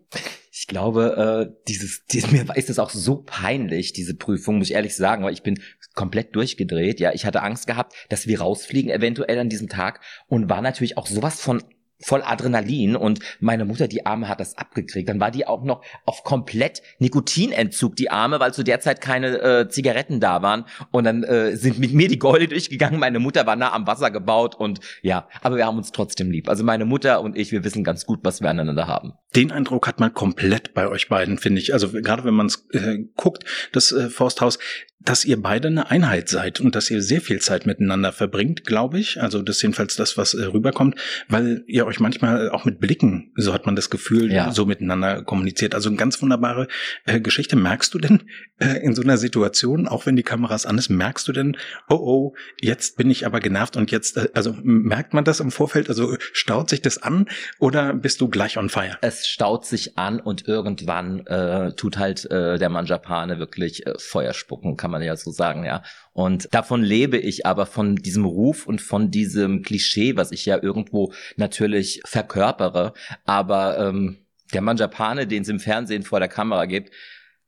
Ich 0.60 0.68
glaube, 0.68 1.50
äh, 1.50 1.64
dieses, 1.70 2.04
dieses, 2.12 2.32
mir 2.32 2.46
ist 2.56 2.70
es 2.70 2.80
auch 2.80 2.90
so 2.90 3.24
peinlich, 3.26 3.94
diese 3.94 4.14
Prüfung, 4.14 4.58
muss 4.58 4.70
ich 4.70 4.76
ehrlich 4.76 4.94
sagen, 4.94 5.24
weil 5.24 5.32
ich 5.32 5.42
bin 5.42 5.62
komplett 5.96 6.36
durchgedreht. 6.36 7.00
Ja, 7.00 7.14
ich 7.14 7.26
hatte 7.26 7.44
Angst 7.44 7.66
gehabt, 7.66 7.94
dass 8.10 8.28
wir 8.28 8.42
rausfliegen 8.42 8.92
eventuell 8.92 9.40
an 9.40 9.48
diesem 9.48 9.70
Tag 9.70 10.02
und 10.28 10.50
war 10.50 10.62
natürlich 10.62 10.98
auch 10.98 11.08
sowas 11.08 11.40
von 11.40 11.64
voll 12.02 12.22
Adrenalin 12.24 12.96
und 12.96 13.20
meine 13.40 13.66
Mutter, 13.66 13.88
die 13.88 14.06
Arme 14.06 14.28
hat 14.28 14.40
das 14.40 14.58
abgekriegt. 14.58 15.10
Dann 15.10 15.20
war 15.20 15.32
die 15.32 15.46
auch 15.46 15.64
noch 15.64 15.84
auf 16.06 16.24
komplett 16.24 16.82
Nikotinentzug, 17.00 17.96
die 17.96 18.10
Arme, 18.10 18.40
weil 18.40 18.54
zu 18.54 18.64
der 18.64 18.80
Zeit 18.80 19.02
keine 19.02 19.40
äh, 19.40 19.70
Zigaretten 19.70 20.20
da 20.20 20.42
waren. 20.42 20.66
Und 20.92 21.04
dann 21.04 21.24
äh, 21.24 21.56
sind 21.56 21.80
mit 21.80 21.94
mir 21.94 22.08
die 22.08 22.20
Golde 22.20 22.48
durchgegangen. 22.50 23.00
Meine 23.00 23.20
Mutter 23.20 23.46
war 23.46 23.56
nah 23.56 23.74
am 23.74 23.86
Wasser 23.88 24.12
gebaut 24.12 24.56
und 24.56 24.80
ja, 25.02 25.28
aber 25.42 25.58
wir 25.58 25.66
haben 25.66 25.78
uns 25.78 25.92
trotzdem 25.92 26.32
lieb. 26.32 26.50
Also 26.50 26.64
meine 26.64 26.86
Mutter 26.86 27.22
und 27.22 27.38
ich, 27.38 27.52
wir 27.52 27.64
wissen 27.64 27.84
ganz 27.84 28.06
gut, 28.06 28.20
was 28.24 28.42
wir 28.42 28.50
aneinander 28.50 28.88
haben. 28.88 29.14
Den 29.36 29.52
Eindruck 29.52 29.88
hat 29.88 30.00
man 30.00 30.14
komplett 30.14 30.74
bei 30.74 30.88
euch 30.88 31.10
beiden, 31.10 31.38
finde 31.38 31.62
ich. 31.62 31.74
Also 31.74 31.92
gerade 31.92 32.24
wenn 32.24 32.34
man 32.34 32.48
es 32.48 32.68
äh, 32.72 33.00
guckt, 33.16 33.44
das 33.72 33.92
äh, 33.92 34.10
Forsthaus, 34.10 34.58
dass 35.02 35.24
ihr 35.24 35.42
beide 35.42 35.70
eine 35.70 35.90
Einheit 35.90 36.28
seid 36.28 36.60
und 36.60 36.76
dass 36.76 36.92
ihr 36.92 37.02
sehr 37.02 37.22
viel 37.22 37.40
Zeit 37.40 37.66
miteinander 37.66 38.12
verbringt, 38.12 38.66
glaube 38.66 39.00
ich. 39.00 39.22
Also 39.22 39.42
das 39.42 39.58
ist 39.58 39.62
jedenfalls 39.62 39.96
das, 39.96 40.18
was 40.18 40.34
äh, 40.34 40.44
rüberkommt, 40.44 40.96
weil 41.30 41.64
ihr 41.68 41.88
euch 41.90 42.00
manchmal 42.00 42.50
auch 42.52 42.66
mit 42.66 42.80
Blicken, 42.80 43.32
so 43.36 43.54
hat 43.54 43.66
man 43.66 43.76
das 43.76 43.90
Gefühl, 43.90 44.32
Ja. 44.32 44.52
so 44.52 44.66
miteinander 44.66 45.24
kommuniziert. 45.24 45.76
Also 45.76 45.90
eine 45.90 45.98
ganz 45.98 46.22
wunderbare 46.22 46.68
äh, 47.06 47.20
Geschichte. 47.20 47.56
Merkst 47.56 47.94
du 47.94 48.00
denn 48.00 48.24
äh, 48.60 48.78
in 48.84 48.96
so 48.96 49.02
einer 49.02 49.18
Situation, 49.18 49.88
auch 49.88 50.06
wenn 50.06 50.16
die 50.16 50.24
Kameras 50.24 50.66
an 50.66 50.78
ist, 50.78 50.90
merkst 50.90 51.28
du 51.28 51.32
denn, 51.34 51.58
oh 51.90 51.96
oh, 52.00 52.34
jetzt 52.62 52.98
bin 52.98 53.10
ich 53.12 53.26
aber 53.26 53.40
genervt 53.40 53.76
und 53.78 53.92
jetzt, 53.92 54.18
äh, 54.18 54.30
also 54.34 54.56
merkt 54.64 55.14
man 55.14 55.24
das 55.26 55.40
im 55.40 55.52
Vorfeld? 55.52 55.90
Also 55.90 56.16
staut 56.34 56.70
sich 56.70 56.82
das 56.82 57.02
an 57.02 57.28
oder 57.60 57.94
bist 57.94 58.22
du 58.22 58.30
gleich 58.30 58.58
on 58.58 58.70
fire? 58.70 58.98
es 59.02 59.28
staut 59.28 59.66
sich 59.66 59.98
an 59.98 60.20
und 60.20 60.48
irgendwann 60.48 61.26
äh, 61.28 61.74
tut 61.74 61.98
halt 61.98 62.30
äh, 62.32 62.58
der 62.58 62.70
Manjapane 62.70 63.40
wirklich 63.40 63.86
äh, 63.86 63.94
Feuer 63.98 64.34
spucken, 64.34 64.78
kann 64.78 64.92
man 64.92 65.02
ja 65.02 65.16
so 65.16 65.32
sagen, 65.32 65.64
ja. 65.66 65.84
Und 66.20 66.54
davon 66.54 66.84
lebe 66.84 67.18
ich 67.18 67.46
aber 67.46 67.66
von 67.66 67.96
diesem 67.96 68.26
Ruf 68.26 68.68
und 68.68 68.82
von 68.82 69.10
diesem 69.10 69.62
Klischee, 69.62 70.18
was 70.18 70.34
ich 70.34 70.46
ja 70.46 70.62
irgendwo 70.62 71.14
natürlich 71.38 72.02
verkörpere. 72.04 72.92
Aber 73.24 73.80
ähm, 73.80 74.18
der 74.54 74.60
Manjapane, 74.60 75.28
den 75.28 75.44
es 75.44 75.48
im 75.48 75.62
Fernsehen 75.62 76.04
vor 76.04 76.20
der 76.20 76.28
Kamera 76.28 76.66
gibt, 76.66 76.92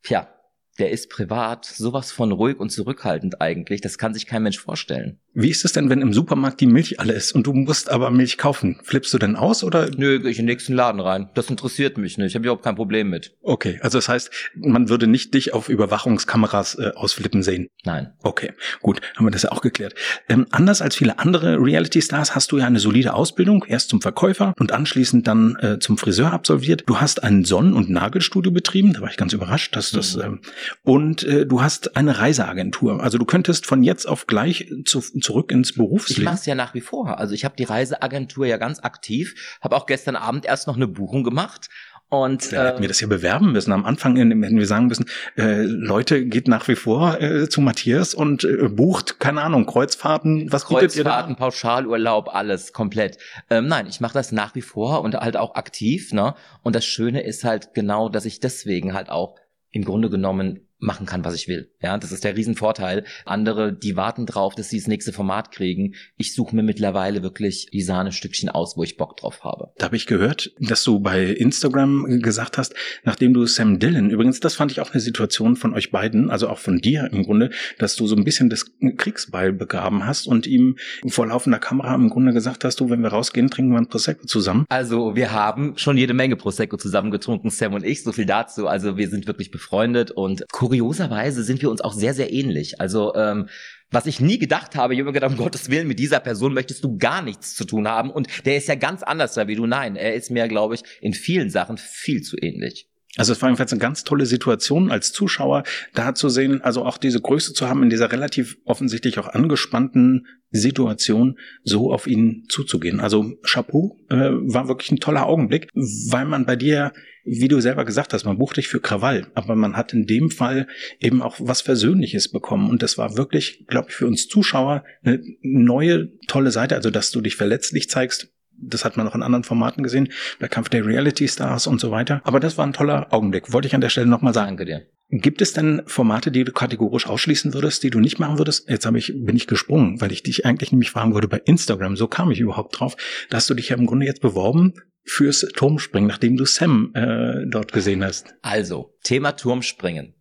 tja, 0.03 0.33
der 0.81 0.89
ist 0.89 1.09
privat 1.09 1.63
sowas 1.65 2.11
von 2.11 2.31
ruhig 2.31 2.59
und 2.59 2.71
zurückhaltend 2.71 3.39
eigentlich. 3.39 3.81
Das 3.81 3.99
kann 3.99 4.15
sich 4.15 4.25
kein 4.25 4.41
Mensch 4.41 4.57
vorstellen. 4.57 5.19
Wie 5.33 5.49
ist 5.49 5.63
es 5.63 5.71
denn, 5.71 5.89
wenn 5.89 6.01
im 6.01 6.11
Supermarkt 6.11 6.59
die 6.59 6.65
Milch 6.65 6.99
alle 6.99 7.13
ist 7.13 7.31
und 7.33 7.47
du 7.47 7.53
musst 7.53 7.89
aber 7.89 8.09
Milch 8.09 8.37
kaufen? 8.37 8.79
Flippst 8.83 9.13
du 9.13 9.17
denn 9.17 9.35
aus 9.35 9.63
oder? 9.63 9.89
Nö, 9.95 10.19
geh 10.19 10.29
ich 10.29 10.39
in 10.39 10.45
den 10.45 10.51
nächsten 10.53 10.73
Laden 10.73 10.99
rein. 10.99 11.29
Das 11.35 11.49
interessiert 11.49 11.97
mich 11.97 12.17
nicht. 12.17 12.29
Ich 12.29 12.35
habe 12.35 12.43
überhaupt 12.43 12.63
kein 12.63 12.75
Problem 12.75 13.09
mit. 13.09 13.37
Okay, 13.41 13.79
also 13.81 13.99
das 13.99 14.09
heißt, 14.09 14.31
man 14.55 14.89
würde 14.89 15.07
nicht 15.07 15.33
dich 15.35 15.53
auf 15.53 15.69
Überwachungskameras 15.69 16.75
äh, 16.75 16.91
ausflippen 16.95 17.43
sehen. 17.43 17.67
Nein. 17.85 18.13
Okay, 18.23 18.51
gut, 18.81 18.99
haben 19.15 19.25
wir 19.25 19.31
das 19.31 19.43
ja 19.43 19.51
auch 19.51 19.61
geklärt. 19.61 19.93
Ähm, 20.27 20.47
anders 20.49 20.81
als 20.81 20.95
viele 20.95 21.19
andere 21.19 21.57
Reality-Stars 21.59 22.33
hast 22.35 22.51
du 22.51 22.57
ja 22.57 22.65
eine 22.65 22.79
solide 22.79 23.13
Ausbildung, 23.13 23.63
erst 23.67 23.89
zum 23.89 24.01
Verkäufer 24.01 24.53
und 24.59 24.71
anschließend 24.71 25.27
dann 25.27 25.55
äh, 25.57 25.79
zum 25.79 25.97
Friseur 25.97 26.33
absolviert. 26.33 26.83
Du 26.87 26.99
hast 26.99 27.23
ein 27.23 27.45
Sonnen- 27.45 27.73
und 27.73 27.89
Nagelstudio 27.89 28.51
betrieben, 28.51 28.93
da 28.93 29.01
war 29.01 29.09
ich 29.09 29.17
ganz 29.17 29.31
überrascht, 29.31 29.75
dass 29.75 29.91
das 29.91 30.17
Mhm. 30.17 30.39
Und 30.83 31.23
äh, 31.23 31.45
du 31.45 31.61
hast 31.61 31.95
eine 31.97 32.19
Reiseagentur. 32.19 33.01
Also 33.03 33.17
du 33.17 33.25
könntest 33.25 33.65
von 33.65 33.83
jetzt 33.83 34.07
auf 34.07 34.27
gleich 34.27 34.71
zu, 34.85 34.99
zurück 35.01 35.51
ins 35.51 35.71
Ich 35.71 35.75
Berufsleben. 35.77 36.23
mache 36.25 36.35
es 36.35 36.45
ja 36.45 36.55
nach 36.55 36.73
wie 36.73 36.81
vor. 36.81 37.17
Also 37.19 37.33
ich 37.33 37.45
habe 37.45 37.55
die 37.57 37.63
Reiseagentur 37.63 38.45
ja 38.45 38.57
ganz 38.57 38.79
aktiv, 38.79 39.35
habe 39.61 39.75
auch 39.75 39.85
gestern 39.85 40.15
Abend 40.15 40.45
erst 40.45 40.67
noch 40.67 40.75
eine 40.75 40.87
Buchung 40.87 41.23
gemacht 41.23 41.67
und 42.09 42.51
Da 42.51 42.65
hätten 42.65 42.79
wir 42.79 42.85
äh, 42.85 42.87
das 42.89 42.99
ja 42.99 43.07
bewerben 43.07 43.53
müssen. 43.53 43.71
Am 43.71 43.85
Anfang 43.85 44.17
in- 44.17 44.43
hätten 44.43 44.57
wir 44.59 44.67
sagen 44.67 44.87
müssen, 44.87 45.05
äh, 45.37 45.61
Leute, 45.63 46.25
geht 46.25 46.49
nach 46.49 46.67
wie 46.67 46.75
vor 46.75 47.21
äh, 47.21 47.47
zu 47.47 47.61
Matthias 47.61 48.13
und 48.13 48.43
äh, 48.43 48.67
bucht, 48.67 49.19
keine 49.21 49.41
Ahnung, 49.41 49.65
Kreuzfahrten. 49.65 50.51
Was 50.51 50.67
bietet 50.67 50.93
ihr 50.97 51.05
da? 51.05 51.11
Kreuzfahrten, 51.11 51.35
Pauschalurlaub, 51.37 52.27
alles 52.35 52.73
komplett. 52.73 53.17
Ähm, 53.49 53.67
nein, 53.67 53.87
ich 53.87 54.01
mache 54.01 54.13
das 54.13 54.33
nach 54.33 54.55
wie 54.55 54.61
vor 54.61 55.01
und 55.03 55.15
halt 55.15 55.37
auch 55.37 55.55
aktiv. 55.55 56.11
Ne? 56.11 56.35
Und 56.63 56.75
das 56.75 56.83
Schöne 56.85 57.21
ist 57.23 57.45
halt 57.45 57.73
genau, 57.73 58.09
dass 58.09 58.25
ich 58.25 58.41
deswegen 58.41 58.93
halt 58.93 59.09
auch 59.09 59.35
Grunde 59.83 60.09
genommen 60.09 60.67
machen 60.81 61.05
kann, 61.05 61.23
was 61.23 61.35
ich 61.35 61.47
will. 61.47 61.71
Ja, 61.81 61.97
das 61.97 62.11
ist 62.11 62.23
der 62.23 62.35
Riesenvorteil. 62.35 63.05
Andere, 63.25 63.71
die 63.71 63.95
warten 63.95 64.25
drauf, 64.25 64.55
dass 64.55 64.69
sie 64.69 64.79
das 64.79 64.87
nächste 64.87 65.13
Format 65.13 65.51
kriegen. 65.51 65.93
Ich 66.17 66.33
suche 66.33 66.55
mir 66.55 66.63
mittlerweile 66.63 67.23
wirklich 67.23 67.67
die 67.71 67.81
Sahnestückchen 67.81 68.49
aus, 68.49 68.75
wo 68.75 68.83
ich 68.83 68.97
Bock 68.97 69.15
drauf 69.17 69.43
habe. 69.43 69.69
Da 69.77 69.85
habe 69.85 69.95
ich 69.95 70.07
gehört, 70.07 70.51
dass 70.59 70.83
du 70.83 70.99
bei 70.99 71.25
Instagram 71.25 72.21
gesagt 72.21 72.57
hast, 72.57 72.73
nachdem 73.03 73.33
du 73.33 73.45
Sam 73.45 73.79
Dillon, 73.79 74.09
übrigens, 74.09 74.39
das 74.39 74.55
fand 74.55 74.71
ich 74.71 74.81
auch 74.81 74.91
eine 74.91 74.99
Situation 74.99 75.55
von 75.55 75.73
euch 75.73 75.91
beiden, 75.91 76.29
also 76.29 76.49
auch 76.49 76.59
von 76.59 76.79
dir 76.79 77.09
im 77.11 77.23
Grunde, 77.23 77.51
dass 77.77 77.95
du 77.95 78.07
so 78.07 78.15
ein 78.15 78.23
bisschen 78.23 78.49
das 78.49 78.65
Kriegsbeil 78.97 79.53
begraben 79.53 80.05
hast 80.05 80.27
und 80.27 80.47
ihm 80.47 80.77
vor 81.07 81.27
laufender 81.27 81.59
Kamera 81.59 81.93
im 81.95 82.09
Grunde 82.09 82.33
gesagt 82.33 82.63
hast, 82.63 82.79
du, 82.79 82.89
wenn 82.89 83.01
wir 83.01 83.09
rausgehen, 83.09 83.49
trinken 83.49 83.71
wir 83.71 83.77
ein 83.77 83.87
Prosecco 83.87 84.25
zusammen. 84.25 84.65
Also 84.69 85.15
wir 85.15 85.31
haben 85.31 85.73
schon 85.77 85.97
jede 85.97 86.13
Menge 86.13 86.35
Prosecco 86.35 86.77
zusammen 86.77 87.11
getrunken, 87.11 87.49
Sam 87.49 87.73
und 87.73 87.85
ich, 87.85 88.03
so 88.03 88.11
viel 88.11 88.25
dazu. 88.25 88.67
Also 88.67 88.97
wir 88.97 89.09
sind 89.09 89.27
wirklich 89.27 89.51
befreundet 89.51 90.11
und 90.11 90.43
kurioserweise 90.71 91.43
sind 91.43 91.61
wir 91.61 91.69
uns 91.69 91.81
auch 91.81 91.91
sehr, 91.91 92.13
sehr 92.13 92.31
ähnlich. 92.31 92.79
Also 92.79 93.13
ähm, 93.15 93.49
was 93.89 94.05
ich 94.05 94.21
nie 94.21 94.39
gedacht 94.39 94.77
habe, 94.77 94.93
ich 94.93 95.01
habe 95.01 95.09
mir 95.09 95.13
gedacht, 95.13 95.31
um 95.31 95.37
Gottes 95.37 95.69
Willen, 95.69 95.85
mit 95.85 95.99
dieser 95.99 96.21
Person 96.21 96.53
möchtest 96.53 96.85
du 96.85 96.97
gar 96.97 97.21
nichts 97.21 97.55
zu 97.55 97.65
tun 97.65 97.89
haben. 97.89 98.09
Und 98.09 98.29
der 98.45 98.55
ist 98.55 98.69
ja 98.69 98.75
ganz 98.75 99.03
anders 99.03 99.33
da 99.33 99.49
wie 99.49 99.55
du. 99.55 99.65
Nein, 99.65 99.97
er 99.97 100.13
ist 100.13 100.31
mir, 100.31 100.47
glaube 100.47 100.75
ich, 100.75 100.83
in 101.01 101.13
vielen 101.13 101.49
Sachen 101.49 101.77
viel 101.77 102.21
zu 102.21 102.37
ähnlich. 102.37 102.87
Also 103.17 103.33
es 103.33 103.41
war 103.41 103.49
jedenfalls 103.49 103.73
eine 103.73 103.81
ganz 103.81 104.03
tolle 104.03 104.25
Situation 104.25 104.89
als 104.89 105.11
Zuschauer 105.11 105.63
da 105.93 106.15
zu 106.15 106.29
sehen, 106.29 106.61
also 106.61 106.85
auch 106.85 106.97
diese 106.97 107.19
Größe 107.19 107.53
zu 107.53 107.67
haben, 107.67 107.83
in 107.83 107.89
dieser 107.89 108.11
relativ 108.11 108.57
offensichtlich 108.63 109.19
auch 109.19 109.27
angespannten 109.27 110.27
Situation 110.51 111.37
so 111.63 111.91
auf 111.91 112.07
ihn 112.07 112.45
zuzugehen. 112.47 112.99
Also 113.01 113.33
Chapeau 113.43 113.97
äh, 114.09 114.15
war 114.15 114.67
wirklich 114.67 114.91
ein 114.91 114.99
toller 114.99 115.25
Augenblick, 115.25 115.67
weil 115.73 116.25
man 116.25 116.45
bei 116.45 116.55
dir, 116.55 116.93
wie 117.25 117.49
du 117.49 117.59
selber 117.59 117.83
gesagt 117.83 118.13
hast, 118.13 118.23
man 118.23 118.37
bucht 118.37 118.57
dich 118.57 118.69
für 118.69 118.79
Krawall, 118.79 119.27
aber 119.33 119.55
man 119.55 119.75
hat 119.75 119.93
in 119.93 120.05
dem 120.05 120.29
Fall 120.29 120.67
eben 120.99 121.21
auch 121.21 121.35
was 121.39 121.61
Versöhnliches 121.61 122.31
bekommen 122.31 122.69
und 122.69 122.81
das 122.81 122.97
war 122.97 123.17
wirklich, 123.17 123.65
glaube 123.67 123.89
ich, 123.89 123.95
für 123.95 124.07
uns 124.07 124.27
Zuschauer 124.27 124.85
eine 125.03 125.21
neue 125.41 126.17
tolle 126.27 126.51
Seite, 126.51 126.75
also 126.75 126.89
dass 126.89 127.11
du 127.11 127.19
dich 127.19 127.35
verletzlich 127.35 127.89
zeigst, 127.89 128.33
das 128.61 128.85
hat 128.85 128.97
man 128.97 129.07
auch 129.07 129.15
in 129.15 129.23
anderen 129.23 129.43
Formaten 129.43 129.83
gesehen, 129.83 130.09
der 130.39 130.49
Kampf 130.49 130.69
der 130.69 130.85
Reality 130.85 131.27
Stars 131.27 131.67
und 131.67 131.79
so 131.79 131.91
weiter. 131.91 132.21
Aber 132.23 132.39
das 132.39 132.57
war 132.57 132.65
ein 132.65 132.73
toller 132.73 133.11
Augenblick, 133.11 133.51
wollte 133.53 133.67
ich 133.67 133.75
an 133.75 133.81
der 133.81 133.89
Stelle 133.89 134.07
nochmal 134.07 134.33
sagen. 134.33 134.51
Danke 134.51 134.65
dir. 134.65 134.87
Gibt 135.13 135.41
es 135.41 135.51
denn 135.51 135.81
Formate, 135.87 136.31
die 136.31 136.45
du 136.45 136.53
kategorisch 136.53 137.05
ausschließen 137.05 137.53
würdest, 137.53 137.83
die 137.83 137.89
du 137.89 137.99
nicht 137.99 138.17
machen 138.17 138.37
würdest? 138.37 138.69
Jetzt 138.69 138.85
habe 138.85 138.97
ich, 138.97 139.13
bin 139.13 139.35
ich 139.35 139.45
gesprungen, 139.45 139.99
weil 139.99 140.11
ich 140.13 140.23
dich 140.23 140.45
eigentlich 140.45 140.71
nämlich 140.71 140.89
fragen 140.89 141.13
würde 141.13 141.27
bei 141.27 141.41
Instagram, 141.43 141.97
so 141.97 142.07
kam 142.07 142.31
ich 142.31 142.39
überhaupt 142.39 142.79
drauf, 142.79 142.95
da 143.29 143.37
hast 143.37 143.49
du 143.49 143.53
dich 143.53 143.69
ja 143.69 143.77
im 143.77 143.87
Grunde 143.87 144.05
jetzt 144.05 144.21
beworben 144.21 144.73
fürs 145.03 145.41
Turmspringen, 145.55 146.07
nachdem 146.07 146.37
du 146.37 146.45
Sam 146.45 146.91
äh, 146.93 147.45
dort 147.47 147.73
gesehen 147.73 148.05
hast. 148.05 148.35
Also, 148.41 148.97
Thema 149.03 149.33
Turmspringen. 149.33 150.15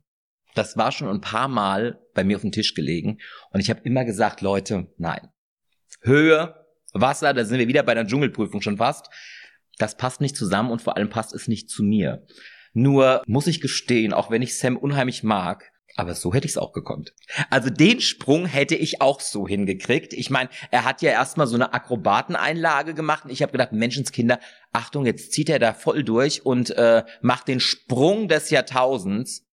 Das 0.56 0.76
war 0.76 0.90
schon 0.90 1.08
ein 1.08 1.20
paar 1.20 1.46
Mal 1.46 2.00
bei 2.14 2.24
mir 2.24 2.36
auf 2.36 2.42
dem 2.42 2.50
Tisch 2.50 2.74
gelegen 2.74 3.18
und 3.52 3.60
ich 3.60 3.70
habe 3.70 3.82
immer 3.84 4.04
gesagt, 4.04 4.40
Leute, 4.40 4.88
nein. 4.96 5.28
Höhe, 6.00 6.59
Wasser, 6.92 7.32
da 7.34 7.44
sind 7.44 7.58
wir 7.58 7.68
wieder 7.68 7.82
bei 7.82 7.94
der 7.94 8.06
Dschungelprüfung 8.06 8.62
schon 8.62 8.78
fast. 8.78 9.08
Das 9.78 9.96
passt 9.96 10.20
nicht 10.20 10.36
zusammen 10.36 10.70
und 10.70 10.82
vor 10.82 10.96
allem 10.96 11.08
passt 11.08 11.34
es 11.34 11.48
nicht 11.48 11.70
zu 11.70 11.82
mir. 11.82 12.26
Nur 12.72 13.22
muss 13.26 13.46
ich 13.46 13.60
gestehen, 13.60 14.12
auch 14.12 14.30
wenn 14.30 14.42
ich 14.42 14.58
Sam 14.58 14.76
unheimlich 14.76 15.22
mag, 15.22 15.70
aber 15.96 16.14
so 16.14 16.32
hätte 16.32 16.46
ich 16.46 16.52
es 16.52 16.58
auch 16.58 16.72
gekonnt. 16.72 17.14
Also 17.50 17.68
den 17.68 18.00
Sprung 18.00 18.46
hätte 18.46 18.76
ich 18.76 19.00
auch 19.00 19.20
so 19.20 19.46
hingekriegt. 19.46 20.12
Ich 20.12 20.30
meine, 20.30 20.48
er 20.70 20.84
hat 20.84 21.02
ja 21.02 21.10
erstmal 21.10 21.46
so 21.46 21.56
eine 21.56 21.72
Akrobateneinlage 21.72 22.94
gemacht 22.94 23.24
und 23.24 23.30
ich 23.30 23.42
habe 23.42 23.52
gedacht, 23.52 23.72
Menschenskinder, 23.72 24.38
Achtung, 24.72 25.04
jetzt 25.04 25.32
zieht 25.32 25.48
er 25.48 25.58
da 25.58 25.74
voll 25.74 26.04
durch 26.04 26.46
und 26.46 26.70
äh, 26.70 27.02
macht 27.22 27.48
den 27.48 27.60
Sprung 27.60 28.28
des 28.28 28.50
Jahrtausends 28.50 29.46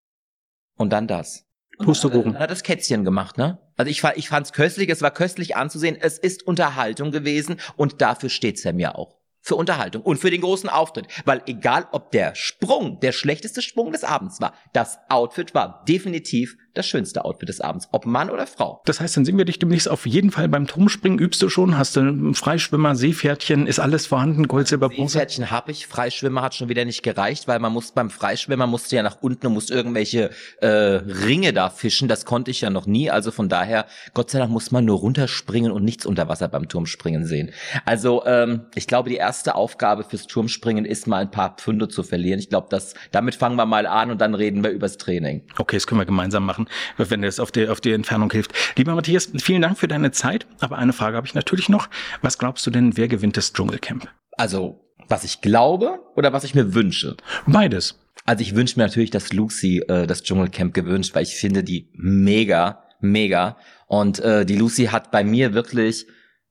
und 0.75 0.93
dann 0.93 1.07
das. 1.07 1.45
Pustekuchen. 1.79 2.33
Dann 2.33 2.41
hat 2.41 2.51
das 2.51 2.63
Kätzchen 2.63 3.03
gemacht, 3.03 3.37
ne? 3.37 3.59
Also 3.77 3.89
ich, 3.91 4.03
ich 4.15 4.29
fand's 4.29 4.53
köstlich, 4.53 4.89
es 4.89 5.01
war 5.01 5.11
köstlich 5.11 5.55
anzusehen, 5.55 5.97
es 5.99 6.17
ist 6.17 6.43
Unterhaltung 6.43 7.11
gewesen 7.11 7.57
und 7.75 8.01
dafür 8.01 8.29
steht 8.29 8.59
Sam 8.59 8.79
ja 8.79 8.95
auch 8.95 9.17
für 9.47 9.55
Unterhaltung 9.55 10.01
und 10.01 10.17
für 10.17 10.29
den 10.29 10.41
großen 10.41 10.69
Auftritt. 10.69 11.07
Weil 11.23 11.41
egal, 11.45 11.87
ob 11.91 12.11
der 12.11 12.35
Sprung 12.35 12.99
der 12.99 13.13
schlechteste 13.13 13.61
Sprung 13.61 13.93
des 13.93 14.03
Abends 14.03 14.41
war, 14.41 14.53
das 14.73 14.99
Outfit 15.07 15.53
war 15.55 15.85
definitiv 15.87 16.57
das 16.77 16.87
schönste 16.87 17.25
Outfit 17.25 17.49
des 17.49 17.61
Abends, 17.61 17.87
ob 17.91 18.05
Mann 18.05 18.29
oder 18.29 18.47
Frau. 18.47 18.81
Das 18.85 18.99
heißt, 18.99 19.17
dann 19.17 19.25
sehen 19.25 19.37
wir 19.37 19.45
dich 19.45 19.59
demnächst 19.59 19.89
auf 19.89 20.05
jeden 20.05 20.31
Fall 20.31 20.47
beim 20.47 20.67
Turmspringen. 20.67 21.19
Übst 21.19 21.41
du 21.41 21.49
schon? 21.49 21.77
Hast 21.77 21.95
du 21.95 22.01
einen 22.01 22.33
Freischwimmer, 22.35 22.95
Seepferdchen? 22.95 23.67
Ist 23.67 23.79
alles 23.79 24.05
vorhanden? 24.05 24.47
Gold, 24.47 24.67
Silber, 24.67 24.89
Bronze? 24.89 25.13
Seepferdchen 25.13 25.51
habe 25.51 25.71
ich. 25.71 25.87
Freischwimmer 25.87 26.41
hat 26.41 26.55
schon 26.55 26.69
wieder 26.69 26.85
nicht 26.85 27.03
gereicht, 27.03 27.47
weil 27.47 27.59
man 27.59 27.73
muss 27.73 27.91
beim 27.91 28.09
Freischwimmer 28.09 28.67
musste 28.67 28.95
ja 28.95 29.03
nach 29.03 29.17
unten 29.21 29.47
und 29.47 29.53
musste 29.53 29.73
irgendwelche 29.73 30.29
äh, 30.61 30.67
Ringe 30.67 31.53
da 31.53 31.69
fischen. 31.69 32.07
Das 32.07 32.25
konnte 32.25 32.51
ich 32.51 32.61
ja 32.61 32.69
noch 32.69 32.85
nie. 32.85 33.09
Also 33.09 33.31
von 33.31 33.49
daher, 33.49 33.85
Gott 34.13 34.29
sei 34.29 34.39
Dank 34.39 34.51
muss 34.51 34.71
man 34.71 34.85
nur 34.85 34.99
runterspringen 34.99 35.71
und 35.71 35.83
nichts 35.83 36.05
unter 36.05 36.27
Wasser 36.27 36.47
beim 36.47 36.67
Turmspringen 36.69 37.25
sehen. 37.25 37.51
Also 37.85 38.25
ähm, 38.25 38.61
ich 38.75 38.87
glaube, 38.87 39.09
die 39.09 39.15
erste 39.15 39.55
Aufgabe 39.55 40.03
fürs 40.03 40.27
Turmspringen 40.27 40.85
ist 40.85 41.07
mal 41.07 41.21
ein 41.21 41.31
paar 41.31 41.55
Pfunde 41.57 41.87
zu 41.87 42.03
verlieren. 42.03 42.39
Ich 42.39 42.49
glaube, 42.49 42.67
das 42.69 42.93
damit 43.11 43.35
fangen 43.35 43.55
wir 43.55 43.65
mal 43.65 43.87
an 43.87 44.11
und 44.11 44.21
dann 44.21 44.35
reden 44.35 44.63
wir 44.63 44.69
übers 44.69 44.97
Training. 44.97 45.43
Okay, 45.57 45.77
das 45.77 45.87
können 45.87 45.99
wir 45.99 46.05
gemeinsam 46.05 46.45
machen 46.45 46.66
wenn 46.97 47.21
das 47.21 47.39
auf 47.39 47.51
die, 47.51 47.67
auf 47.67 47.81
die 47.81 47.91
Entfernung 47.91 48.31
hilft. 48.31 48.53
Lieber 48.77 48.95
Matthias, 48.95 49.31
vielen 49.37 49.61
Dank 49.61 49.77
für 49.77 49.87
deine 49.87 50.11
Zeit. 50.11 50.47
Aber 50.59 50.77
eine 50.77 50.93
Frage 50.93 51.17
habe 51.17 51.27
ich 51.27 51.33
natürlich 51.33 51.69
noch. 51.69 51.89
Was 52.21 52.37
glaubst 52.37 52.65
du 52.65 52.71
denn, 52.71 52.97
wer 52.97 53.07
gewinnt 53.07 53.37
das 53.37 53.53
Dschungelcamp? 53.53 54.07
Also, 54.33 54.79
was 55.07 55.23
ich 55.23 55.41
glaube 55.41 55.99
oder 56.15 56.33
was 56.33 56.43
ich 56.43 56.55
mir 56.55 56.73
wünsche? 56.73 57.15
Beides. 57.45 57.99
Also 58.25 58.41
ich 58.41 58.55
wünsche 58.55 58.77
mir 58.77 58.85
natürlich, 58.85 59.11
dass 59.11 59.31
Lucy 59.31 59.79
äh, 59.87 60.05
das 60.05 60.23
Dschungelcamp 60.23 60.73
gewünscht, 60.73 61.15
weil 61.15 61.23
ich 61.23 61.35
finde 61.35 61.63
die 61.63 61.89
mega, 61.93 62.83
mega. 62.99 63.57
Und 63.87 64.19
äh, 64.19 64.45
die 64.45 64.57
Lucy 64.57 64.87
hat 64.87 65.11
bei 65.11 65.23
mir 65.23 65.53
wirklich 65.53 66.05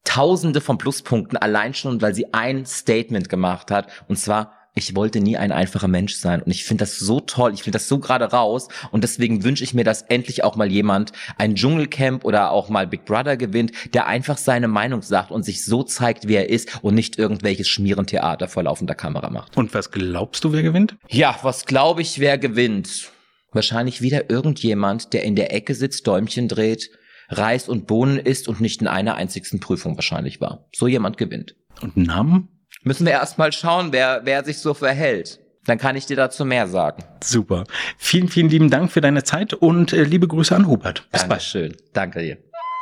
Tausende 0.07 0.61
von 0.61 0.79
Pluspunkten 0.79 1.37
allein 1.37 1.75
schon, 1.75 2.01
weil 2.01 2.15
sie 2.15 2.33
ein 2.33 2.65
Statement 2.65 3.29
gemacht 3.29 3.73
hat. 3.73 3.89
Und 4.07 4.17
zwar, 4.17 4.53
ich 4.79 4.95
wollte 4.95 5.21
nie 5.21 5.39
ein 5.39 5.53
einfacher 5.53 5.89
Mensch 5.89 6.15
sein. 6.15 6.43
Und 6.43 6.51
ich 6.51 6.65
finde 6.65 6.83
das 6.83 6.99
so 6.99 7.21
toll, 7.21 7.55
ich 7.55 7.63
finde 7.63 7.77
das 7.77 7.89
so 7.89 7.99
gerade 7.99 8.27
raus. 8.27 8.69
Und 8.91 9.03
deswegen 9.03 9.43
wünsche 9.43 9.65
ich 9.65 9.73
mir, 9.73 9.85
dass 9.85 10.03
endlich 10.03 10.45
auch 10.45 10.55
mal 10.55 10.71
jemand 10.71 11.13
ein 11.39 11.55
Dschungelcamp 11.55 12.27
oder 12.27 12.51
auch 12.51 12.69
mal 12.69 12.87
Big 12.87 13.07
Brother 13.07 13.39
gewinnt, 13.39 13.73
der 13.95 14.07
einfach 14.07 14.37
seine 14.37 14.69
Meinung 14.69 15.01
sagt 15.01 15.31
und 15.31 15.45
sich 15.45 15.65
so 15.65 15.83
zeigt, 15.83 16.29
wie 16.29 16.35
er 16.35 16.51
ist 16.51 16.83
und 16.83 16.95
nicht 16.95 17.19
irgendwelches 17.19 17.69
Schmierentheater 17.69 18.49
vor 18.49 18.65
laufender 18.65 18.95
Kamera 18.95 19.31
macht. 19.31 19.57
Und 19.57 19.73
was 19.73 19.91
glaubst 19.91 20.45
du, 20.45 20.53
wer 20.53 20.63
gewinnt? 20.63 20.97
Ja, 21.09 21.39
was 21.43 21.65
glaube 21.65 22.03
ich, 22.03 22.19
wer 22.19 22.37
gewinnt? 22.37 23.11
Wahrscheinlich 23.53 24.03
wieder 24.03 24.29
irgendjemand, 24.29 25.15
der 25.15 25.25
in 25.25 25.37
der 25.37 25.55
Ecke 25.55 25.75
sitzt, 25.75 26.07
Däumchen 26.07 26.49
dreht, 26.49 26.91
Reis 27.31 27.71
und 27.71 27.87
Bohnen 27.87 28.19
isst 28.19 28.47
und 28.47 28.61
nicht 28.61 28.83
in 28.83 28.89
einer 28.89 29.15
einzigsten 29.15 29.59
Prüfung 29.59 29.97
wahrscheinlich 29.97 30.43
war. 30.43 30.67
So 30.75 30.87
jemand 30.87 31.17
gewinnt. 31.17 31.57
Und 31.81 31.97
Namen? 31.97 32.56
Müssen 32.87 33.05
wir 33.05 33.13
erstmal 33.13 33.53
schauen, 33.53 33.93
wer, 33.93 34.21
wer 34.25 34.45
sich 34.45 34.59
so 34.59 34.73
verhält. 34.73 35.41
Dann 35.67 35.79
kann 35.79 35.97
ich 35.97 36.07
dir 36.07 36.17
dazu 36.17 36.45
mehr 36.45 36.69
sagen. 36.69 37.03
Super. 37.23 37.65
Vielen, 37.99 38.29
vielen 38.29 38.49
lieben 38.49 38.71
Dank 38.71 38.93
für 38.93 39.01
deine 39.01 39.25
Zeit 39.25 39.53
und 39.53 39.93
äh, 39.93 40.05
liebe 40.05 40.29
Grüße 40.29 40.55
an 40.55 40.69
Hubert. 40.69 41.11
Bis 41.11 41.27
bald. 41.27 41.77
Danke 41.93 42.21
dir. 42.21 42.39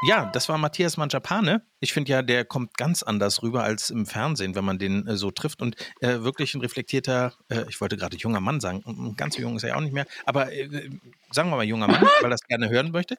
Ja, 0.07 0.27
das 0.27 0.51
war 0.51 0.59
Matthias 0.59 0.99
Manjapane. 0.99 1.63
Ich 1.81 1.95
finde 1.95 2.13
ja, 2.13 2.21
der 2.21 2.45
kommt 2.45 2.77
ganz 2.77 3.03
anders 3.03 3.43
rüber 3.43 3.65
als 3.65 3.89
im 3.89 4.05
Fernsehen, 4.05 4.55
wenn 4.55 4.65
man 4.65 4.79
den 4.79 5.07
äh, 5.07 5.17
so 5.17 5.31
trifft. 5.31 5.63
Und 5.63 5.77
äh, 6.01 6.21
wirklich 6.21 6.55
ein 6.55 6.61
reflektierter, 6.61 7.33
äh, 7.49 7.65
ich 7.71 7.81
wollte 7.81 7.97
gerade 7.97 8.19
junger 8.19 8.41
Mann 8.41 8.61
sagen, 8.61 9.15
ganz 9.17 9.37
so 9.37 9.41
jung 9.41 9.57
ist 9.57 9.63
er 9.63 9.71
ja 9.71 9.77
auch 9.77 9.81
nicht 9.81 9.95
mehr, 9.95 10.05
aber 10.27 10.53
äh, 10.53 10.91
sagen 11.33 11.49
wir 11.49 11.57
mal 11.57 11.65
junger 11.65 11.89
Mann, 11.89 12.03
weil 12.21 12.31
er 12.31 12.35
es 12.35 12.43
gerne 12.43 12.69
hören 12.69 12.91
möchte. 12.91 13.17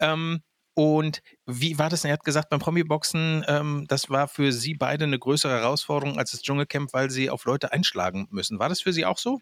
Ähm, 0.00 0.40
und 0.74 1.22
wie 1.46 1.78
war 1.78 1.90
das? 1.90 2.04
Er 2.04 2.12
hat 2.12 2.24
gesagt, 2.24 2.48
beim 2.50 2.60
Promi-Boxen, 2.60 3.44
ähm, 3.46 3.84
das 3.88 4.08
war 4.10 4.28
für 4.28 4.52
Sie 4.52 4.74
beide 4.74 5.04
eine 5.04 5.18
größere 5.18 5.52
Herausforderung 5.52 6.18
als 6.18 6.30
das 6.30 6.42
Dschungelcamp, 6.42 6.92
weil 6.92 7.10
Sie 7.10 7.30
auf 7.30 7.44
Leute 7.44 7.72
einschlagen 7.72 8.28
müssen. 8.30 8.58
War 8.58 8.68
das 8.68 8.80
für 8.80 8.92
Sie 8.92 9.04
auch 9.04 9.18
so? 9.18 9.40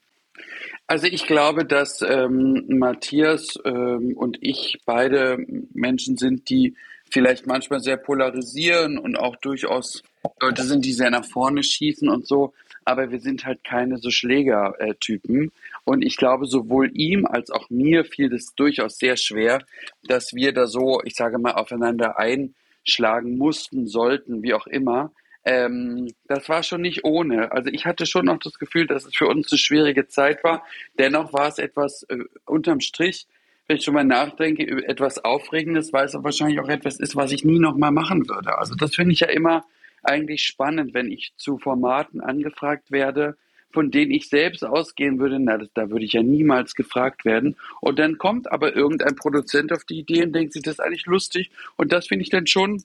Also 0.86 1.06
ich 1.06 1.26
glaube, 1.26 1.64
dass 1.64 2.02
ähm, 2.02 2.64
Matthias 2.68 3.58
ähm, 3.64 4.16
und 4.16 4.38
ich 4.40 4.80
beide 4.84 5.38
Menschen 5.72 6.16
sind, 6.16 6.48
die 6.48 6.74
vielleicht 7.10 7.46
manchmal 7.46 7.80
sehr 7.80 7.96
polarisieren 7.96 8.98
und 8.98 9.16
auch 9.16 9.36
durchaus 9.36 10.02
Leute 10.40 10.62
sind, 10.62 10.84
die 10.84 10.92
sehr 10.92 11.10
nach 11.10 11.24
vorne 11.24 11.62
schießen 11.62 12.08
und 12.08 12.26
so. 12.26 12.52
Aber 12.84 13.10
wir 13.10 13.20
sind 13.20 13.44
halt 13.44 13.62
keine 13.62 13.98
so 13.98 14.10
Schlägertypen. 14.10 15.52
Und 15.84 16.02
ich 16.02 16.16
glaube, 16.16 16.46
sowohl 16.46 16.90
ihm 16.94 17.26
als 17.26 17.50
auch 17.50 17.70
mir 17.70 18.04
fiel 18.04 18.32
es 18.32 18.54
durchaus 18.54 18.98
sehr 18.98 19.16
schwer, 19.16 19.60
dass 20.02 20.34
wir 20.34 20.52
da 20.52 20.66
so, 20.66 21.00
ich 21.04 21.14
sage 21.14 21.38
mal, 21.38 21.52
aufeinander 21.52 22.18
einschlagen 22.18 23.36
mussten, 23.36 23.86
sollten, 23.86 24.42
wie 24.42 24.54
auch 24.54 24.66
immer. 24.66 25.12
Ähm, 25.44 26.12
das 26.26 26.48
war 26.48 26.62
schon 26.62 26.82
nicht 26.82 27.04
ohne. 27.04 27.52
Also 27.52 27.70
ich 27.70 27.86
hatte 27.86 28.06
schon 28.06 28.26
noch 28.26 28.38
das 28.38 28.58
Gefühl, 28.58 28.86
dass 28.86 29.06
es 29.06 29.16
für 29.16 29.26
uns 29.26 29.50
eine 29.50 29.58
schwierige 29.58 30.06
Zeit 30.06 30.44
war. 30.44 30.64
Dennoch 30.98 31.32
war 31.32 31.48
es 31.48 31.58
etwas 31.58 32.02
äh, 32.04 32.18
unterm 32.44 32.80
Strich, 32.80 33.26
wenn 33.66 33.76
ich 33.76 33.84
schon 33.84 33.94
mal 33.94 34.04
nachdenke, 34.04 34.64
etwas 34.86 35.24
Aufregendes, 35.24 35.92
weil 35.92 36.04
es 36.04 36.14
wahrscheinlich 36.14 36.60
auch 36.60 36.68
etwas 36.68 36.98
ist, 36.98 37.16
was 37.16 37.32
ich 37.32 37.44
nie 37.44 37.58
noch 37.58 37.76
mal 37.76 37.92
machen 37.92 38.28
würde. 38.28 38.58
Also 38.58 38.74
das 38.74 38.94
finde 38.94 39.12
ich 39.12 39.20
ja 39.20 39.28
immer 39.28 39.64
eigentlich 40.02 40.44
spannend, 40.44 40.94
wenn 40.94 41.10
ich 41.10 41.32
zu 41.36 41.58
Formaten 41.58 42.20
angefragt 42.20 42.90
werde, 42.90 43.36
von 43.72 43.90
denen 43.90 44.11
ich 44.11 44.28
selbst 44.28 44.64
ausgehen 44.64 45.18
würde, 45.18 45.38
na, 45.38 45.59
das, 45.59 45.68
da 45.74 45.90
würde 45.90 46.04
ich 46.04 46.12
ja 46.12 46.22
niemals 46.22 46.74
gefragt 46.74 47.24
werden. 47.24 47.56
Und 47.80 47.98
dann 47.98 48.18
kommt 48.18 48.50
aber 48.50 48.74
irgendein 48.74 49.16
Produzent 49.16 49.72
auf 49.72 49.85
die 49.85 49.98
Idee 50.00 50.24
und 50.24 50.33
denkt 50.33 50.52
sich, 50.52 50.62
das 50.62 50.74
ist 50.74 50.80
eigentlich 50.80 51.06
lustig. 51.06 51.50
Und 51.76 51.92
das 51.92 52.06
finde 52.06 52.24
ich 52.24 52.30
dann 52.30 52.46
schon 52.46 52.83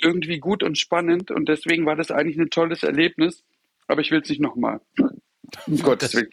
irgendwie 0.00 0.38
gut 0.38 0.62
und 0.62 0.78
spannend. 0.78 1.30
Und 1.30 1.48
deswegen 1.48 1.86
war 1.86 1.96
das 1.96 2.10
eigentlich 2.10 2.38
ein 2.38 2.50
tolles 2.50 2.82
Erlebnis. 2.82 3.44
Aber 3.88 4.00
ich 4.00 4.10
will 4.10 4.20
es 4.20 4.28
nicht 4.28 4.40
nochmal. 4.40 4.80
Um 5.66 5.78
Gottes 5.78 6.14
Willen. 6.14 6.30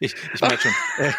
Ich, 0.00 0.14
ich 0.34 0.40
merke 0.40 0.58
schon. 0.58 0.72
Äh, 0.98 1.12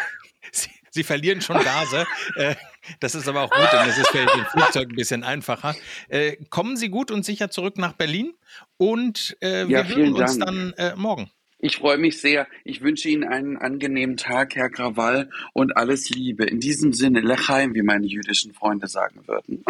Sie, 0.52 0.70
Sie, 0.90 1.02
verlieren 1.02 1.40
schon 1.40 1.62
Gase. 1.62 2.06
Äh, 2.36 2.54
das 3.00 3.14
ist 3.14 3.28
aber 3.28 3.42
auch 3.42 3.50
gut, 3.50 3.68
denn 3.72 3.86
das 3.86 3.98
ist 3.98 4.08
für 4.08 4.18
den 4.18 4.44
Flugzeug 4.46 4.88
ein 4.90 4.94
bisschen 4.94 5.24
einfacher. 5.24 5.74
Äh, 6.08 6.36
kommen 6.50 6.76
Sie 6.76 6.88
gut 6.88 7.10
und 7.10 7.24
sicher 7.24 7.50
zurück 7.50 7.78
nach 7.78 7.92
Berlin 7.92 8.34
und 8.76 9.36
äh, 9.40 9.66
wir 9.68 9.78
ja, 9.78 9.84
hören 9.84 10.14
uns 10.14 10.38
Dank. 10.38 10.44
dann 10.44 10.72
äh, 10.76 10.96
morgen. 10.96 11.30
Ich 11.64 11.78
freue 11.78 11.96
mich 11.96 12.20
sehr. 12.20 12.46
Ich 12.64 12.82
wünsche 12.82 13.08
Ihnen 13.08 13.24
einen 13.24 13.56
angenehmen 13.56 14.18
Tag, 14.18 14.54
Herr 14.54 14.68
Krawall, 14.68 15.30
und 15.54 15.78
alles 15.78 16.10
Liebe. 16.10 16.44
In 16.44 16.60
diesem 16.60 16.92
Sinne, 16.92 17.20
Lechaim, 17.20 17.74
wie 17.74 17.80
meine 17.80 18.04
jüdischen 18.04 18.52
Freunde 18.52 18.86
sagen 18.86 19.22
würden. 19.26 19.64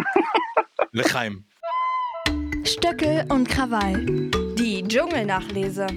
Lechaim. 0.91 1.45
Stöckel 2.65 3.25
und 3.29 3.47
Krawall. 3.47 4.05
Die 4.57 4.83
Dschungelnachlese. 4.85 5.87